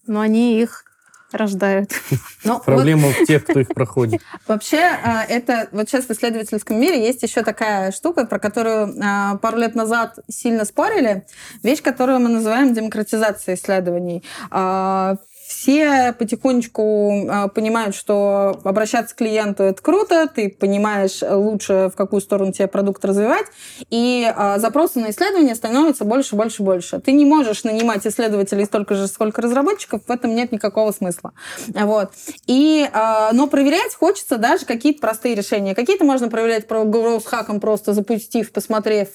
но 0.06 0.20
они 0.20 0.62
их 0.62 0.84
рождают. 1.32 1.92
Но 2.44 2.60
Проблема 2.60 3.08
вот... 3.08 3.16
в 3.16 3.26
тех, 3.26 3.44
кто 3.44 3.60
их 3.60 3.68
проходит. 3.70 4.22
Вообще, 4.48 4.78
а, 4.78 5.26
это 5.26 5.68
вот 5.72 5.90
сейчас 5.90 6.06
в 6.06 6.12
исследовательском 6.12 6.80
мире 6.80 7.06
есть 7.06 7.22
еще 7.24 7.44
такая 7.44 7.92
штука, 7.92 8.26
про 8.26 8.40
которую 8.40 8.96
а, 9.04 9.36
пару 9.38 9.58
лет 9.58 9.76
назад 9.76 10.20
сильно 10.30 10.64
спорили. 10.64 11.26
Вещь, 11.64 11.82
которую 11.82 12.20
мы 12.20 12.30
называем 12.30 12.74
демократизацией 12.74 13.58
исследований 13.58 14.24
а, 14.52 15.18
все 15.48 16.12
потихонечку 16.12 17.26
э, 17.26 17.48
понимают, 17.48 17.96
что 17.96 18.60
обращаться 18.66 19.16
к 19.16 19.20
клиенту 19.20 19.64
это 19.64 19.82
круто, 19.82 20.28
ты 20.28 20.50
понимаешь 20.50 21.22
лучше, 21.22 21.90
в 21.94 21.96
какую 21.96 22.20
сторону 22.22 22.52
тебе 22.52 22.68
продукт 22.68 23.04
развивать, 23.06 23.46
и 23.90 24.30
э, 24.30 24.60
запросы 24.60 25.00
на 25.00 25.10
исследования 25.12 25.56
становятся 25.56 26.04
больше, 26.04 26.36
больше, 26.36 26.64
больше. 26.64 27.00
Ты 27.00 27.14
не 27.14 27.24
можешь 27.24 27.64
нанимать 27.64 28.06
исследователей 28.06 28.66
столько 28.66 28.96
же, 28.96 29.08
сколько 29.08 29.42
разработчиков, 29.42 30.02
в 30.06 30.12
этом 30.12 30.36
нет 30.36 30.52
никакого 30.52 30.92
смысла. 30.92 31.32
Вот. 31.70 32.12
И, 32.46 32.90
э, 32.92 33.30
но 33.32 33.48
проверять 33.48 33.96
хочется 33.96 34.38
даже 34.38 34.66
какие-то 34.66 35.00
простые 35.00 35.34
решения. 35.34 35.76
Какие-то 35.76 36.04
можно 36.04 36.28
проверять 36.28 36.68
про 36.68 36.82
growth 36.82 37.26
хаком 37.26 37.62
просто 37.62 37.94
запустив, 37.94 38.52
посмотрев, 38.52 39.08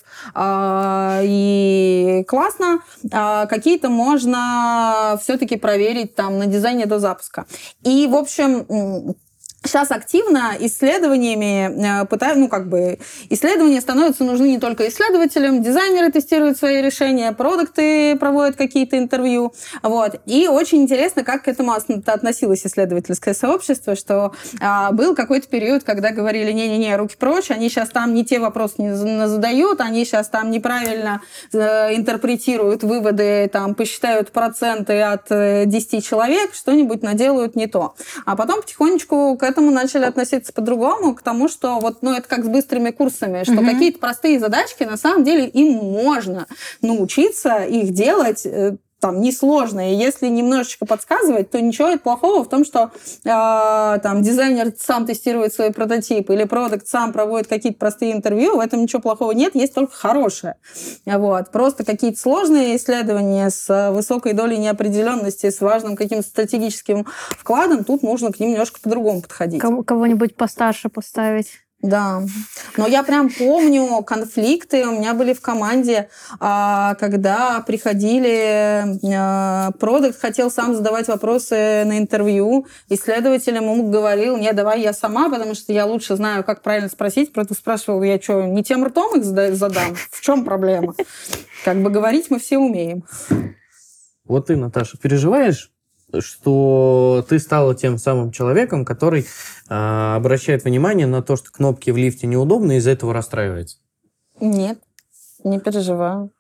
и 1.23 2.25
классно. 2.27 2.81
А 3.13 3.47
какие-то 3.47 3.91
можно 3.91 5.19
все-таки 5.23 5.57
проверить 5.57 6.15
там 6.23 6.39
на 6.39 6.47
дизайне 6.47 6.87
до 6.87 6.99
запуска. 6.99 7.47
И, 7.87 8.07
в 8.07 8.15
общем, 8.15 8.67
сейчас 9.65 9.91
активно 9.91 10.53
исследованиями 10.59 12.03
э, 12.03 12.07
пытают, 12.07 12.39
ну, 12.39 12.49
как 12.49 12.69
бы, 12.69 12.99
исследования 13.31 13.81
становятся 13.81 14.25
нужны 14.25 14.47
не 14.47 14.59
только 14.59 14.89
исследователям, 14.89 15.63
дизайнеры 15.63 16.11
тестируют 16.11 16.59
свои 16.59 16.83
решения, 16.83 17.33
продукты 17.33 18.17
проводят 18.17 18.57
какие-то 18.57 18.99
интервью, 18.99 19.53
вот. 19.83 20.21
И 20.27 20.49
очень 20.49 20.83
интересно, 20.83 21.25
как 21.25 21.45
к 21.45 21.49
этому 21.49 21.73
относилось 21.73 22.67
исследовательское 22.67 23.35
сообщество, 23.35 23.95
что 23.97 24.33
а, 24.61 24.93
был 24.93 25.15
какой-то 25.15 25.49
период, 25.49 25.85
когда 25.85 26.11
говорили, 26.11 26.53
не-не-не, 26.53 26.97
руки 26.97 27.17
прочь, 27.19 27.51
они 27.51 27.69
сейчас 27.69 27.91
там 27.91 28.15
не 28.15 28.25
те 28.25 28.39
вопросы 28.39 28.75
не 28.79 28.95
задают, 28.95 29.81
они 29.81 30.05
сейчас 30.05 30.29
там 30.29 30.51
неправильно 30.51 31.21
э, 31.53 31.95
интерпретируют 31.95 32.83
выводы, 32.83 33.49
там, 33.53 33.75
посчитают 33.75 34.33
проценты 34.33 35.01
от 35.01 35.27
10 35.29 35.95
э, 35.95 36.01
человек, 36.01 36.55
что-нибудь 36.55 37.03
наделают 37.03 37.57
не 37.57 37.67
то. 37.67 37.95
А 38.25 38.37
потом 38.37 38.63
потихонечку 38.63 39.37
к 39.37 39.43
этому 39.53 39.71
начали 39.71 40.05
относиться 40.05 40.53
по-другому, 40.53 41.15
к 41.15 41.23
тому, 41.23 41.49
что 41.49 41.79
вот, 41.79 42.03
ну, 42.03 42.13
это 42.13 42.29
как 42.29 42.45
с 42.45 42.49
быстрыми 42.49 42.91
курсами, 42.91 43.45
что 43.45 43.55
угу. 43.55 43.67
какие-то 43.67 43.99
простые 43.99 44.41
задачки, 44.41 44.85
на 44.85 44.97
самом 44.97 45.25
деле, 45.25 45.47
им 45.47 45.75
можно 45.75 46.47
научиться 46.81 47.65
их 47.65 47.93
делать 47.93 48.45
э, 48.45 48.77
там 49.03 49.21
несложно. 49.21 49.93
Если 49.93 50.29
немножечко 50.29 50.87
подсказывать, 50.87 51.51
то 51.51 51.61
ничего 51.61 51.99
плохого 51.99 52.45
в 52.45 52.49
том, 52.49 52.65
что 52.65 52.93
э, 53.25 53.99
там 54.01 54.23
дизайнер 54.23 54.73
сам 54.79 55.07
тестирует 55.07 55.53
свои 55.53 55.71
прототипы 55.71 56.33
или 56.35 56.45
продукт 56.45 56.87
сам 56.87 57.13
проводит 57.13 57.49
какие-то 57.49 57.79
простые 57.79 58.13
интервью, 58.13 58.57
в 58.57 58.61
этом 58.61 58.83
ничего 58.83 59.03
плохого 59.03 59.33
нет, 59.33 59.57
есть 59.57 59.75
только 59.75 59.93
хорошее. 59.93 60.55
Вот. 61.05 61.51
Просто 61.51 61.85
какие-то 61.85 62.21
сложные 62.21 62.77
исследования 62.77 63.51
с 63.51 63.91
высокой 63.91 64.35
долей 64.35 64.59
неопределенности, 64.59 65.51
с 65.51 65.61
важным 65.61 65.97
каким-то 65.97 66.27
стратегическим 66.27 67.05
вкладом, 67.31 67.83
тут 67.83 68.05
нужно 68.05 68.31
к 68.31 68.39
ним 68.39 68.53
немножко 68.53 68.81
по-другому 68.81 69.21
подходить. 69.21 69.61
Кого-нибудь 69.61 70.37
постарше 70.37 70.89
поставить. 70.89 71.62
Да, 71.83 72.23
но 72.77 72.87
я 72.87 73.03
прям 73.03 73.29
помню 73.29 74.05
конфликты 74.05 74.87
у 74.87 74.93
меня 74.93 75.15
были 75.15 75.33
в 75.33 75.41
команде, 75.41 76.09
а, 76.39 76.95
когда 76.95 77.61
приходили, 77.67 79.01
а, 79.13 79.73
продукт 79.81 80.21
хотел 80.21 80.49
сам 80.49 80.77
задавать 80.77 81.09
вопросы 81.09 81.83
на 81.85 81.99
интервью, 81.99 82.69
исследователь 82.89 83.57
ему 83.57 83.91
говорил, 83.91 84.37
не, 84.37 84.53
давай 84.53 84.81
я 84.81 84.93
сама, 84.93 85.29
потому 85.29 85.57
что 85.57 85.73
я 85.73 85.85
лучше 85.85 86.15
знаю, 86.15 86.45
как 86.45 86.63
правильно 86.63 86.89
спросить, 86.89 87.33
про 87.33 87.43
это 87.43 87.55
спрашивал, 87.55 88.01
я 88.05 88.21
что, 88.21 88.45
не 88.45 88.63
тем 88.63 88.85
ртом 88.85 89.19
их 89.19 89.25
задам? 89.25 89.97
В 90.13 90.21
чем 90.21 90.45
проблема? 90.45 90.95
Как 91.65 91.83
бы 91.83 91.91
говорить 91.91 92.27
мы 92.31 92.39
все 92.39 92.59
умеем. 92.59 93.03
Вот 94.25 94.47
ты, 94.47 94.55
Наташа, 94.55 94.97
переживаешь 94.99 95.72
что 96.21 97.25
ты 97.29 97.39
стала 97.39 97.75
тем 97.75 97.99
самым 97.99 98.33
человеком, 98.33 98.85
который 98.85 99.23
э, 99.23 100.15
обращает 100.15 100.65
внимание 100.65 101.07
на 101.07 101.23
то, 101.23 101.37
что 101.37 101.51
кнопки 101.51 101.91
в 101.91 101.97
лифте 101.97 102.27
неудобны, 102.27 102.73
и 102.73 102.77
из-за 102.77 102.91
этого 102.91 103.13
расстраивается? 103.13 103.79
Нет, 104.41 104.79
не 105.45 105.61
переживаю. 105.61 106.31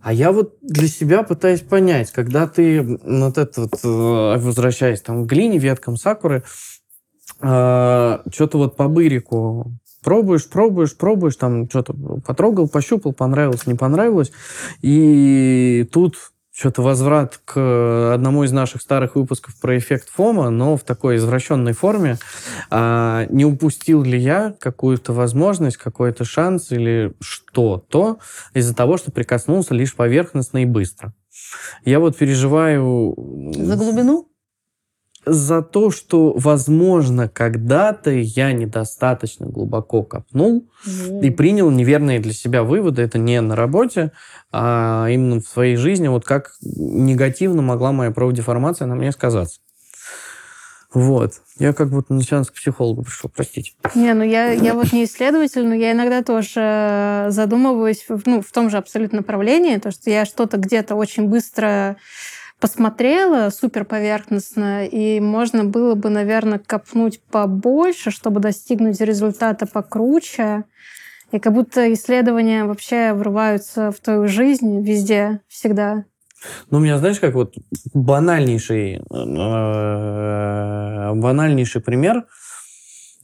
А 0.00 0.12
я 0.12 0.30
вот 0.30 0.56
для 0.62 0.86
себя 0.86 1.22
пытаюсь 1.22 1.62
понять, 1.62 2.12
когда 2.12 2.46
ты 2.46 2.82
вот 2.82 3.38
это 3.38 3.62
вот, 3.62 3.80
э, 3.82 4.38
возвращаясь 4.38 5.00
там 5.00 5.24
к 5.24 5.28
глине, 5.28 5.58
веткам 5.58 5.96
сакуры, 5.96 6.44
э, 7.40 8.18
что-то 8.32 8.58
вот 8.58 8.76
по 8.76 8.88
бырику 8.88 9.72
пробуешь, 10.06 10.48
пробуешь, 10.48 10.96
пробуешь, 10.96 11.34
там 11.34 11.68
что-то 11.68 11.92
потрогал, 12.24 12.68
пощупал, 12.68 13.12
понравилось, 13.12 13.66
не 13.66 13.74
понравилось, 13.74 14.30
и 14.80 15.88
тут 15.90 16.32
что-то 16.56 16.80
возврат 16.80 17.38
к 17.44 18.14
одному 18.14 18.44
из 18.44 18.52
наших 18.52 18.80
старых 18.80 19.14
выпусков 19.14 19.60
про 19.60 19.76
эффект 19.76 20.08
Фома, 20.08 20.48
но 20.48 20.78
в 20.78 20.84
такой 20.84 21.16
извращенной 21.16 21.74
форме. 21.74 22.16
А, 22.70 23.26
не 23.28 23.44
упустил 23.44 24.02
ли 24.02 24.18
я 24.18 24.54
какую-то 24.58 25.12
возможность, 25.12 25.76
какой-то 25.76 26.24
шанс 26.24 26.72
или 26.72 27.12
что-то 27.20 28.20
из-за 28.54 28.74
того, 28.74 28.96
что 28.96 29.12
прикоснулся 29.12 29.74
лишь 29.74 29.94
поверхностно 29.94 30.62
и 30.62 30.64
быстро? 30.64 31.12
Я 31.84 32.00
вот 32.00 32.16
переживаю... 32.16 33.14
За 33.54 33.76
глубину? 33.76 34.30
За 35.26 35.60
то, 35.60 35.90
что, 35.90 36.32
возможно, 36.36 37.28
когда-то 37.28 38.12
я 38.12 38.52
недостаточно 38.52 39.46
глубоко 39.46 40.04
копнул 40.04 40.68
mm. 40.86 41.20
и 41.20 41.30
принял 41.30 41.68
неверные 41.70 42.20
для 42.20 42.32
себя 42.32 42.62
выводы. 42.62 43.02
Это 43.02 43.18
не 43.18 43.40
на 43.40 43.56
работе, 43.56 44.12
а 44.52 45.08
именно 45.10 45.40
в 45.40 45.48
своей 45.48 45.74
жизни, 45.74 46.06
вот 46.06 46.24
как 46.24 46.52
негативно 46.62 47.60
могла 47.60 47.90
моя 47.90 48.12
профдеформация 48.12 48.86
на 48.86 48.94
мне 48.94 49.10
сказаться. 49.10 49.58
Вот. 50.94 51.32
Я 51.58 51.72
как 51.72 51.90
будто 51.90 52.14
начальник 52.14 52.48
к 52.48 52.54
психологу 52.54 53.02
пришел, 53.02 53.28
простите. 53.28 53.72
Не, 53.94 54.14
ну 54.14 54.24
я, 54.24 54.52
я 54.52 54.72
вот 54.72 54.92
не 54.92 55.04
исследователь, 55.04 55.66
но 55.66 55.74
я 55.74 55.92
иногда 55.92 56.22
тоже 56.22 57.26
задумываюсь 57.30 58.06
ну, 58.24 58.40
в 58.40 58.50
том 58.52 58.70
же 58.70 58.78
абсолютно 58.78 59.18
направлении, 59.18 59.76
то, 59.76 59.90
что 59.90 60.08
я 60.08 60.24
что-то 60.24 60.56
где-то 60.56 60.94
очень 60.94 61.28
быстро 61.28 61.96
посмотрела 62.60 63.50
супер 63.50 63.84
поверхностно, 63.84 64.86
и 64.86 65.20
можно 65.20 65.64
было 65.64 65.94
бы, 65.94 66.08
наверное, 66.08 66.58
копнуть 66.58 67.20
побольше, 67.20 68.10
чтобы 68.10 68.40
достигнуть 68.40 69.00
результата 69.00 69.66
покруче. 69.66 70.64
И 71.32 71.38
как 71.38 71.52
будто 71.52 71.92
исследования 71.92 72.64
вообще 72.64 73.12
врываются 73.12 73.90
в 73.90 73.98
твою 74.00 74.28
жизнь 74.28 74.82
везде, 74.82 75.40
всегда. 75.48 76.04
Ну, 76.70 76.78
у 76.78 76.80
меня, 76.80 76.98
знаешь, 76.98 77.18
как 77.18 77.34
вот 77.34 77.54
банальнейший, 77.94 78.96
э, 78.96 79.00
банальнейший 81.14 81.80
пример. 81.80 82.26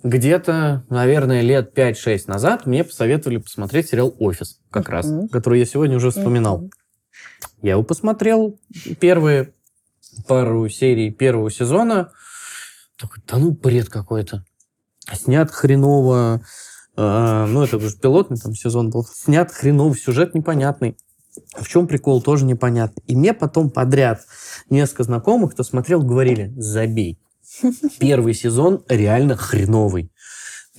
Где-то, 0.03 0.85
наверное, 0.89 1.43
лет 1.43 1.79
5-6 1.79 2.25
назад 2.27 2.67
мне 2.67 2.83
посоветовали 2.83 3.37
посмотреть 3.37 3.89
сериал 3.91 4.13
«Офис», 4.19 4.59
как 4.71 4.89
раз, 4.89 5.09
который 5.31 5.61
я 5.61 5.65
сегодня 5.65 5.97
уже 5.97 6.11
вспоминал. 6.11 6.69
Я 7.63 7.73
его 7.73 7.83
посмотрел, 7.83 8.59
первые 9.01 9.53
пару 10.27 10.69
серий 10.69 11.11
первого 11.11 11.51
сезона. 11.51 12.13
Такой, 12.99 13.23
да 13.27 13.39
ну, 13.39 13.53
бред 13.53 13.89
какой-то. 13.89 14.45
Снят 15.13 15.51
хреново. 15.51 16.43
Э, 16.97 17.47
ну, 17.47 17.63
это 17.63 17.77
уже 17.79 17.97
пилотный 17.97 18.37
там 18.37 18.55
сезон 18.55 18.91
был. 18.91 19.05
Снят 19.05 19.51
хреново, 19.51 19.97
сюжет 19.97 20.35
непонятный. 20.35 20.97
В 21.57 21.67
чем 21.67 21.87
прикол, 21.87 22.21
тоже 22.21 22.45
непонятно. 22.45 23.01
И 23.07 23.17
мне 23.17 23.33
потом 23.33 23.71
подряд 23.71 24.21
несколько 24.69 25.05
знакомых, 25.05 25.53
кто 25.53 25.63
смотрел, 25.63 26.03
говорили, 26.03 26.53
забей. 26.57 27.19
Первый 27.99 28.35
сезон 28.35 28.85
реально 28.89 29.37
хреновый 29.37 30.12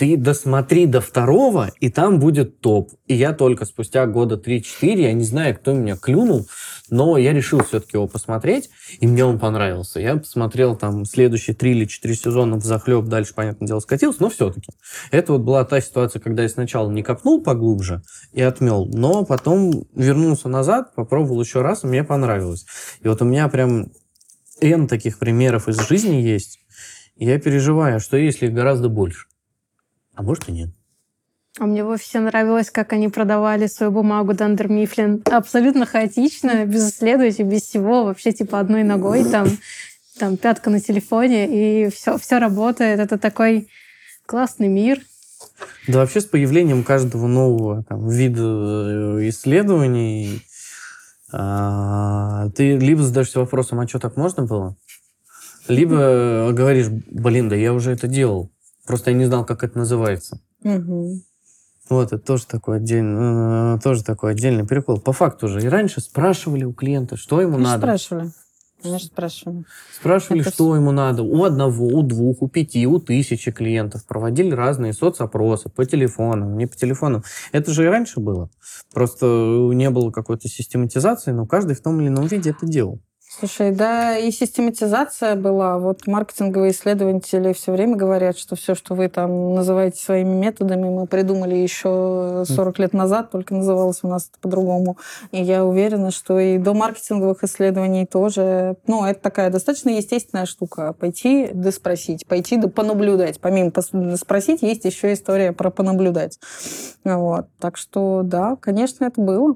ты 0.04 0.18
досмотри 0.18 0.86
до 0.86 1.00
второго, 1.00 1.72
и 1.80 1.90
там 1.90 2.20
будет 2.20 2.60
топ. 2.60 2.92
И 3.08 3.14
я 3.16 3.32
только 3.32 3.64
спустя 3.64 4.06
года 4.06 4.36
3-4, 4.36 5.00
я 5.00 5.14
не 5.14 5.24
знаю, 5.24 5.56
кто 5.56 5.72
меня 5.72 5.96
клюнул, 5.96 6.46
но 6.90 7.18
я 7.18 7.32
решил 7.32 7.64
все-таки 7.64 7.96
его 7.96 8.10
посмотреть, 8.10 8.70
и 9.00 9.08
мне 9.08 9.24
он 9.24 9.40
понравился. 9.40 10.02
Я 10.02 10.18
посмотрел 10.18 10.76
там 10.76 11.06
следующие 11.06 11.56
3 11.56 11.72
или 11.72 11.86
4 11.86 12.16
сезона 12.16 12.58
в 12.58 12.66
захлеб, 12.66 13.06
дальше, 13.06 13.34
понятное 13.34 13.66
дело, 13.66 13.80
скатился, 13.80 14.22
но 14.22 14.30
все-таки. 14.30 14.74
Это 15.10 15.32
вот 15.32 15.44
была 15.44 15.64
та 15.64 15.80
ситуация, 15.80 16.20
когда 16.20 16.44
я 16.44 16.50
сначала 16.50 16.92
не 16.92 17.02
копнул 17.02 17.42
поглубже 17.42 18.02
и 18.34 18.42
отмел, 18.42 18.86
но 18.88 19.24
потом 19.24 19.86
вернулся 19.96 20.50
назад, 20.50 20.94
попробовал 20.96 21.40
еще 21.40 21.62
раз, 21.62 21.86
и 21.86 21.88
мне 21.88 22.04
понравилось. 22.04 22.66
И 23.00 23.08
вот 23.08 23.22
у 23.22 23.26
меня 23.26 23.48
прям 23.48 23.94
N 24.60 24.90
таких 24.90 25.18
примеров 25.18 25.70
из 25.70 25.80
жизни 25.88 26.16
есть, 26.16 26.60
я 27.16 27.40
переживаю, 27.40 28.02
что 28.02 28.18
если 28.18 28.48
их 28.48 28.54
гораздо 28.54 28.90
больше. 28.90 29.28
А 30.16 30.24
может 30.24 30.50
и 30.50 30.52
нет. 30.52 30.70
А 31.60 31.66
мне 31.66 31.84
вовсе 31.84 32.20
нравилось, 32.20 32.72
как 32.72 32.94
они 32.94 33.10
продавали 33.10 33.68
свою 33.68 33.92
бумагу 33.92 34.34
Дандер 34.34 34.70
Мифлин. 34.70 35.22
Абсолютно 35.26 35.86
хаотично, 35.86 36.66
без 36.66 36.90
исследователей, 36.90 37.46
без 37.46 37.62
всего. 37.62 38.06
Вообще 38.06 38.32
типа 38.32 38.60
одной 38.60 38.84
ногой 38.84 39.24
там, 39.24 39.48
там 40.18 40.38
пятка 40.38 40.72
на 40.72 40.80
телефоне, 40.80 41.86
и 41.86 41.90
все, 41.92 42.18
все 42.18 42.40
работает. 42.40 43.00
Это 43.00 43.20
такой 43.20 43.68
классный 44.26 44.68
мир. 44.68 45.00
Да 45.88 46.00
вообще 46.00 46.22
с 46.22 46.26
появлением 46.26 46.84
каждого 46.84 47.28
нового 47.28 47.84
там, 47.84 48.10
вида 48.10 48.42
э, 48.42 49.30
исследований 49.30 50.42
а, 51.36 52.50
ты 52.50 52.78
либо 52.78 53.02
задаешься 53.02 53.40
вопросом, 53.40 53.80
а 53.80 53.88
что 53.88 53.98
так 53.98 54.16
можно 54.16 54.44
было? 54.44 54.78
Либо 55.68 56.52
говоришь, 56.52 56.90
блин, 56.90 57.50
да 57.50 57.56
я 57.56 57.74
уже 57.74 57.92
это 57.92 58.08
делал. 58.08 58.52
Просто 58.86 59.12
я 59.12 59.18
не 59.18 59.26
знал, 59.26 59.46
как 59.46 59.64
это 59.64 59.78
называется. 59.78 60.42
Угу. 60.64 61.22
Вот, 61.90 62.14
это 62.14 62.20
тоже 62.20 62.46
такой, 62.46 62.78
отдельный, 62.78 63.76
э, 63.76 63.80
тоже 63.82 64.04
такой 64.04 64.32
отдельный 64.32 64.66
прикол. 64.66 65.00
По 65.00 65.14
факту 65.14 65.48
же. 65.48 65.62
И 65.62 65.68
раньше 65.68 66.02
спрашивали 66.02 66.64
у 66.64 66.74
клиента, 66.74 67.18
что 67.18 67.42
ему 67.42 67.54
Конечно, 67.54 67.72
надо. 67.72 67.82
спрашивали. 67.82 68.32
Конечно, 68.82 69.08
спрашивали. 69.08 69.64
Спрашивали, 69.98 70.42
это... 70.42 70.52
что 70.52 70.76
ему 70.76 70.92
надо. 70.92 71.24
У 71.24 71.44
одного, 71.44 71.88
у 71.88 72.04
двух, 72.04 72.42
у 72.42 72.50
пяти, 72.50 72.86
у 72.86 73.00
тысячи 73.00 73.52
клиентов. 73.52 74.06
Проводили 74.06 74.52
разные 74.52 74.92
соцопросы 74.94 75.70
по 75.70 75.86
телефону, 75.86 76.56
не 76.56 76.66
по 76.66 76.76
телефону. 76.76 77.24
Это 77.54 77.72
же 77.72 77.86
и 77.86 77.88
раньше 77.88 78.20
было. 78.20 78.50
Просто 78.94 79.26
не 79.26 79.90
было 79.90 80.12
какой-то 80.12 80.50
систематизации, 80.50 81.32
но 81.32 81.46
каждый 81.46 81.76
в 81.76 81.82
том 81.82 82.02
или 82.02 82.10
ином 82.10 82.28
виде 82.28 82.50
это 82.50 82.66
делал. 82.66 83.00
Слушай, 83.40 83.72
да, 83.72 84.16
и 84.16 84.30
систематизация 84.30 85.36
была. 85.36 85.80
Вот 85.80 86.06
маркетинговые 86.06 86.72
исследователи 86.72 87.52
все 87.54 87.72
время 87.72 87.96
говорят, 87.96 88.38
что 88.38 88.56
все, 88.56 88.76
что 88.76 88.94
вы 88.94 89.10
там 89.10 89.56
называете 89.56 90.00
своими 90.00 90.36
методами, 90.36 90.88
мы 90.88 91.08
придумали 91.08 91.56
еще 91.56 92.44
40 92.48 92.78
лет 92.78 92.94
назад, 92.94 93.32
только 93.32 93.56
называлось 93.56 94.00
у 94.04 94.08
нас 94.08 94.30
это 94.30 94.40
по-другому. 94.40 94.98
И 95.32 95.42
я 95.42 95.66
уверена, 95.66 96.12
что 96.12 96.40
и 96.40 96.60
до 96.60 96.76
маркетинговых 96.76 97.44
исследований 97.44 98.06
тоже, 98.06 98.76
ну, 98.86 99.04
это 99.04 99.20
такая 99.20 99.50
достаточно 99.50 99.90
естественная 99.90 100.46
штука. 100.46 100.94
Пойти 100.94 101.50
да 101.54 101.72
спросить, 101.72 102.28
пойти 102.28 102.58
да 102.58 102.68
понаблюдать. 102.68 103.40
Помимо 103.42 103.72
спросить, 104.16 104.62
есть 104.62 104.86
еще 104.86 105.12
история 105.12 105.54
про 105.54 105.72
понаблюдать. 105.72 106.40
Вот. 107.04 107.48
Так 107.60 107.78
что, 107.78 108.22
да, 108.24 108.58
конечно, 108.62 109.06
это 109.06 109.20
было. 109.20 109.56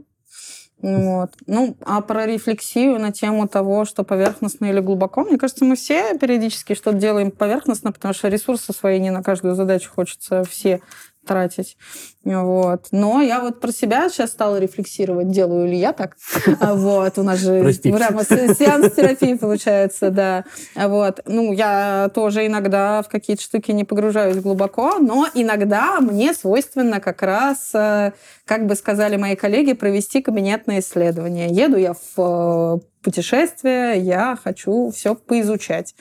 Вот. 0.81 1.31
Ну, 1.47 1.75
а 1.85 2.01
про 2.01 2.25
рефлексию 2.27 2.99
на 2.99 3.11
тему 3.11 3.47
того, 3.47 3.85
что 3.85 4.03
поверхностно 4.03 4.65
или 4.65 4.79
глубоко, 4.79 5.23
мне 5.23 5.37
кажется, 5.37 5.65
мы 5.65 5.75
все 5.75 6.17
периодически 6.17 6.75
что-то 6.75 6.97
делаем 6.97 7.31
поверхностно, 7.31 7.91
потому 7.91 8.13
что 8.13 8.27
ресурсы 8.27 8.73
свои 8.73 8.99
не 8.99 9.09
на 9.09 9.23
каждую 9.23 9.55
задачу 9.55 9.91
хочется 9.93 10.43
все 10.43 10.81
тратить. 11.25 11.77
Вот. 12.35 12.87
Но 12.91 13.21
я 13.21 13.39
вот 13.39 13.61
про 13.61 13.71
себя 13.71 14.09
сейчас 14.09 14.31
стала 14.31 14.57
рефлексировать, 14.57 15.31
делаю 15.31 15.67
ли 15.67 15.77
я 15.77 15.93
так. 15.93 16.17
А 16.59 16.73
вот. 16.73 17.17
У 17.17 17.23
нас 17.23 17.39
же 17.39 17.61
прямо 17.83 18.23
сеанс 18.23 18.93
терапии 18.93 19.35
получается, 19.35 20.09
да. 20.09 20.43
Вот. 20.75 21.21
Ну, 21.25 21.53
я 21.53 22.09
тоже 22.13 22.45
иногда 22.45 23.01
в 23.01 23.09
какие-то 23.09 23.43
штуки 23.43 23.71
не 23.71 23.85
погружаюсь 23.85 24.37
глубоко, 24.37 24.97
но 24.99 25.27
иногда 25.33 25.99
мне 26.01 26.33
свойственно 26.33 26.99
как 26.99 27.21
раз, 27.21 27.69
э, 27.73 28.11
как 28.45 28.67
бы 28.67 28.75
сказали 28.75 29.15
мои 29.15 29.35
коллеги, 29.35 29.73
провести 29.73 30.21
кабинетное 30.21 30.79
исследование. 30.79 31.49
Еду 31.49 31.77
я 31.77 31.93
в 31.93 32.17
э, 32.17 32.79
путешествие, 33.07 33.99
я 34.01 34.37
хочу 34.43 34.91
все 34.91 35.15
поизучать. 35.15 35.95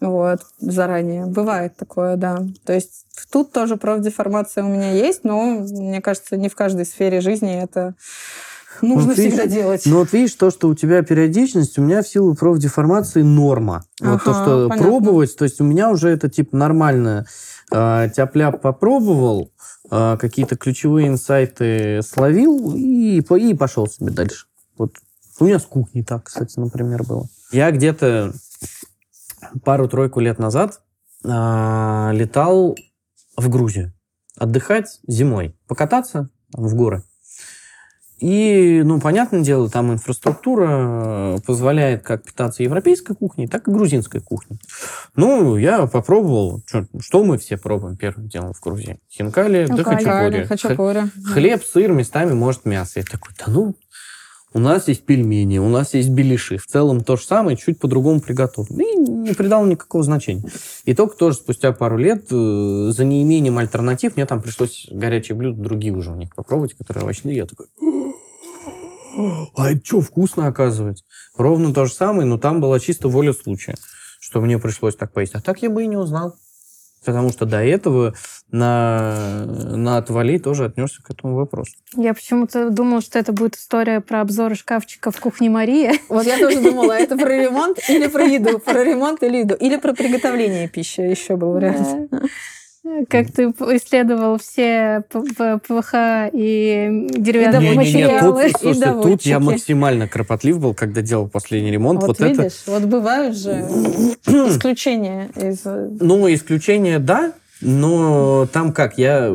Вот, 0.00 0.42
заранее. 0.58 1.26
Бывает 1.26 1.76
такое, 1.76 2.14
да. 2.14 2.38
То 2.64 2.72
есть 2.72 3.04
тут 3.32 3.50
тоже 3.50 3.76
профдеформация 3.76 4.62
у 4.62 4.68
меня 4.68 4.92
есть, 4.92 5.24
но, 5.24 5.66
мне 5.80 6.00
кажется, 6.00 6.36
не 6.36 6.48
в 6.48 6.54
каждой 6.54 6.86
сфере 6.86 7.20
жизни 7.20 7.62
это 7.62 7.94
нужно 8.80 9.08
вот 9.08 9.18
всегда 9.18 9.44
видишь, 9.44 9.54
делать. 9.54 9.82
Ну 9.86 9.98
вот 9.98 10.12
видишь, 10.12 10.34
то, 10.34 10.50
что 10.50 10.68
у 10.68 10.74
тебя 10.74 11.02
периодичность, 11.02 11.78
у 11.78 11.82
меня 11.82 12.02
в 12.02 12.08
силу 12.08 12.34
профдеформации 12.34 13.22
норма. 13.22 13.84
Ага, 14.00 14.12
вот 14.12 14.24
то, 14.24 14.32
что 14.32 14.68
понятно. 14.68 14.84
пробовать, 14.84 15.36
то 15.36 15.44
есть 15.44 15.60
у 15.60 15.64
меня 15.64 15.90
уже 15.90 16.08
это 16.08 16.28
типа 16.28 16.56
нормально. 16.56 17.26
А, 17.70 18.08
тяп 18.08 18.32
попробовал, 18.60 19.52
а, 19.90 20.16
какие-то 20.16 20.56
ключевые 20.56 21.08
инсайты 21.08 22.00
словил 22.02 22.74
и, 22.74 23.20
и 23.20 23.54
пошел 23.54 23.86
себе 23.86 24.10
дальше. 24.10 24.46
Вот 24.76 24.96
у 25.38 25.44
меня 25.44 25.58
с 25.58 25.64
кухней 25.64 26.04
так, 26.04 26.24
кстати, 26.24 26.58
например, 26.58 27.02
было. 27.04 27.26
Я 27.50 27.70
где-то 27.70 28.32
пару-тройку 29.64 30.20
лет 30.20 30.38
назад 30.38 30.80
э, 31.24 31.28
летал 32.12 32.76
в 33.36 33.48
Грузию 33.48 33.92
отдыхать 34.38 35.00
зимой, 35.06 35.54
покататься 35.66 36.28
в 36.52 36.74
горы. 36.74 37.04
И, 38.22 38.82
ну, 38.84 39.00
понятное 39.00 39.40
дело, 39.40 39.68
там 39.68 39.92
инфраструктура 39.92 41.40
позволяет 41.44 42.04
как 42.04 42.22
питаться 42.22 42.62
европейской 42.62 43.16
кухней, 43.16 43.48
так 43.48 43.66
и 43.66 43.72
грузинской 43.72 44.20
кухней. 44.20 44.60
Ну, 45.16 45.56
я 45.56 45.86
попробовал, 45.88 46.62
что, 46.64 46.86
что 47.00 47.24
мы 47.24 47.36
все 47.36 47.56
пробуем 47.56 47.96
первым 47.96 48.28
делом 48.28 48.52
в 48.52 48.60
Грузии? 48.60 49.00
Хинкали, 49.10 49.66
да 49.66 49.82
хачапури. 49.82 50.44
хачапури. 50.44 51.00
Хлеб, 51.32 51.64
сыр, 51.64 51.90
местами, 51.90 52.32
может, 52.32 52.64
мясо. 52.64 53.00
Я 53.00 53.04
такой, 53.04 53.34
да 53.36 53.46
ну, 53.48 53.74
у 54.54 54.58
нас 54.58 54.88
есть 54.88 55.04
пельмени, 55.04 55.58
у 55.58 55.68
нас 55.68 55.94
есть 55.94 56.10
беляши. 56.10 56.58
В 56.58 56.66
целом 56.66 57.02
то 57.04 57.16
же 57.16 57.24
самое, 57.24 57.56
чуть 57.56 57.78
по-другому 57.78 58.20
приготовлено. 58.20 58.82
И 58.82 58.96
не 58.96 59.32
придал 59.32 59.64
никакого 59.64 60.04
значения. 60.04 60.44
И 60.84 60.94
только 60.94 61.16
тоже 61.16 61.36
спустя 61.36 61.72
пару 61.72 61.96
лет, 61.96 62.26
э, 62.30 62.90
за 62.90 63.04
неимением 63.04 63.58
альтернатив, 63.58 64.16
мне 64.16 64.26
там 64.26 64.42
пришлось 64.42 64.88
горячие 64.90 65.36
блюда 65.36 65.62
другие 65.62 65.94
уже 65.94 66.10
у 66.10 66.16
них 66.16 66.34
попробовать, 66.34 66.74
которые 66.74 67.04
овощные. 67.04 67.36
Я 67.36 67.46
такой, 67.46 67.66
а 69.56 69.70
это 69.70 69.84
что, 69.84 70.00
вкусно 70.00 70.46
оказывается? 70.46 71.04
Ровно 71.36 71.74
то 71.74 71.86
же 71.86 71.92
самое, 71.92 72.26
но 72.26 72.38
там 72.38 72.60
была 72.60 72.80
чисто 72.80 73.08
воля 73.08 73.32
случая, 73.32 73.76
что 74.20 74.40
мне 74.40 74.58
пришлось 74.58 74.96
так 74.96 75.12
поесть. 75.12 75.34
А 75.34 75.40
так 75.40 75.62
я 75.62 75.70
бы 75.70 75.84
и 75.84 75.86
не 75.86 75.96
узнал. 75.96 76.36
Потому 77.04 77.30
что 77.30 77.46
до 77.46 77.62
этого 77.62 78.14
на, 78.50 79.44
на 79.46 79.96
отвали 79.96 80.38
тоже 80.38 80.66
отнесся 80.66 81.02
к 81.02 81.10
этому 81.10 81.34
вопросу. 81.34 81.72
Я 81.96 82.14
почему-то 82.14 82.70
думала, 82.70 83.00
что 83.00 83.18
это 83.18 83.32
будет 83.32 83.56
история 83.56 84.00
про 84.00 84.20
обзоры 84.20 84.54
шкафчика 84.54 85.10
в 85.10 85.18
кухне 85.18 85.50
Марии. 85.50 85.92
Вот 86.08 86.26
я 86.26 86.38
тоже 86.38 86.60
думала, 86.60 86.92
это 86.92 87.16
про 87.16 87.30
ремонт 87.30 87.78
или 87.88 88.06
про 88.06 88.24
еду, 88.24 88.58
про 88.58 88.84
ремонт 88.84 89.22
или 89.22 89.38
еду, 89.38 89.54
или 89.54 89.76
про 89.76 89.94
приготовление 89.94 90.68
пищи 90.68 91.00
еще 91.00 91.36
был 91.36 91.52
вариант. 91.52 92.10
Как 93.08 93.30
ты 93.30 93.44
исследовал 93.44 94.38
все 94.38 95.04
ПВХ 95.08 95.94
и 96.32 97.06
деревянные 97.16 97.74
и 97.74 97.76
материалы. 97.76 98.42
Нет, 98.42 98.52
тут, 98.52 98.60
слушай, 98.60 99.02
тут 99.02 99.22
я 99.22 99.38
максимально 99.38 100.08
кропотлив 100.08 100.58
был, 100.58 100.74
когда 100.74 101.00
делал 101.00 101.28
последний 101.28 101.70
ремонт. 101.70 102.00
Вот, 102.00 102.18
вот 102.18 102.28
видишь, 102.28 102.62
это... 102.66 102.72
вот 102.72 102.84
бывают 102.84 103.36
же 103.36 103.50
исключения 104.26 105.30
из... 105.36 105.64
Ну, 105.64 106.32
исключения, 106.32 106.98
да, 106.98 107.32
но 107.60 108.48
там 108.52 108.72
как, 108.72 108.98
я 108.98 109.32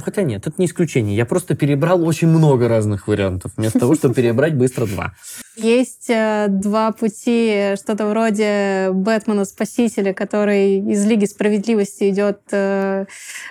Ну, 0.00 0.04
хотя 0.04 0.22
нет, 0.22 0.46
это 0.46 0.54
не 0.56 0.64
исключение. 0.64 1.14
Я 1.14 1.26
просто 1.26 1.54
перебрал 1.54 2.02
очень 2.06 2.28
много 2.28 2.68
разных 2.68 3.06
вариантов, 3.06 3.52
вместо 3.58 3.80
того, 3.80 3.94
чтобы 3.94 4.14
перебрать 4.14 4.54
быстро 4.54 4.86
два. 4.86 5.12
Есть 5.56 6.08
э, 6.08 6.46
два 6.48 6.92
пути, 6.92 7.74
что-то 7.76 8.06
вроде 8.06 8.88
Бэтмена-спасителя, 8.92 10.14
который 10.14 10.78
из 10.78 11.04
Лиги 11.04 11.26
Справедливости 11.26 12.08
идет 12.08 12.40
э, 12.50 13.04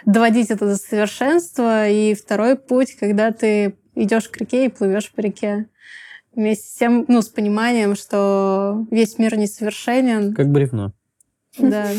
доводить 0.07 0.49
это 0.49 0.65
до 0.65 0.77
совершенства, 0.77 1.87
и 1.87 2.15
второй 2.15 2.55
путь, 2.55 2.95
когда 2.99 3.31
ты 3.31 3.75
идешь 3.93 4.27
к 4.27 4.37
реке 4.37 4.65
и 4.65 4.69
плывешь 4.69 5.11
по 5.11 5.21
реке. 5.21 5.67
Вместе 6.33 6.67
с 6.67 6.73
тем, 6.79 7.05
ну, 7.07 7.21
с 7.21 7.27
пониманием, 7.27 7.95
что 7.95 8.87
весь 8.89 9.19
мир 9.19 9.37
несовершенен. 9.37 10.33
Как 10.33 10.49
бревно. 10.49 10.93
Да. 11.59 11.89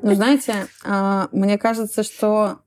Ну, 0.00 0.14
знаете, 0.14 0.68
а, 0.84 1.28
мне 1.32 1.58
кажется, 1.58 2.04
что 2.04 2.60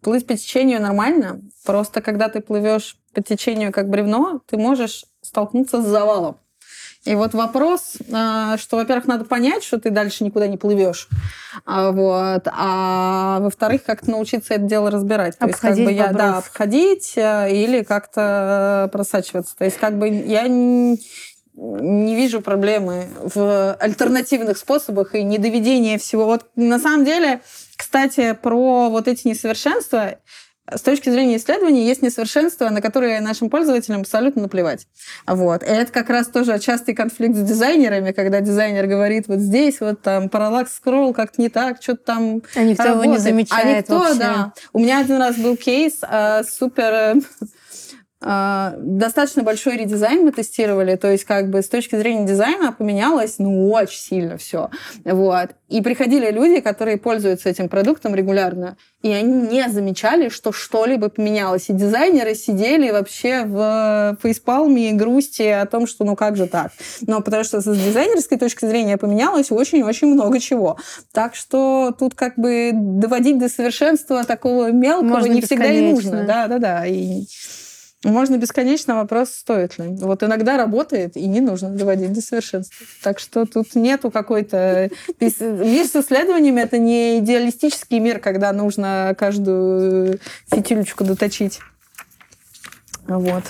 плыть 0.00 0.26
по 0.26 0.36
течению 0.36 0.80
нормально. 0.80 1.40
Просто 1.64 2.00
когда 2.00 2.28
ты 2.28 2.40
плывешь 2.40 2.96
по 3.12 3.22
течению 3.22 3.72
как 3.72 3.88
бревно, 3.88 4.40
ты 4.46 4.56
можешь 4.56 5.04
столкнуться 5.22 5.82
с 5.82 5.86
завалом. 5.86 6.36
И 7.06 7.14
вот 7.14 7.34
вопрос, 7.34 7.98
а, 8.12 8.58
что, 8.58 8.76
во-первых, 8.76 9.06
надо 9.06 9.24
понять, 9.24 9.62
что 9.62 9.78
ты 9.78 9.90
дальше 9.90 10.24
никуда 10.24 10.48
не 10.48 10.56
плывешь, 10.56 11.08
а, 11.64 11.92
вот, 11.92 12.48
а 12.52 13.38
во-вторых, 13.40 13.84
как-то 13.84 14.10
научиться 14.10 14.54
это 14.54 14.64
дело 14.64 14.90
разбирать. 14.90 15.38
То 15.38 15.46
обходить 15.46 15.62
есть, 15.72 15.78
как 15.78 15.86
бы 15.86 15.92
я, 15.92 16.12
да, 16.12 16.38
обходить 16.38 17.12
э, 17.16 17.52
или 17.52 17.84
как-то 17.84 18.90
просачиваться. 18.92 19.56
То 19.56 19.64
есть, 19.64 19.78
как 19.78 19.96
бы 19.98 20.08
я 20.08 20.48
не 21.56 22.14
вижу 22.14 22.40
проблемы 22.42 23.06
в 23.34 23.74
альтернативных 23.74 24.58
способах 24.58 25.14
и 25.14 25.22
недоведении 25.22 25.96
всего. 25.96 26.26
Вот 26.26 26.46
на 26.54 26.78
самом 26.78 27.04
деле, 27.04 27.40
кстати, 27.76 28.32
про 28.40 28.88
вот 28.90 29.08
эти 29.08 29.26
несовершенства, 29.28 30.16
с 30.68 30.80
точки 30.80 31.10
зрения 31.10 31.36
исследований 31.36 31.86
есть 31.86 32.02
несовершенства, 32.02 32.68
на 32.70 32.82
которые 32.82 33.20
нашим 33.20 33.50
пользователям 33.50 34.00
абсолютно 34.00 34.42
наплевать. 34.42 34.88
Вот. 35.26 35.62
И 35.62 35.66
это 35.66 35.92
как 35.92 36.10
раз 36.10 36.26
тоже 36.26 36.58
частый 36.58 36.92
конфликт 36.92 37.36
с 37.36 37.40
дизайнерами, 37.42 38.10
когда 38.10 38.40
дизайнер 38.40 38.86
говорит, 38.88 39.28
вот 39.28 39.38
здесь 39.38 39.80
вот 39.80 40.02
там 40.02 40.28
параллакс 40.28 40.74
скролл 40.74 41.14
как-то 41.14 41.40
не 41.40 41.48
так, 41.50 41.80
что-то 41.80 42.02
там 42.04 42.42
А 42.56 42.62
никто 42.64 42.82
работает. 42.82 43.04
его 43.04 43.12
не 43.14 43.18
замечает 43.18 43.64
А 43.64 43.78
никто, 43.78 43.98
вообще. 44.00 44.18
да. 44.18 44.52
У 44.72 44.80
меня 44.80 44.98
один 44.98 45.18
раз 45.18 45.36
был 45.36 45.56
кейс 45.56 46.00
э, 46.02 46.42
супер 46.42 46.92
а, 46.92 47.14
достаточно 48.20 49.42
большой 49.42 49.76
редизайн 49.76 50.24
мы 50.24 50.32
тестировали, 50.32 50.96
то 50.96 51.10
есть 51.10 51.24
как 51.24 51.50
бы 51.50 51.60
с 51.60 51.68
точки 51.68 51.96
зрения 51.96 52.26
дизайна 52.26 52.72
поменялось, 52.72 53.34
ну, 53.38 53.70
очень 53.70 54.00
сильно 54.00 54.38
все. 54.38 54.70
Вот. 55.04 55.50
И 55.68 55.82
приходили 55.82 56.30
люди, 56.30 56.60
которые 56.60 56.96
пользуются 56.96 57.50
этим 57.50 57.68
продуктом 57.68 58.14
регулярно, 58.14 58.76
и 59.02 59.10
они 59.10 59.48
не 59.48 59.68
замечали, 59.68 60.30
что 60.30 60.50
что-либо 60.50 61.10
поменялось. 61.10 61.68
И 61.68 61.74
дизайнеры 61.74 62.34
сидели 62.34 62.90
вообще 62.90 63.44
в 63.44 64.16
фейспалме 64.22 64.90
и 64.90 64.92
грусти 64.94 65.42
о 65.42 65.66
том, 65.66 65.86
что 65.86 66.04
ну 66.04 66.16
как 66.16 66.36
же 66.36 66.46
так. 66.46 66.72
Но 67.02 67.20
потому 67.20 67.44
что 67.44 67.60
с 67.60 67.64
дизайнерской 67.64 68.38
точки 68.38 68.64
зрения 68.64 68.96
поменялось 68.96 69.50
очень-очень 69.50 70.08
много 70.08 70.40
чего. 70.40 70.78
Так 71.12 71.34
что 71.34 71.94
тут 71.96 72.14
как 72.14 72.36
бы 72.36 72.70
доводить 72.72 73.38
до 73.38 73.48
совершенства 73.48 74.24
такого 74.24 74.72
мелкого 74.72 75.08
Можно 75.08 75.32
не 75.32 75.42
всегда 75.42 75.66
и 75.66 75.92
нужно. 75.92 76.24
Да-да-да. 76.24 76.86
И 76.86 77.26
можно 78.10 78.36
бесконечно 78.36 78.94
вопрос, 78.96 79.30
стоит 79.30 79.78
ли. 79.78 79.88
Вот 79.88 80.22
иногда 80.22 80.56
работает, 80.56 81.16
и 81.16 81.26
не 81.26 81.40
нужно 81.40 81.70
доводить 81.70 82.12
до 82.12 82.20
совершенства. 82.20 82.86
Так 83.02 83.18
что 83.18 83.46
тут 83.46 83.74
нету 83.74 84.10
какой-то... 84.10 84.90
Мир 85.20 85.86
с 85.86 85.96
исследованиями— 85.96 86.60
это 86.62 86.78
не 86.78 87.18
идеалистический 87.18 87.98
мир, 87.98 88.18
когда 88.18 88.52
нужно 88.52 89.14
каждую 89.18 90.20
фитилечку 90.50 91.04
доточить. 91.04 91.60
Вот. 93.06 93.44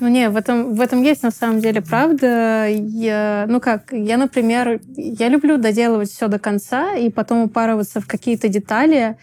Ну, 0.00 0.08
не, 0.08 0.28
в 0.28 0.36
этом, 0.36 0.74
в 0.74 0.80
этом 0.80 1.02
есть 1.02 1.22
на 1.22 1.30
самом 1.30 1.60
деле 1.60 1.80
правда. 1.80 2.66
Я, 2.68 3.46
ну 3.48 3.60
как, 3.60 3.92
я, 3.92 4.16
например, 4.16 4.80
я 4.96 5.28
люблю 5.28 5.56
доделывать 5.56 6.10
все 6.10 6.26
до 6.26 6.38
конца 6.38 6.94
и 6.94 7.10
потом 7.10 7.42
упарываться 7.42 8.00
в 8.00 8.06
какие-то 8.06 8.48
детали, 8.48 9.16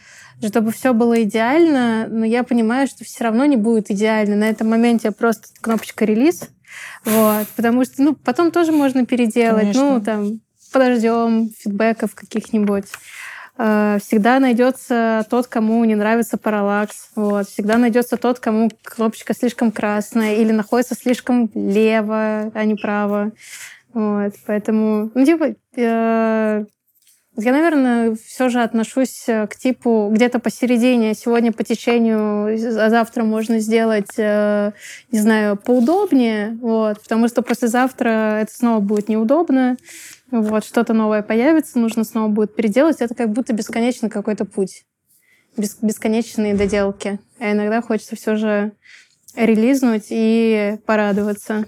чтобы 0.47 0.71
все 0.71 0.93
было 0.93 1.23
идеально, 1.23 2.07
но 2.07 2.25
я 2.25 2.43
понимаю, 2.43 2.87
что 2.87 3.03
все 3.03 3.23
равно 3.23 3.45
не 3.45 3.57
будет 3.57 3.91
идеально. 3.91 4.35
На 4.35 4.49
этом 4.49 4.69
моменте 4.69 5.11
просто 5.11 5.47
кнопочка 5.61 6.05
релиз, 6.05 6.49
вот, 7.05 7.47
потому 7.55 7.85
что, 7.85 8.01
ну, 8.01 8.15
потом 8.15 8.51
тоже 8.51 8.71
можно 8.71 9.05
переделать, 9.05 9.73
ну, 9.73 9.73
Конечно. 9.73 9.93
ну, 9.93 10.01
там, 10.01 10.41
подождем 10.71 11.49
фидбэков 11.59 12.15
каких-нибудь. 12.15 12.85
Э, 13.57 13.99
всегда 14.01 14.39
найдется 14.39 15.25
тот, 15.29 15.47
кому 15.47 15.83
не 15.85 15.95
нравится 15.95 16.37
параллакс. 16.37 17.09
Вот. 17.15 17.47
Всегда 17.47 17.77
найдется 17.77 18.17
тот, 18.17 18.39
кому 18.39 18.71
кнопочка 18.83 19.33
слишком 19.33 19.71
красная 19.71 20.35
или 20.35 20.51
находится 20.51 20.95
слишком 20.95 21.49
лево, 21.53 22.51
а 22.53 22.65
не 22.65 22.75
право. 22.75 23.31
Вот. 23.93 24.33
Поэтому, 24.47 25.11
ну, 25.13 25.25
типа, 25.25 25.55
э, 25.75 26.65
я, 27.37 27.53
наверное, 27.53 28.15
все 28.15 28.49
же 28.49 28.61
отношусь 28.61 29.23
э, 29.27 29.47
к 29.47 29.55
типу 29.55 30.09
где-то 30.11 30.39
посередине. 30.39 31.13
Сегодня 31.13 31.53
по 31.53 31.63
течению, 31.63 32.53
а 32.77 32.89
завтра 32.89 33.23
можно 33.23 33.59
сделать, 33.59 34.17
э, 34.17 34.73
не 35.11 35.19
знаю, 35.19 35.55
поудобнее. 35.55 36.57
Вот, 36.61 37.01
потому 37.01 37.29
что 37.29 37.41
послезавтра 37.41 38.41
это 38.41 38.53
снова 38.53 38.81
будет 38.81 39.07
неудобно. 39.07 39.77
Вот, 40.29 40.65
что-то 40.65 40.93
новое 40.93 41.21
появится, 41.21 41.79
нужно 41.79 42.03
снова 42.03 42.27
будет 42.27 42.53
переделать. 42.53 42.97
Это 42.99 43.15
как 43.15 43.31
будто 43.31 43.53
бесконечный 43.53 44.09
какой-то 44.09 44.43
путь. 44.43 44.83
Бес 45.55 45.77
бесконечные 45.81 46.53
доделки. 46.53 47.19
А 47.39 47.53
иногда 47.53 47.81
хочется 47.81 48.17
все 48.17 48.35
же 48.35 48.73
релизнуть 49.35 50.07
и 50.09 50.77
порадоваться. 50.85 51.65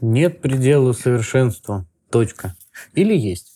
Нет 0.00 0.40
предела 0.40 0.92
совершенству. 0.92 1.84
Точка. 2.10 2.54
Или 2.94 3.16
есть? 3.16 3.55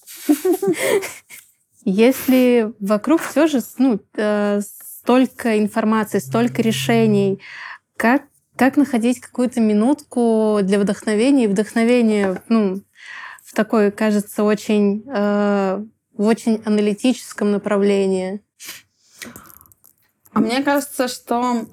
Если 1.84 2.72
вокруг 2.78 3.22
все 3.22 3.46
же 3.46 3.60
ну, 3.78 4.00
э, 4.14 4.60
столько 4.60 5.58
информации, 5.58 6.18
столько 6.18 6.60
решений, 6.62 7.40
как, 7.96 8.24
как 8.56 8.76
находить 8.76 9.20
какую-то 9.20 9.60
минутку 9.60 10.58
для 10.62 10.78
вдохновения 10.78 11.44
и 11.44 11.48
вдохновения 11.48 12.42
ну, 12.48 12.82
в 13.42 13.54
такой, 13.54 13.90
кажется, 13.90 14.44
очень, 14.44 15.04
э, 15.06 15.84
в 16.12 16.26
очень 16.26 16.62
аналитическом 16.66 17.50
направлении? 17.50 18.42
А 20.32 20.40
мне 20.40 20.62
кажется, 20.62 21.08
что 21.08 21.66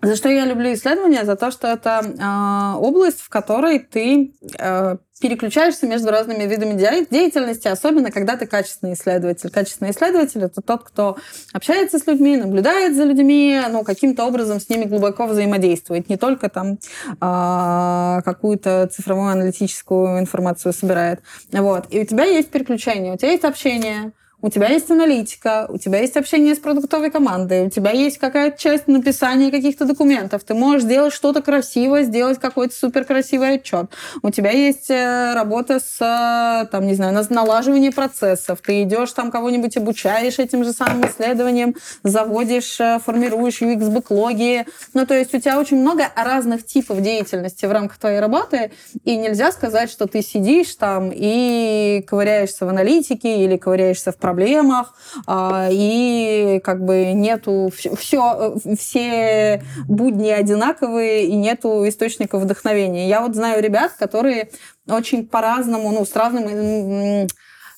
за 0.00 0.14
что 0.14 0.28
я 0.28 0.44
люблю 0.44 0.72
исследования? 0.72 1.24
За 1.24 1.34
то, 1.34 1.50
что 1.50 1.66
это 1.66 2.02
э, 2.04 2.78
область, 2.78 3.20
в 3.20 3.28
которой 3.28 3.80
ты 3.80 4.32
э, 4.56 4.96
переключаешься 5.20 5.86
между 5.86 6.10
разными 6.10 6.44
видами 6.44 6.74
деятельности, 6.74 7.68
особенно 7.68 8.10
когда 8.10 8.36
ты 8.36 8.46
качественный 8.46 8.94
исследователь. 8.94 9.50
Качественный 9.50 9.90
исследователь 9.90 10.42
это 10.42 10.60
тот, 10.60 10.84
кто 10.84 11.16
общается 11.52 11.98
с 11.98 12.06
людьми, 12.06 12.36
наблюдает 12.36 12.94
за 12.96 13.04
людьми, 13.04 13.60
ну, 13.70 13.84
каким-то 13.84 14.24
образом 14.24 14.60
с 14.60 14.68
ними 14.68 14.84
глубоко 14.84 15.26
взаимодействует, 15.26 16.08
не 16.08 16.16
только 16.16 16.48
там 16.48 16.78
э, 17.20 18.22
какую-то 18.24 18.88
цифровую 18.92 19.30
аналитическую 19.30 20.20
информацию 20.20 20.72
собирает. 20.72 21.20
Вот. 21.52 21.86
И 21.90 22.00
у 22.00 22.04
тебя 22.04 22.24
есть 22.24 22.50
переключение, 22.50 23.14
у 23.14 23.16
тебя 23.16 23.30
есть 23.30 23.44
общение, 23.44 24.12
у 24.40 24.50
тебя 24.50 24.68
есть 24.68 24.88
аналитика, 24.90 25.66
у 25.68 25.78
тебя 25.78 26.00
есть 26.00 26.16
общение 26.16 26.54
с 26.54 26.58
продуктовой 26.58 27.10
командой, 27.10 27.66
у 27.66 27.70
тебя 27.70 27.90
есть 27.90 28.18
какая-то 28.18 28.56
часть 28.56 28.86
написания 28.86 29.50
каких-то 29.50 29.84
документов. 29.84 30.44
Ты 30.44 30.54
можешь 30.54 30.82
сделать 30.82 31.12
что-то 31.12 31.42
красивое, 31.42 32.04
сделать 32.04 32.38
какой-то 32.38 32.72
супер 32.72 33.04
красивый 33.04 33.54
отчет. 33.54 33.90
У 34.22 34.30
тебя 34.30 34.50
есть 34.52 34.90
э, 34.90 35.32
работа 35.34 35.80
с, 35.80 35.96
э, 36.00 36.68
там, 36.70 36.86
не 36.86 36.94
знаю, 36.94 37.18
налаживание 37.30 37.90
процессов. 37.90 38.60
Ты 38.64 38.84
идешь 38.84 39.12
там 39.12 39.32
кого-нибудь 39.32 39.76
обучаешь 39.76 40.38
этим 40.38 40.62
же 40.62 40.72
самым 40.72 41.04
исследованием, 41.06 41.74
заводишь, 42.04 42.78
э, 42.80 43.00
формируешь 43.04 43.60
UX-бэклоги. 43.60 44.66
Ну, 44.94 45.04
то 45.04 45.14
есть 45.14 45.34
у 45.34 45.40
тебя 45.40 45.58
очень 45.58 45.78
много 45.80 46.12
разных 46.14 46.64
типов 46.64 47.02
деятельности 47.02 47.66
в 47.66 47.72
рамках 47.72 47.98
твоей 47.98 48.20
работы, 48.20 48.70
и 49.02 49.16
нельзя 49.16 49.50
сказать, 49.50 49.90
что 49.90 50.06
ты 50.06 50.22
сидишь 50.22 50.76
там 50.76 51.10
и 51.12 52.04
ковыряешься 52.06 52.66
в 52.66 52.68
аналитике 52.68 53.44
или 53.44 53.56
ковыряешься 53.56 54.12
в 54.12 54.16
проблемах, 54.28 54.94
а, 55.26 55.68
и 55.70 56.60
как 56.62 56.84
бы 56.84 57.12
нету 57.14 57.70
все, 57.72 58.56
все 58.78 59.62
будни 59.88 60.30
одинаковые, 60.30 61.26
и 61.26 61.34
нету 61.34 61.88
источников 61.88 62.42
вдохновения. 62.42 63.08
Я 63.08 63.22
вот 63.22 63.34
знаю 63.34 63.62
ребят, 63.62 63.92
которые 63.98 64.50
очень 64.86 65.26
по-разному, 65.26 65.90
ну, 65.92 66.04
с 66.04 66.14
разным 66.14 67.26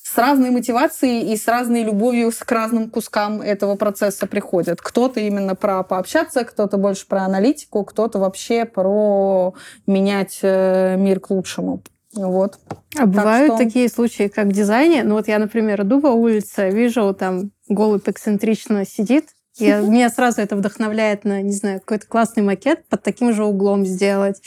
с 0.03 0.17
разной 0.17 0.49
мотивацией 0.49 1.31
и 1.31 1.37
с 1.37 1.47
разной 1.47 1.83
любовью 1.83 2.31
к 2.37 2.51
разным 2.51 2.89
кускам 2.89 3.41
этого 3.41 3.75
процесса 3.75 4.27
приходят. 4.27 4.81
Кто-то 4.81 5.21
именно 5.21 5.55
про 5.55 5.83
пообщаться, 5.83 6.43
кто-то 6.43 6.77
больше 6.77 7.07
про 7.07 7.21
аналитику, 7.21 7.85
кто-то 7.85 8.19
вообще 8.19 8.65
про 8.65 9.53
менять 9.87 10.39
э, 10.41 10.97
мир 10.97 11.21
к 11.21 11.29
лучшему. 11.29 11.81
Вот. 12.13 12.59
А 12.95 12.99
так 12.99 13.09
бывают 13.09 13.53
что... 13.53 13.63
такие 13.63 13.89
случаи, 13.89 14.27
как 14.27 14.47
в 14.47 14.51
дизайне. 14.51 15.03
Ну 15.03 15.15
вот 15.15 15.27
я, 15.27 15.39
например, 15.39 15.81
иду 15.81 16.01
по 16.01 16.07
улице, 16.07 16.69
вижу 16.69 17.13
там 17.13 17.51
голубь 17.69 18.07
эксцентрично 18.07 18.85
сидит, 18.85 19.29
я, 19.57 19.81
меня 19.81 20.09
сразу 20.09 20.41
это 20.41 20.55
вдохновляет 20.55 21.25
на, 21.25 21.41
не 21.41 21.51
знаю, 21.51 21.81
какой-то 21.81 22.07
классный 22.07 22.41
макет 22.41 22.85
под 22.87 23.03
таким 23.03 23.33
же 23.33 23.43
углом 23.43 23.85
сделать. 23.85 24.41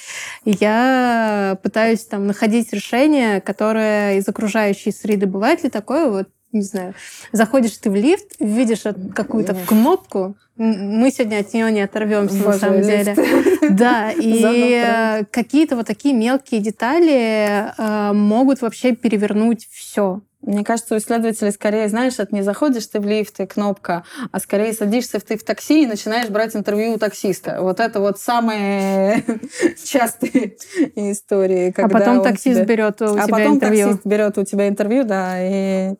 И 0.44 0.56
я 0.58 1.58
пытаюсь 1.62 2.04
там 2.04 2.26
находить 2.26 2.72
решение, 2.72 3.40
которое 3.40 4.16
из 4.16 4.26
окружающей 4.28 4.92
среды. 4.92 5.26
Бывает 5.26 5.62
ли 5.62 5.70
такое, 5.70 6.08
вот, 6.10 6.28
не 6.54 6.62
знаю, 6.62 6.94
заходишь 7.32 7.76
ты 7.78 7.90
в 7.90 7.94
лифт, 7.94 8.36
видишь 8.40 8.84
какую-то 9.14 9.54
кнопку, 9.66 10.36
мы 10.56 11.10
сегодня 11.10 11.40
от 11.40 11.52
нее 11.52 11.70
не 11.72 11.80
оторвемся, 11.82 12.36
на 12.36 12.52
самом 12.52 12.82
деле. 12.82 13.16
Да, 13.70 14.12
и 14.14 15.24
какие-то 15.30 15.74
вот 15.74 15.86
такие 15.86 16.14
мелкие 16.14 16.60
детали 16.60 17.72
э, 17.76 18.12
могут 18.12 18.60
вообще 18.60 18.94
перевернуть 18.94 19.66
все. 19.70 20.20
Мне 20.46 20.64
кажется, 20.64 20.94
у 20.94 20.98
исследователей 20.98 21.52
скорее, 21.52 21.88
знаешь, 21.88 22.18
это 22.18 22.34
не 22.34 22.42
заходишь 22.42 22.86
ты 22.86 23.00
в 23.00 23.06
лифт 23.06 23.40
и 23.40 23.46
кнопка, 23.46 24.04
а 24.30 24.40
скорее 24.40 24.72
садишься 24.72 25.18
ты 25.20 25.38
в 25.38 25.44
такси 25.44 25.84
и 25.84 25.86
начинаешь 25.86 26.28
брать 26.28 26.54
интервью 26.54 26.94
у 26.94 26.98
таксиста. 26.98 27.62
Вот 27.62 27.80
это 27.80 28.00
вот 28.00 28.18
самые 28.18 29.24
частые 29.84 30.56
истории. 30.94 31.72
а 31.76 31.88
потом 31.88 32.22
таксист 32.22 32.56
тебя... 32.56 32.64
берет 32.64 33.00
у 33.00 33.16
а 33.16 33.24
тебя 33.24 33.26
потом 33.28 33.54
интервью. 33.56 33.86
таксист 33.86 34.06
берет 34.06 34.38
у 34.38 34.44
тебя 34.44 34.68
интервью, 34.68 35.04
да, 35.04 35.36
и 35.40 35.94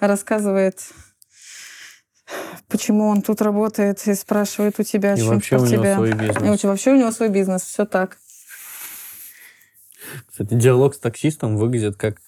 рассказывает 0.00 0.78
почему 2.68 3.08
он 3.08 3.22
тут 3.22 3.40
работает 3.40 4.06
и 4.06 4.14
спрашивает 4.14 4.78
у 4.78 4.82
тебя, 4.82 5.14
и 5.14 5.22
вообще 5.22 5.56
у 5.56 5.66
тебя. 5.66 5.96
Свой 5.96 6.12
бизнес. 6.12 6.64
И 6.64 6.66
вообще 6.66 6.92
у 6.92 6.96
него 6.96 7.10
свой 7.10 7.30
бизнес, 7.30 7.62
все 7.62 7.86
так. 7.86 8.18
Кстати, 10.26 10.54
диалог 10.54 10.94
с 10.94 10.98
таксистом 10.98 11.56
выглядит 11.56 11.96
как 11.96 12.20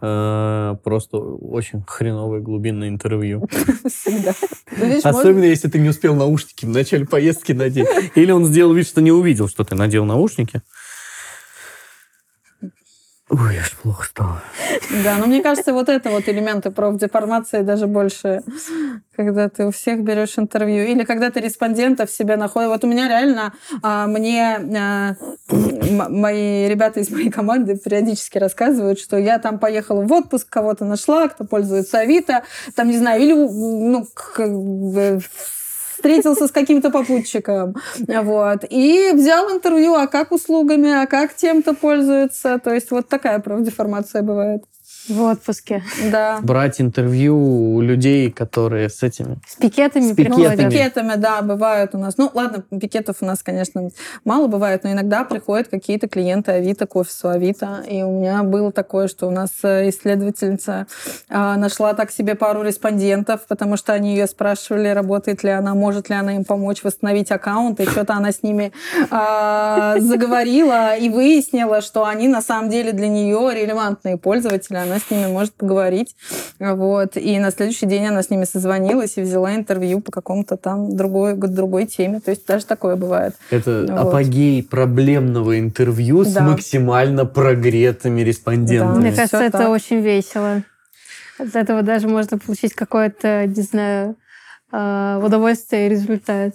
просто 0.00 1.18
очень 1.18 1.84
хреновое 1.86 2.40
глубинное 2.40 2.88
интервью. 2.88 3.46
Всегда. 3.86 4.34
Особенно, 5.02 5.44
если 5.44 5.68
ты 5.68 5.78
не 5.78 5.88
успел 5.90 6.14
наушники 6.14 6.64
в 6.64 6.70
начале 6.70 7.06
поездки 7.06 7.52
надеть. 7.52 7.86
Или 8.14 8.32
он 8.32 8.44
сделал 8.46 8.72
вид, 8.72 8.86
что 8.86 9.00
не 9.00 9.12
увидел, 9.12 9.48
что 9.48 9.64
ты 9.64 9.74
надел 9.74 10.04
наушники. 10.04 10.62
Ой, 13.30 13.58
аж 13.58 13.76
плохо 13.76 14.06
стало. 14.06 14.42
Да, 15.04 15.16
но 15.18 15.26
мне 15.26 15.40
кажется, 15.40 15.72
вот 15.72 15.88
это 15.88 16.10
вот 16.10 16.28
элементы 16.28 16.72
профдеформации 16.72 17.62
даже 17.62 17.86
больше, 17.86 18.42
когда 19.14 19.48
ты 19.48 19.66
у 19.66 19.70
всех 19.70 20.02
берешь 20.02 20.36
интервью, 20.36 20.82
или 20.84 21.04
когда 21.04 21.30
ты 21.30 21.38
респондентов 21.38 22.10
себе 22.10 22.36
находишь. 22.36 22.70
Вот 22.70 22.82
у 22.82 22.88
меня 22.88 23.08
реально, 23.08 23.52
а, 23.82 24.08
мне 24.08 24.58
а, 24.76 25.14
мои 25.48 26.66
ребята 26.66 26.98
из 26.98 27.10
моей 27.10 27.30
команды 27.30 27.78
периодически 27.78 28.38
рассказывают, 28.38 28.98
что 28.98 29.16
я 29.16 29.38
там 29.38 29.60
поехала 29.60 30.02
в 30.02 30.12
отпуск, 30.12 30.48
кого-то 30.48 30.84
нашла, 30.84 31.28
кто 31.28 31.44
пользуется 31.44 32.00
Авито, 32.00 32.42
там, 32.74 32.88
не 32.88 32.98
знаю, 32.98 33.22
или 33.22 33.32
ну, 33.32 34.08
встретился 36.00 36.46
с 36.46 36.50
каким-то 36.50 36.90
попутчиком, 36.90 37.74
вот, 37.98 38.64
и 38.70 39.12
взял 39.12 39.50
интервью, 39.52 39.94
а 39.94 40.06
как 40.06 40.32
услугами, 40.32 40.90
а 40.90 41.06
как 41.06 41.34
тем-то 41.34 41.74
пользуется, 41.74 42.58
то 42.58 42.72
есть 42.72 42.90
вот 42.90 43.08
такая 43.08 43.38
профдеформация 43.38 44.22
бывает. 44.22 44.64
В 45.08 45.22
отпуске. 45.22 45.82
Да. 46.10 46.40
Брать 46.42 46.80
интервью 46.80 47.74
у 47.74 47.80
людей, 47.80 48.30
которые 48.30 48.88
с 48.88 49.02
этими... 49.02 49.38
С 49.46 49.56
пикетами 49.56 50.12
С 50.12 50.14
пикетами. 50.14 50.68
С 50.68 50.72
пикетами, 50.72 51.14
да, 51.16 51.42
бывают 51.42 51.94
у 51.94 51.98
нас. 51.98 52.16
Ну, 52.16 52.30
ладно, 52.32 52.62
пикетов 52.78 53.16
у 53.20 53.24
нас, 53.24 53.42
конечно, 53.42 53.90
мало 54.24 54.46
бывает, 54.46 54.84
но 54.84 54.92
иногда 54.92 55.24
приходят 55.24 55.68
какие-то 55.68 56.08
клиенты 56.08 56.52
Авито 56.52 56.86
к 56.86 56.94
офису 56.96 57.28
Авито. 57.28 57.82
И 57.88 58.02
у 58.02 58.20
меня 58.20 58.42
было 58.42 58.70
такое, 58.72 59.08
что 59.08 59.26
у 59.26 59.30
нас 59.30 59.50
э, 59.62 59.88
исследовательница 59.88 60.86
а, 61.28 61.56
нашла 61.56 61.94
так 61.94 62.10
себе 62.10 62.34
пару 62.34 62.62
респондентов, 62.62 63.46
потому 63.48 63.76
что 63.76 63.92
они 63.92 64.14
ее 64.14 64.26
спрашивали, 64.26 64.88
работает 64.88 65.42
ли 65.42 65.50
она, 65.50 65.74
может 65.74 66.08
ли 66.08 66.14
она 66.14 66.36
им 66.36 66.44
помочь 66.44 66.84
восстановить 66.84 67.30
аккаунт, 67.30 67.80
и 67.80 67.86
что-то 67.86 68.14
она 68.14 68.32
с 68.32 68.42
ними 68.42 68.72
а, 69.10 69.96
заговорила 69.98 70.96
и 70.96 71.08
выяснила, 71.08 71.80
что 71.80 72.04
они 72.04 72.28
на 72.28 72.42
самом 72.42 72.70
деле 72.70 72.92
для 72.92 73.08
нее 73.08 73.50
релевантные 73.52 74.16
пользователи. 74.16 74.76
Она 74.76 74.99
с 75.00 75.10
ними 75.10 75.26
может 75.26 75.54
поговорить. 75.54 76.14
Вот. 76.58 77.16
И 77.16 77.38
на 77.38 77.50
следующий 77.50 77.86
день 77.86 78.06
она 78.06 78.22
с 78.22 78.30
ними 78.30 78.44
созвонилась 78.44 79.16
и 79.16 79.22
взяла 79.22 79.54
интервью 79.54 80.00
по 80.00 80.12
какому-то 80.12 80.56
там 80.56 80.96
другой, 80.96 81.34
другой 81.34 81.86
теме. 81.86 82.20
То 82.20 82.30
есть 82.30 82.46
даже 82.46 82.66
такое 82.66 82.96
бывает. 82.96 83.34
Это 83.50 83.86
вот. 83.88 83.90
апогей 83.90 84.62
проблемного 84.62 85.58
интервью 85.58 86.24
да. 86.24 86.30
с 86.30 86.40
максимально 86.40 87.26
прогретыми 87.26 88.20
респондентами. 88.20 88.94
Да, 88.94 89.00
мне 89.00 89.12
кажется, 89.12 89.38
Все 89.38 89.46
это 89.46 89.58
так. 89.58 89.68
очень 89.70 90.00
весело. 90.00 90.62
От 91.38 91.56
этого 91.56 91.82
даже 91.82 92.06
можно 92.06 92.38
получить 92.38 92.74
какое-то, 92.74 93.46
не 93.46 93.62
знаю, 93.62 94.16
а, 94.70 95.20
удовольствие 95.24 95.86
и 95.86 95.90
результат 95.90 96.54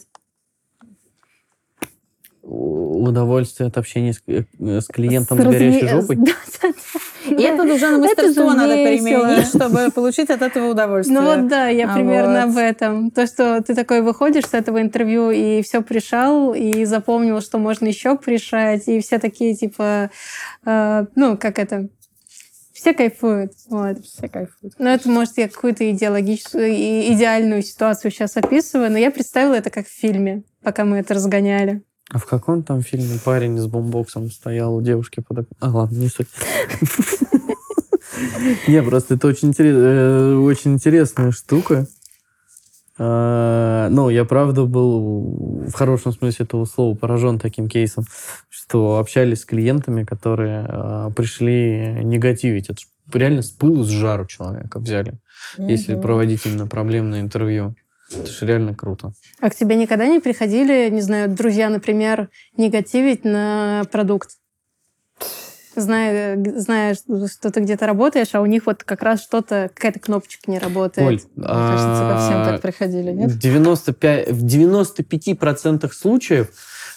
удовольствие 2.45 3.67
от 3.67 3.77
общения 3.77 4.13
с, 4.13 4.21
э, 4.27 4.43
с 4.59 4.87
клиентом 4.87 5.37
с, 5.37 5.41
с 5.41 5.45
горячей 5.45 5.87
жопой. 5.87 6.17
И 7.27 7.41
это 7.41 7.63
уже 7.63 7.89
на 7.89 7.97
мастерство 7.99 8.53
надо 8.53 8.73
применить, 8.73 9.47
чтобы 9.47 9.91
получить 9.91 10.29
от 10.29 10.41
этого 10.41 10.71
удовольствие. 10.71 11.19
Ну 11.19 11.25
вот 11.25 11.47
да, 11.47 11.67
я 11.67 11.87
примерно 11.87 12.43
об 12.43 12.57
этом. 12.57 13.11
То, 13.11 13.27
что 13.27 13.61
ты 13.61 13.75
такой 13.75 14.01
выходишь 14.01 14.45
с 14.45 14.53
этого 14.53 14.81
интервью 14.81 15.31
и 15.31 15.61
все 15.61 15.81
пришел, 15.81 16.53
и 16.53 16.85
запомнил, 16.85 17.41
что 17.41 17.57
можно 17.57 17.87
еще 17.87 18.17
пришать, 18.17 18.87
и 18.87 18.99
все 18.99 19.19
такие 19.19 19.55
типа, 19.55 20.09
э, 20.65 21.05
ну 21.15 21.37
как 21.37 21.59
это, 21.59 21.87
все 22.85 22.93
кайфуют. 22.93 23.53
Вот. 23.67 24.05
Все 24.05 24.27
кайфуют. 24.27 24.73
Ну, 24.77 24.89
это, 24.89 25.09
может, 25.09 25.37
я 25.37 25.47
какую-то 25.49 25.89
идеологическую, 25.89 26.69
идеальную 27.13 27.63
ситуацию 27.63 28.11
сейчас 28.11 28.37
описываю, 28.37 28.91
но 28.91 28.97
я 28.97 29.09
представила 29.09 29.55
это 29.55 29.71
как 29.71 29.87
в 29.87 29.91
фильме, 29.91 30.43
пока 30.61 30.85
мы 30.85 30.97
это 30.97 31.15
разгоняли. 31.15 31.81
А 32.11 32.19
в 32.19 32.25
каком 32.25 32.63
там 32.63 32.81
фильме 32.81 33.19
парень 33.23 33.57
с 33.57 33.65
бомбоксом 33.65 34.29
стоял 34.29 34.75
у 34.75 34.81
девушки 34.81 35.21
под 35.21 35.39
окном? 35.39 35.57
А, 35.59 35.69
ладно, 35.69 35.97
не 35.97 36.07
суть. 36.07 36.27
Не, 38.67 38.81
просто 38.83 39.15
это 39.15 39.27
очень, 39.27 39.53
э, 39.57 40.35
очень 40.35 40.73
интересная 40.73 41.31
штука. 41.31 41.87
А, 42.97 43.89
ну, 43.89 44.09
я 44.09 44.23
правда 44.23 44.65
был 44.65 45.65
в 45.67 45.73
хорошем 45.73 46.13
смысле 46.13 46.45
этого 46.45 46.65
слова 46.65 46.95
поражен 46.95 47.39
таким 47.39 47.67
кейсом, 47.67 48.05
что 48.49 48.99
общались 48.99 49.41
с 49.41 49.45
клиентами, 49.45 50.03
которые 50.03 50.65
а, 50.67 51.09
пришли 51.11 51.99
негативить. 52.03 52.69
Это 52.69 52.81
реально 53.13 53.41
с 53.41 53.49
пылу, 53.49 53.83
с 53.83 53.89
жару 53.89 54.25
человека 54.25 54.79
взяли, 54.79 55.19
если 55.57 55.99
проводить 55.99 56.45
именно 56.45 56.67
проблемное 56.67 57.19
интервью. 57.19 57.75
Это 58.19 58.31
же 58.31 58.45
реально 58.45 58.73
круто. 58.73 59.13
А 59.39 59.49
к 59.49 59.55
тебе 59.55 59.75
никогда 59.75 60.07
не 60.07 60.19
приходили, 60.19 60.89
не 60.89 61.01
знаю, 61.01 61.29
друзья, 61.29 61.69
например, 61.69 62.29
негативить 62.57 63.23
на 63.23 63.83
продукт? 63.91 64.31
Зная, 65.75 66.41
зная, 66.57 66.95
что 66.95 67.51
ты 67.51 67.59
где-то 67.59 67.85
работаешь, 67.85 68.33
а 68.33 68.41
у 68.41 68.45
них 68.45 68.65
вот 68.65 68.85
как 68.85 69.03
раз 69.03 69.21
что-то, 69.21 69.69
какая-то 69.73 69.99
кнопочка 69.99 70.49
не 70.49 70.57
работает. 70.57 71.05
Оль, 71.05 71.19
Мне 71.35 71.47
кажется, 71.47 72.11
ко 72.13 72.19
всем 72.19 72.45
так 72.45 72.61
приходили, 72.61 73.11
нет? 73.11 73.31
В 73.31 73.37
95, 73.37 74.31
в 74.31 74.45
95% 74.45 75.91
случаев 75.91 76.49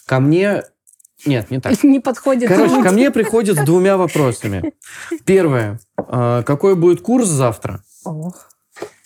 ко 0.06 0.20
мне 0.20 0.62
нет, 1.26 1.50
не 1.50 1.60
так. 1.60 1.72
Не 1.82 2.00
подходит. 2.00 2.48
Короче, 2.48 2.82
ко 2.82 2.92
мне 2.92 3.10
приходят 3.10 3.58
с 3.58 3.64
двумя 3.64 3.96
вопросами. 3.96 4.72
Первое. 5.24 5.80
А, 5.96 6.42
какой 6.42 6.76
будет 6.76 7.00
курс 7.00 7.26
завтра? 7.26 7.82
Ох. 8.04 8.47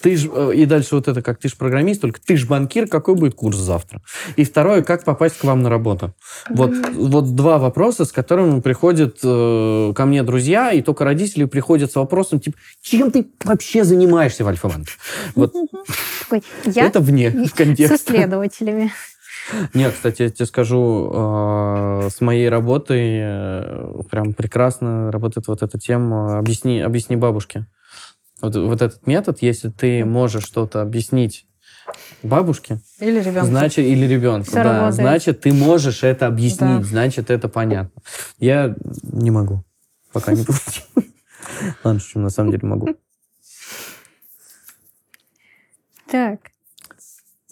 Ты 0.03 0.16
ж, 0.16 0.28
э, 0.32 0.53
и 0.55 0.66
дальше 0.66 0.96
вот 0.96 1.09
это, 1.09 1.22
как 1.22 1.38
ты 1.38 1.48
же 1.48 1.57
программист, 1.57 2.00
только 2.00 2.20
ты 2.20 2.36
же 2.36 2.46
банкир, 2.46 2.88
какой 2.88 3.14
будет 3.14 3.34
курс 3.34 3.57
завтра? 3.57 4.03
И 4.36 4.44
второе, 4.44 4.82
как 4.82 5.05
попасть 5.05 5.38
к 5.38 5.44
вам 5.44 5.62
на 5.62 5.70
работу? 5.70 6.14
Вот, 6.48 6.72
вот 6.94 7.34
два 7.34 7.59
вопроса, 7.59 8.05
с 8.05 8.12
которыми 8.12 8.61
приходят 8.61 9.18
э, 9.22 9.92
ко 9.94 10.07
мне 10.07 10.22
друзья, 10.22 10.72
и 10.72 10.82
только 10.82 11.05
родители 11.05 11.44
приходят 11.44 11.92
с 11.92 11.94
вопросом, 11.94 12.40
типа, 12.40 12.59
чем 12.80 13.11
ты 13.11 13.26
вообще 13.44 13.84
занимаешься 13.84 14.44
в 14.44 14.48
Альфа-банке? 14.48 14.92
Вот. 15.34 15.55
Я 16.64 16.86
это 16.86 17.00
вне 17.00 17.30
контекста. 17.55 17.96
С 17.96 18.03
исследователями. 18.03 18.90
Нет, 19.74 19.92
кстати, 19.94 20.22
я 20.22 20.30
тебе 20.30 20.46
скажу, 20.46 21.11
э, 21.12 22.09
с 22.11 22.20
моей 22.20 22.48
работой 22.48 23.18
э, 23.20 24.03
прям 24.11 24.34
прекрасно 24.34 25.11
работает 25.11 25.48
вот 25.48 25.62
эта 25.62 25.78
тема 25.78 26.38
«Объясни, 26.38 26.80
объясни 26.80 27.16
бабушке». 27.16 27.66
Вот, 28.43 28.57
вот 28.57 28.82
этот 28.82 29.07
метод, 29.07 29.38
если 29.40 29.70
ты 29.70 30.05
можешь 30.05 30.45
что-то 30.45 30.82
объяснить 30.82 31.47
бабушке, 32.22 32.80
или 32.99 33.20
ребенку, 33.20 33.47
значит, 33.47 33.78
или 33.78 34.07
ребенку, 34.07 34.47
Все 34.47 34.57
да, 34.57 34.64
работает. 34.64 34.95
значит, 34.95 35.40
ты 35.40 35.53
можешь 35.53 36.03
это 36.03 36.26
объяснить, 36.26 36.80
да. 36.80 36.82
значит, 36.82 37.30
это 37.30 37.49
понятно. 37.49 38.03
Я 38.38 38.74
не 39.03 39.30
могу, 39.30 39.64
пока 40.12 40.32
не 40.32 40.45
получилось. 40.45 40.86
Ладно, 41.84 42.01
что 42.01 42.18
на 42.18 42.30
самом 42.30 42.51
деле 42.51 42.66
могу. 42.68 42.88
Так, 46.11 46.40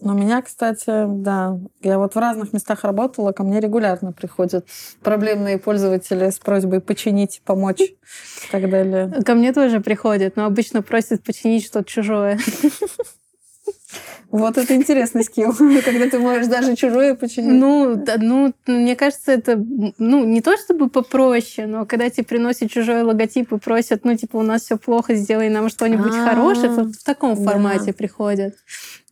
у 0.01 0.13
меня, 0.13 0.43
кстати, 0.43 1.05
да, 1.07 1.59
я 1.83 1.99
вот 1.99 2.15
в 2.15 2.19
разных 2.19 2.53
местах 2.53 2.85
работала, 2.85 3.33
ко 3.33 3.43
мне 3.43 3.61
регулярно 3.61 4.13
приходят 4.13 4.67
проблемные 5.03 5.59
пользователи 5.59 6.31
с 6.31 6.39
просьбой 6.39 6.81
починить, 6.81 7.43
помочь 7.45 7.81
и 7.81 7.99
так 8.51 8.69
далее. 8.71 9.13
Ко 9.25 9.35
мне 9.35 9.53
тоже 9.53 9.81
приходят, 9.81 10.37
но 10.37 10.47
обычно 10.47 10.83
просят 10.83 11.23
починить 11.23 11.65
что-то 11.67 11.89
чужое. 11.89 12.39
Вот 14.31 14.59
это 14.59 14.77
интересный 14.77 15.25
скилл, 15.25 15.53
когда 15.85 16.09
ты 16.09 16.19
можешь 16.19 16.47
даже 16.47 16.77
чужое 16.77 17.15
починить. 17.15 17.53
Ну, 17.53 17.97
да, 17.97 18.17
ну, 18.17 18.55
мне 18.67 18.95
кажется, 18.95 19.33
это 19.33 19.57
ну, 19.99 20.25
не 20.25 20.41
то 20.41 20.57
чтобы 20.57 20.89
попроще, 20.89 21.67
но 21.67 21.85
когда 21.85 22.09
тебе 22.11 22.25
приносят 22.25 22.71
чужой 22.71 23.03
логотип 23.03 23.53
и 23.53 23.59
просят, 23.59 24.05
ну, 24.05 24.17
типа, 24.17 24.37
у 24.37 24.43
нас 24.43 24.63
все 24.63 24.79
плохо, 24.79 25.15
сделай 25.15 25.49
нам 25.49 25.69
что-нибудь 25.69 26.13
А, 26.15 26.31
хорошее, 26.31 26.71
вот 26.71 26.95
в 26.95 27.05
таком 27.05 27.35
да. 27.35 27.51
формате 27.51 27.93
приходят. 27.93 28.55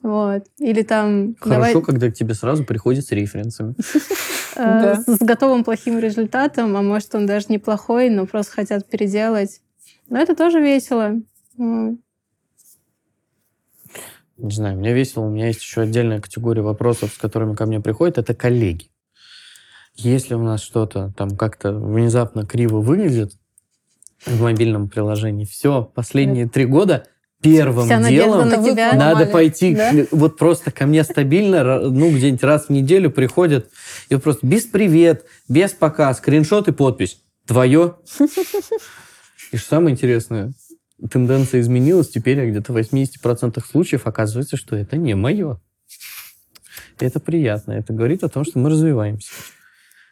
Вот. 0.02 0.44
Или 0.58 0.82
там... 0.82 1.34
Хорошо, 1.40 1.72
давай, 1.72 1.82
когда 1.82 2.10
к 2.10 2.14
тебе 2.14 2.34
сразу 2.34 2.64
приходят 2.64 3.04
с 3.04 3.10
референсами. 3.10 3.74
э, 4.56 4.94
с 5.06 5.18
готовым 5.18 5.64
плохим 5.64 5.98
результатом, 5.98 6.76
а 6.76 6.82
может, 6.82 7.14
он 7.16 7.26
даже 7.26 7.46
неплохой, 7.48 8.08
но 8.08 8.26
просто 8.26 8.52
хотят 8.52 8.88
переделать. 8.88 9.60
Но 10.08 10.20
это 10.20 10.36
тоже 10.36 10.60
весело. 10.60 11.20
Не 14.38 14.52
знаю, 14.52 14.78
мне 14.78 14.94
весело. 14.94 15.24
У 15.24 15.30
меня 15.30 15.48
есть 15.48 15.60
еще 15.60 15.82
отдельная 15.82 16.20
категория 16.20 16.62
вопросов, 16.62 17.12
с 17.12 17.18
которыми 17.18 17.54
ко 17.54 17.66
мне 17.66 17.80
приходят. 17.80 18.18
Это 18.18 18.34
коллеги. 18.34 18.86
Если 19.94 20.34
у 20.34 20.42
нас 20.42 20.62
что-то 20.62 21.12
там 21.16 21.36
как-то 21.36 21.72
внезапно 21.72 22.46
криво 22.46 22.80
выглядит 22.80 23.32
в 24.24 24.40
мобильном 24.40 24.88
приложении, 24.88 25.44
все, 25.44 25.82
последние 25.82 26.48
три 26.48 26.66
года 26.66 27.06
первым 27.40 27.86
Вся 27.86 28.08
делом 28.08 28.48
на 28.48 28.64
тебя. 28.64 28.92
надо 28.94 29.26
пойти, 29.26 29.74
да? 29.74 29.92
вот 30.12 30.36
просто 30.38 30.70
ко 30.70 30.86
мне 30.86 31.04
стабильно, 31.04 31.80
ну, 31.80 32.10
где-нибудь 32.10 32.42
раз 32.42 32.66
в 32.66 32.70
неделю 32.70 33.10
приходят, 33.10 33.70
и 34.08 34.16
просто 34.16 34.46
без 34.46 34.64
привет, 34.64 35.24
без 35.48 35.72
пока, 35.72 36.12
скриншот 36.14 36.68
и 36.68 36.72
подпись. 36.72 37.20
Твое. 37.46 37.96
И 39.50 39.56
что 39.56 39.68
самое 39.70 39.94
интересное, 39.94 40.52
тенденция 41.10 41.60
изменилась, 41.60 42.08
теперь 42.08 42.48
где-то 42.50 42.72
в 42.72 42.76
80% 42.76 43.62
случаев 43.64 44.06
оказывается, 44.06 44.56
что 44.56 44.76
это 44.76 44.96
не 44.96 45.14
мое. 45.14 45.60
Это 46.98 47.20
приятно. 47.20 47.72
Это 47.72 47.92
говорит 47.92 48.24
о 48.24 48.28
том, 48.28 48.44
что 48.44 48.58
мы 48.58 48.70
развиваемся. 48.70 49.30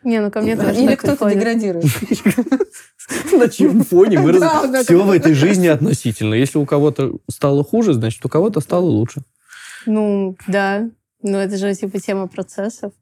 Не, 0.05 0.21
ну 0.21 0.31
ко 0.31 0.41
мне 0.41 0.57
тоже 0.57 0.81
Или 0.81 0.95
кто-то 0.95 1.29
деградирует. 1.29 1.87
На 3.33 3.49
чьем 3.49 3.83
фоне 3.83 4.21
мы 4.21 4.33
Все 4.85 5.03
в 5.03 5.11
этой 5.11 5.35
жизни 5.35 5.67
относительно. 5.67 6.35
Если 6.35 6.59
у 6.59 6.67
кого-то 6.67 7.19
стало 7.29 7.65
хуже, 7.65 7.93
значит, 7.93 8.25
у 8.25 8.29
кого-то 8.29 8.61
стало 8.61 8.85
лучше. 8.85 9.23
Ну, 9.85 10.37
да. 10.47 10.89
Но 11.23 11.39
это 11.39 11.57
же 11.57 11.75
типа 11.75 11.99
тема 11.99 12.29
процессов. 12.29 12.93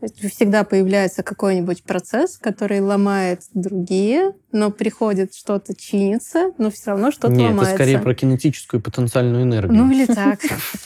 Всегда 0.00 0.62
появляется 0.64 1.22
какой-нибудь 1.22 1.82
процесс, 1.84 2.36
который 2.36 2.80
ломает 2.80 3.40
другие, 3.54 4.32
но 4.52 4.70
приходит 4.70 5.34
что-то 5.34 5.74
чинится, 5.74 6.52
но 6.58 6.70
все 6.70 6.90
равно 6.90 7.10
что-то 7.10 7.28
Нет, 7.32 7.48
ломается. 7.50 7.74
это 7.74 7.82
скорее 7.82 7.98
про 8.00 8.14
кинетическую 8.14 8.80
и 8.80 8.84
потенциальную 8.84 9.42
энергию. 9.44 9.72
Ну 9.74 9.90
или 9.90 10.04
так. 10.06 10.40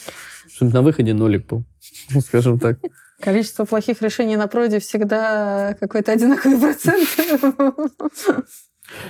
Чтобы 0.53 0.71
на 0.71 0.81
выходе 0.81 1.13
нолик 1.13 1.45
был. 1.47 1.63
Ну, 2.11 2.21
Скажем 2.25 2.57
так. 2.59 2.79
Количество 3.19 3.65
плохих 3.65 4.01
решений 4.01 4.37
на 4.37 4.47
проде 4.47 4.79
всегда 4.79 5.75
какой-то 5.79 6.13
одинаковый 6.13 6.57
процент. 6.57 7.07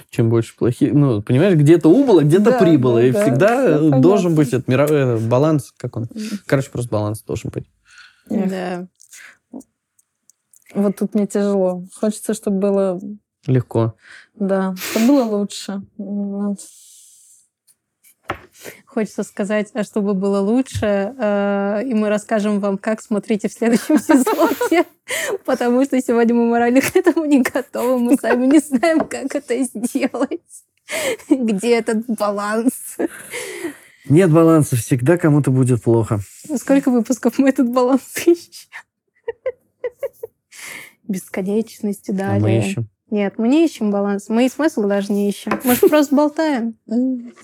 Чем 0.09 0.29
больше 0.29 0.55
плохих... 0.57 0.93
Ну, 0.93 1.21
понимаешь, 1.21 1.55
где-то 1.55 1.89
убыло, 1.89 2.21
где-то 2.21 2.51
Да, 2.51 2.59
прибыло. 2.59 2.99
да, 2.99 3.07
и 3.07 3.11
да, 3.11 3.21
всегда 3.23 3.47
всё 3.63 3.77
понятно. 3.79 4.01
должен 4.01 4.35
быть 4.35 4.47
этот 4.49 4.67
миров- 4.67 4.91
э, 4.91 5.17
баланс. 5.17 5.71
Как 5.77 5.95
он? 5.97 6.07
Короче, 6.45 6.69
просто 6.69 6.91
баланс 6.91 7.21
должен 7.23 7.49
быть. 7.51 7.65
Эх. 8.29 8.49
Да. 8.49 8.87
Вот 10.73 10.97
тут 10.97 11.13
мне 11.13 11.27
тяжело. 11.27 11.83
Хочется, 11.99 12.33
чтобы 12.33 12.59
было, 12.59 12.99
Легко. 13.45 13.95
да, 14.35 14.75
чтобы 14.77 15.07
было 15.07 15.23
лучше. 15.23 15.81
Хочется 18.85 19.23
сказать, 19.23 19.71
а 19.73 19.83
чтобы 19.83 20.13
было 20.13 20.39
лучше, 20.39 21.15
э, 21.17 21.81
и 21.85 21.93
мы 21.93 22.09
расскажем 22.09 22.59
вам, 22.59 22.77
как 22.77 23.01
смотрите 23.01 23.47
в 23.47 23.53
следующем 23.53 23.97
сезоне, 23.97 24.85
потому 25.45 25.83
что 25.83 25.99
сегодня 25.99 26.35
мы 26.35 26.45
морально 26.47 26.81
к 26.81 26.95
этому 26.95 27.25
не 27.25 27.41
готовы, 27.41 27.97
мы 27.97 28.17
сами 28.17 28.45
не 28.45 28.59
знаем, 28.59 28.99
как 29.07 29.33
это 29.33 29.57
сделать. 29.63 30.41
Где 31.29 31.79
этот 31.79 32.05
баланс? 32.05 32.97
Нет 34.07 34.31
баланса, 34.31 34.75
всегда 34.75 35.17
кому-то 35.17 35.51
будет 35.51 35.81
плохо. 35.81 36.19
Сколько 36.57 36.91
выпусков 36.91 37.39
мы 37.39 37.49
этот 37.49 37.71
баланс 37.71 38.01
ищем? 38.25 38.69
Бесконечности 41.11 42.11
А 42.11 42.15
далее. 42.15 42.41
мы 42.41 42.57
ищем. 42.57 42.89
Нет, 43.11 43.33
мы 43.37 43.49
не 43.49 43.65
ищем 43.65 43.91
баланс. 43.91 44.29
Мы 44.29 44.45
и 44.45 44.49
смысл 44.49 44.87
даже 44.87 45.11
не 45.11 45.29
ищем. 45.29 45.59
Мы 45.65 45.75
же 45.75 45.81
просто 45.89 46.15
болтаем. 46.15 46.75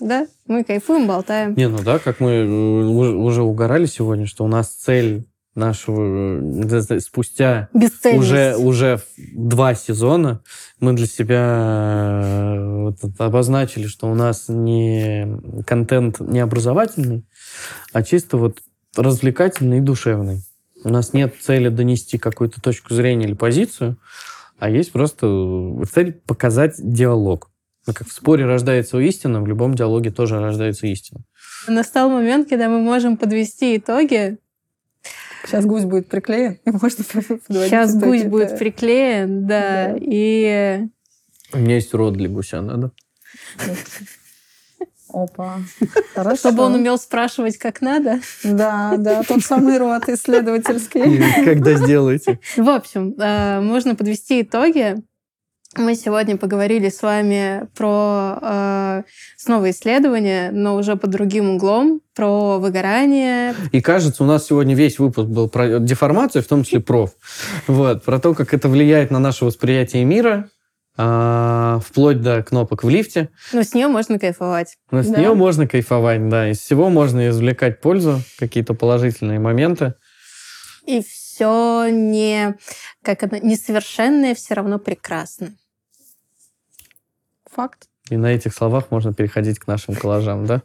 Да? 0.00 0.26
Мы 0.46 0.64
кайфуем, 0.64 1.06
болтаем. 1.06 1.54
Не, 1.56 1.68
ну 1.68 1.78
да, 1.84 1.98
как 1.98 2.20
мы 2.20 2.30
э, 2.30 2.46
уже, 2.46 3.42
угорали 3.42 3.84
сегодня, 3.84 4.26
что 4.26 4.44
у 4.44 4.48
нас 4.48 4.68
цель 4.68 5.26
нашего 5.54 6.40
э, 6.40 7.00
спустя 7.00 7.68
уже, 8.14 8.56
уже 8.56 9.00
два 9.34 9.74
сезона 9.74 10.42
мы 10.80 10.94
для 10.94 11.06
себя 11.06 12.54
э, 12.54 12.82
вот 12.84 12.98
обозначили, 13.18 13.88
что 13.88 14.10
у 14.10 14.14
нас 14.14 14.46
не 14.48 15.26
контент 15.66 16.20
не 16.20 16.40
образовательный, 16.40 17.26
а 17.92 18.02
чисто 18.02 18.38
вот 18.38 18.60
развлекательный 18.96 19.78
и 19.78 19.82
душевный. 19.82 20.42
У 20.84 20.88
нас 20.90 21.12
нет 21.12 21.34
цели 21.40 21.68
донести 21.68 22.18
какую-то 22.18 22.60
точку 22.60 22.94
зрения 22.94 23.26
или 23.26 23.34
позицию, 23.34 23.96
а 24.58 24.70
есть 24.70 24.92
просто 24.92 25.26
э, 25.26 25.84
цель 25.92 26.12
показать 26.12 26.74
диалог. 26.78 27.50
Ну, 27.86 27.94
как 27.94 28.06
в 28.08 28.12
споре 28.12 28.44
рождается 28.44 28.98
истина, 28.98 29.40
в 29.40 29.46
любом 29.46 29.74
диалоге 29.74 30.10
тоже 30.10 30.38
рождается 30.40 30.86
истина. 30.86 31.20
Настал 31.66 32.10
момент, 32.10 32.48
когда 32.48 32.68
мы 32.68 32.80
можем 32.80 33.16
подвести 33.16 33.76
итоги. 33.76 34.38
Сейчас 35.46 35.64
гусь 35.64 35.84
будет 35.84 36.08
приклеен, 36.08 36.58
и 36.64 36.70
можно 36.70 37.04
Сейчас 37.48 37.96
итоги. 37.96 38.04
гусь 38.04 38.24
будет 38.24 38.58
приклеен, 38.58 39.46
да, 39.46 39.88
Да. 39.92 39.96
и 40.00 40.82
У 41.54 41.58
меня 41.58 41.76
есть 41.76 41.94
рот 41.94 42.14
для 42.14 42.28
гуся, 42.28 42.60
надо? 42.60 42.92
Опа. 45.12 45.58
Хорошо. 46.14 46.36
чтобы 46.36 46.62
он 46.62 46.74
умел 46.74 46.98
спрашивать, 46.98 47.58
как 47.58 47.80
надо. 47.80 48.20
Да, 48.44 48.94
да, 48.98 49.22
тот 49.22 49.42
самый 49.42 49.78
рот 49.78 50.08
исследовательский. 50.08 51.44
Когда 51.44 51.74
сделаете? 51.74 52.38
В 52.56 52.68
общем, 52.68 53.14
э, 53.18 53.60
можно 53.60 53.94
подвести 53.94 54.42
итоги. 54.42 54.96
Мы 55.76 55.94
сегодня 55.94 56.38
поговорили 56.38 56.88
с 56.88 57.02
вами 57.02 57.68
про 57.76 58.38
э, 58.40 59.02
снова 59.36 59.70
исследования, 59.70 60.50
но 60.50 60.76
уже 60.76 60.96
под 60.96 61.10
другим 61.10 61.50
углом, 61.50 62.00
про 62.14 62.58
выгорание. 62.58 63.54
И 63.70 63.82
кажется, 63.82 64.24
у 64.24 64.26
нас 64.26 64.46
сегодня 64.46 64.74
весь 64.74 64.98
выпуск 64.98 65.28
был 65.28 65.48
про 65.48 65.78
деформацию, 65.78 66.42
в 66.42 66.46
том 66.46 66.64
числе 66.64 66.80
проф. 66.80 67.10
Вот, 67.66 68.02
про 68.02 68.18
то, 68.18 68.34
как 68.34 68.54
это 68.54 68.68
влияет 68.68 69.10
на 69.10 69.18
наше 69.18 69.44
восприятие 69.44 70.04
мира, 70.04 70.48
вплоть 71.00 72.20
до 72.22 72.42
кнопок 72.42 72.82
в 72.82 72.88
лифте. 72.88 73.30
Но 73.52 73.62
с 73.62 73.72
нее 73.72 73.86
можно 73.86 74.18
кайфовать. 74.18 74.76
Но 74.90 75.02
с 75.02 75.06
Да. 75.06 75.18
нее 75.20 75.34
можно 75.34 75.68
кайфовать, 75.68 76.28
да. 76.28 76.50
Из 76.50 76.58
всего 76.58 76.90
можно 76.90 77.28
извлекать 77.28 77.80
пользу, 77.80 78.20
какие-то 78.38 78.74
положительные 78.74 79.38
моменты. 79.38 79.94
И 80.86 81.02
все 81.02 81.86
не 81.90 82.56
как 83.02 83.22
это 83.22 83.38
несовершенное 83.38 84.34
все 84.34 84.54
равно 84.54 84.78
прекрасно. 84.80 85.54
Факт. 87.52 87.84
И 88.10 88.16
на 88.16 88.26
этих 88.34 88.54
словах 88.54 88.90
можно 88.90 89.12
переходить 89.14 89.58
к 89.58 89.66
нашим 89.66 89.94
коллажам, 89.94 90.46
да? 90.46 90.62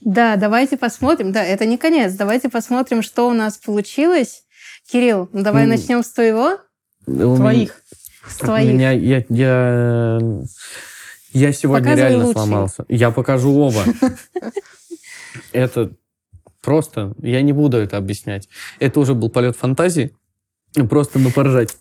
Да, 0.00 0.36
давайте 0.36 0.76
посмотрим. 0.76 1.32
Да, 1.32 1.42
это 1.44 1.64
не 1.64 1.78
конец. 1.78 2.12
Давайте 2.14 2.48
посмотрим, 2.48 3.02
что 3.02 3.28
у 3.28 3.32
нас 3.32 3.56
получилось. 3.56 4.44
Кирилл, 4.90 5.28
ну 5.32 5.42
давай 5.42 5.64
Ну, 5.64 5.70
начнем 5.70 6.02
с 6.02 6.12
твоего. 6.12 6.58
Твоих. 7.06 7.81
С 8.26 8.40
У 8.42 8.44
твоих. 8.44 8.72
меня, 8.72 8.92
я, 8.92 9.24
я, 9.28 10.20
я 11.32 11.52
сегодня 11.52 11.84
Показывай 11.90 12.08
реально 12.08 12.24
лучший. 12.26 12.32
сломался. 12.38 12.84
Я 12.88 13.10
покажу 13.10 13.52
оба. 13.54 13.84
Это 15.52 15.92
просто, 16.60 17.14
я 17.20 17.42
не 17.42 17.52
буду 17.52 17.78
это 17.78 17.96
объяснять. 17.96 18.48
Это 18.78 19.00
уже 19.00 19.14
был 19.14 19.30
полет 19.30 19.56
фантазии, 19.56 20.14
просто 20.88 21.18
на 21.18 21.30
поржать. 21.30 21.76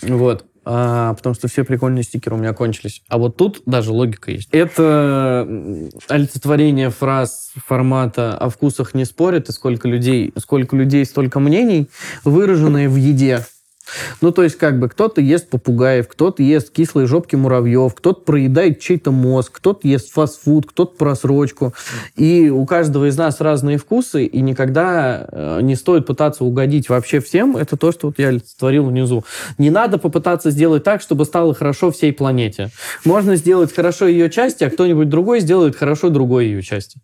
Вот. 0.00 0.46
А, 0.66 1.12
потому 1.12 1.34
что 1.34 1.46
все 1.46 1.62
прикольные 1.62 2.04
стикеры 2.04 2.36
у 2.36 2.38
меня 2.38 2.54
кончились. 2.54 3.02
А 3.08 3.18
вот 3.18 3.36
тут 3.36 3.62
даже 3.66 3.92
логика 3.92 4.30
есть. 4.30 4.48
Это 4.50 5.46
олицетворение 6.08 6.88
фраз 6.88 7.52
формата 7.66 8.36
«о 8.38 8.48
вкусах 8.48 8.94
не 8.94 9.04
спорят» 9.04 9.50
и 9.50 9.52
«сколько 9.52 9.88
людей, 9.88 10.32
сколько 10.38 10.74
людей, 10.74 11.04
столько 11.04 11.38
мнений», 11.38 11.90
выраженные 12.24 12.88
в 12.88 12.96
еде. 12.96 13.44
Ну, 14.20 14.32
то 14.32 14.42
есть, 14.42 14.56
как 14.56 14.78
бы, 14.78 14.88
кто-то 14.88 15.20
ест 15.20 15.48
попугаев, 15.50 16.08
кто-то 16.08 16.42
ест 16.42 16.70
кислые 16.70 17.06
жопки 17.06 17.36
муравьев, 17.36 17.94
кто-то 17.94 18.22
проедает 18.22 18.80
чей-то 18.80 19.10
мозг, 19.10 19.52
кто-то 19.52 19.86
ест 19.86 20.12
фастфуд, 20.12 20.66
кто-то 20.66 20.96
просрочку. 20.96 21.74
И 22.16 22.48
у 22.48 22.64
каждого 22.66 23.08
из 23.08 23.16
нас 23.16 23.40
разные 23.40 23.78
вкусы, 23.78 24.24
и 24.24 24.40
никогда 24.40 25.26
э, 25.30 25.60
не 25.62 25.74
стоит 25.74 26.06
пытаться 26.06 26.44
угодить 26.44 26.88
вообще 26.88 27.20
всем. 27.20 27.56
Это 27.56 27.76
то, 27.76 27.92
что 27.92 28.08
вот 28.08 28.18
я 28.18 28.28
олицетворил 28.28 28.86
внизу. 28.86 29.24
Не 29.58 29.70
надо 29.70 29.98
попытаться 29.98 30.50
сделать 30.50 30.84
так, 30.84 31.00
чтобы 31.00 31.24
стало 31.24 31.54
хорошо 31.54 31.90
всей 31.90 32.12
планете. 32.12 32.70
Можно 33.04 33.36
сделать 33.36 33.74
хорошо 33.74 34.06
ее 34.06 34.30
части, 34.30 34.64
а 34.64 34.70
кто-нибудь 34.70 35.08
другой 35.08 35.40
сделает 35.40 35.76
хорошо 35.76 36.08
другой 36.08 36.46
ее 36.46 36.62
части. 36.62 37.00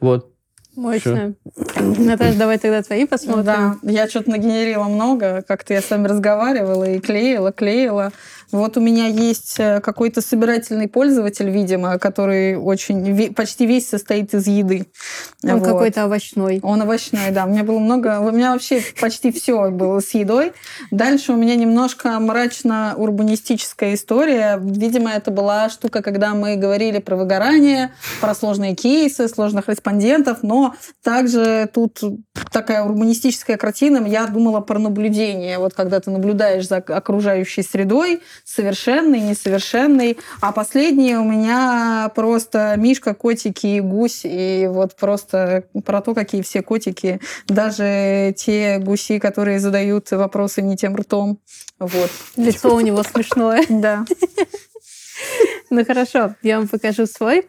Вот. 0.00 0.29
Мощно. 0.76 1.34
Наташа, 1.76 2.38
давай 2.38 2.58
тогда 2.58 2.82
твои 2.82 3.06
посмотрим. 3.06 3.44
Да, 3.44 3.76
я 3.82 4.08
что-то 4.08 4.30
нагенерила 4.30 4.84
много, 4.84 5.42
как-то 5.46 5.74
я 5.74 5.82
с 5.82 5.90
вами 5.90 6.06
разговаривала 6.06 6.84
и 6.84 7.00
клеила, 7.00 7.52
клеила. 7.52 8.12
Вот 8.52 8.76
у 8.76 8.80
меня 8.80 9.06
есть 9.06 9.56
э, 9.58 9.80
какой-то 9.80 10.20
собирательный 10.20 10.88
пользователь, 10.88 11.48
видимо, 11.48 11.98
который 11.98 12.56
очень 12.56 13.32
почти 13.34 13.66
весь 13.66 13.88
состоит 13.88 14.34
из 14.34 14.46
еды. 14.46 14.86
Он 15.44 15.58
вот. 15.58 15.64
какой-то 15.64 16.04
овощной. 16.04 16.60
Он 16.62 16.82
овощной, 16.82 17.30
да. 17.30 17.44
У 17.44 17.50
меня 17.50 17.64
было 17.64 17.78
много... 17.78 18.20
У 18.20 18.30
меня 18.30 18.52
вообще 18.52 18.82
почти 19.00 19.30
все 19.30 19.70
было 19.70 20.00
с 20.00 20.10
едой. 20.14 20.52
Дальше 20.90 21.32
у 21.32 21.36
меня 21.36 21.54
немножко 21.54 22.18
мрачно-урбанистическая 22.18 23.94
история. 23.94 24.58
Видимо, 24.60 25.10
это 25.10 25.30
была 25.30 25.68
штука, 25.68 26.02
когда 26.02 26.34
мы 26.34 26.56
говорили 26.56 26.98
про 26.98 27.16
выгорание, 27.16 27.92
про 28.20 28.34
сложные 28.34 28.74
кейсы, 28.74 29.28
сложных 29.28 29.68
респондентов, 29.68 30.38
но 30.42 30.74
также 31.02 31.68
тут 31.72 32.00
такая 32.52 32.82
урбанистическая 32.82 33.56
картина. 33.56 34.04
Я 34.06 34.26
думала 34.26 34.60
про 34.60 34.78
наблюдение. 34.78 35.58
Вот 35.58 35.74
когда 35.74 36.00
ты 36.00 36.10
наблюдаешь 36.10 36.66
за 36.66 36.76
окружающей 36.76 37.62
средой, 37.62 38.20
совершенный, 38.44 39.20
несовершенный. 39.20 40.18
А 40.40 40.52
последний 40.52 41.16
у 41.16 41.24
меня 41.24 42.10
просто 42.14 42.74
Мишка, 42.76 43.14
котики 43.14 43.66
и 43.66 43.80
гусь. 43.80 44.22
И 44.24 44.66
вот 44.70 44.96
просто 44.96 45.64
про 45.84 46.00
то, 46.00 46.14
какие 46.14 46.42
все 46.42 46.62
котики, 46.62 47.20
даже 47.46 48.34
те 48.36 48.78
гуси, 48.78 49.18
которые 49.18 49.60
задают 49.60 50.10
вопросы 50.10 50.62
не 50.62 50.76
тем 50.76 50.96
ртом. 50.96 51.38
Вот. 51.78 52.10
Лицо 52.36 52.74
у 52.74 52.80
него 52.80 53.02
смешное. 53.02 53.64
Да. 53.68 54.04
Ну 55.72 55.84
хорошо, 55.84 56.34
я 56.42 56.58
вам 56.58 56.66
покажу 56.66 57.06
свой. 57.06 57.46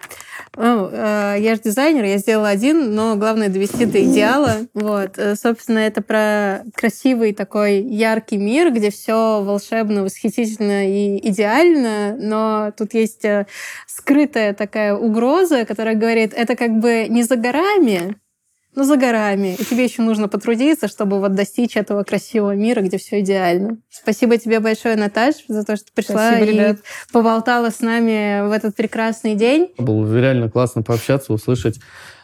Э, 0.55 1.35
я 1.39 1.55
же 1.55 1.61
дизайнер, 1.61 2.03
я 2.03 2.19
сделала 2.19 2.49
один, 2.49 2.93
но 2.93 3.15
главное 3.15 3.49
довести 3.49 3.85
до 3.85 4.03
идеала. 4.03 4.57
Вот, 4.75 5.17
э, 5.17 5.35
собственно, 5.35 5.79
это 5.79 6.03
про 6.03 6.63
красивый 6.75 7.33
такой 7.33 7.81
яркий 7.81 8.37
мир, 8.37 8.71
где 8.71 8.91
все 8.91 9.41
волшебно, 9.41 10.03
восхитительно 10.03 10.87
и 10.87 11.29
идеально, 11.29 12.15
но 12.15 12.71
тут 12.77 12.93
есть 12.93 13.25
э, 13.25 13.47
скрытая 13.87 14.53
такая 14.53 14.93
угроза, 14.93 15.65
которая 15.65 15.95
говорит, 15.95 16.33
это 16.35 16.55
как 16.55 16.77
бы 16.77 17.07
не 17.09 17.23
за 17.23 17.37
горами, 17.37 18.20
ну, 18.75 18.83
за 18.83 18.97
горами. 18.97 19.55
И 19.59 19.63
тебе 19.63 19.83
еще 19.83 20.01
нужно 20.01 20.27
потрудиться, 20.27 20.87
чтобы 20.87 21.19
вот 21.19 21.33
достичь 21.33 21.75
этого 21.75 22.03
красивого 22.03 22.55
мира, 22.55 22.81
где 22.81 22.97
все 22.97 23.19
идеально. 23.19 23.77
Спасибо 23.89 24.37
тебе 24.37 24.59
большое, 24.59 24.95
Наташ, 24.95 25.35
за 25.47 25.63
то, 25.63 25.75
что 25.75 25.87
пришла 25.93 26.31
Спасибо, 26.31 26.51
и 26.51 26.53
ребят. 26.53 26.77
поболтала 27.11 27.69
с 27.69 27.81
нами 27.81 28.47
в 28.47 28.51
этот 28.51 28.75
прекрасный 28.75 29.35
день. 29.35 29.71
Было 29.77 30.13
реально 30.17 30.49
классно 30.49 30.83
пообщаться, 30.83 31.33
услышать 31.33 31.79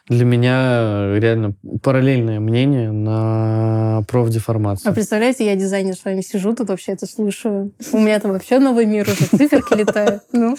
для 0.10 0.24
меня 0.24 1.18
реально 1.18 1.54
параллельное 1.84 2.40
мнение 2.40 2.92
на 2.92 4.04
профдеформацию. 4.08 4.90
А 4.90 4.94
представляете, 4.94 5.46
я 5.46 5.56
дизайнер 5.56 5.96
с 5.96 6.06
вами 6.06 6.22
сижу, 6.22 6.56
тут 6.56 6.70
вообще 6.70 6.94
это 6.94 7.06
слушаю. 7.06 7.74
У 7.92 8.00
меня 8.00 8.20
там 8.20 8.32
вообще 8.32 8.60
новый 8.60 8.86
мир 8.86 9.08
уже, 9.10 9.26
циферки 9.26 9.74
летают. 9.74 10.24
Ну, 10.32 10.56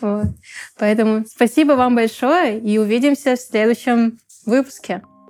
вот. 0.00 0.26
Поэтому 0.78 1.24
спасибо 1.28 1.72
вам 1.72 1.94
большое 1.94 2.58
и 2.58 2.78
увидимся 2.78 3.36
в 3.36 3.40
следующем 3.40 4.18
выпуске. 4.44 5.02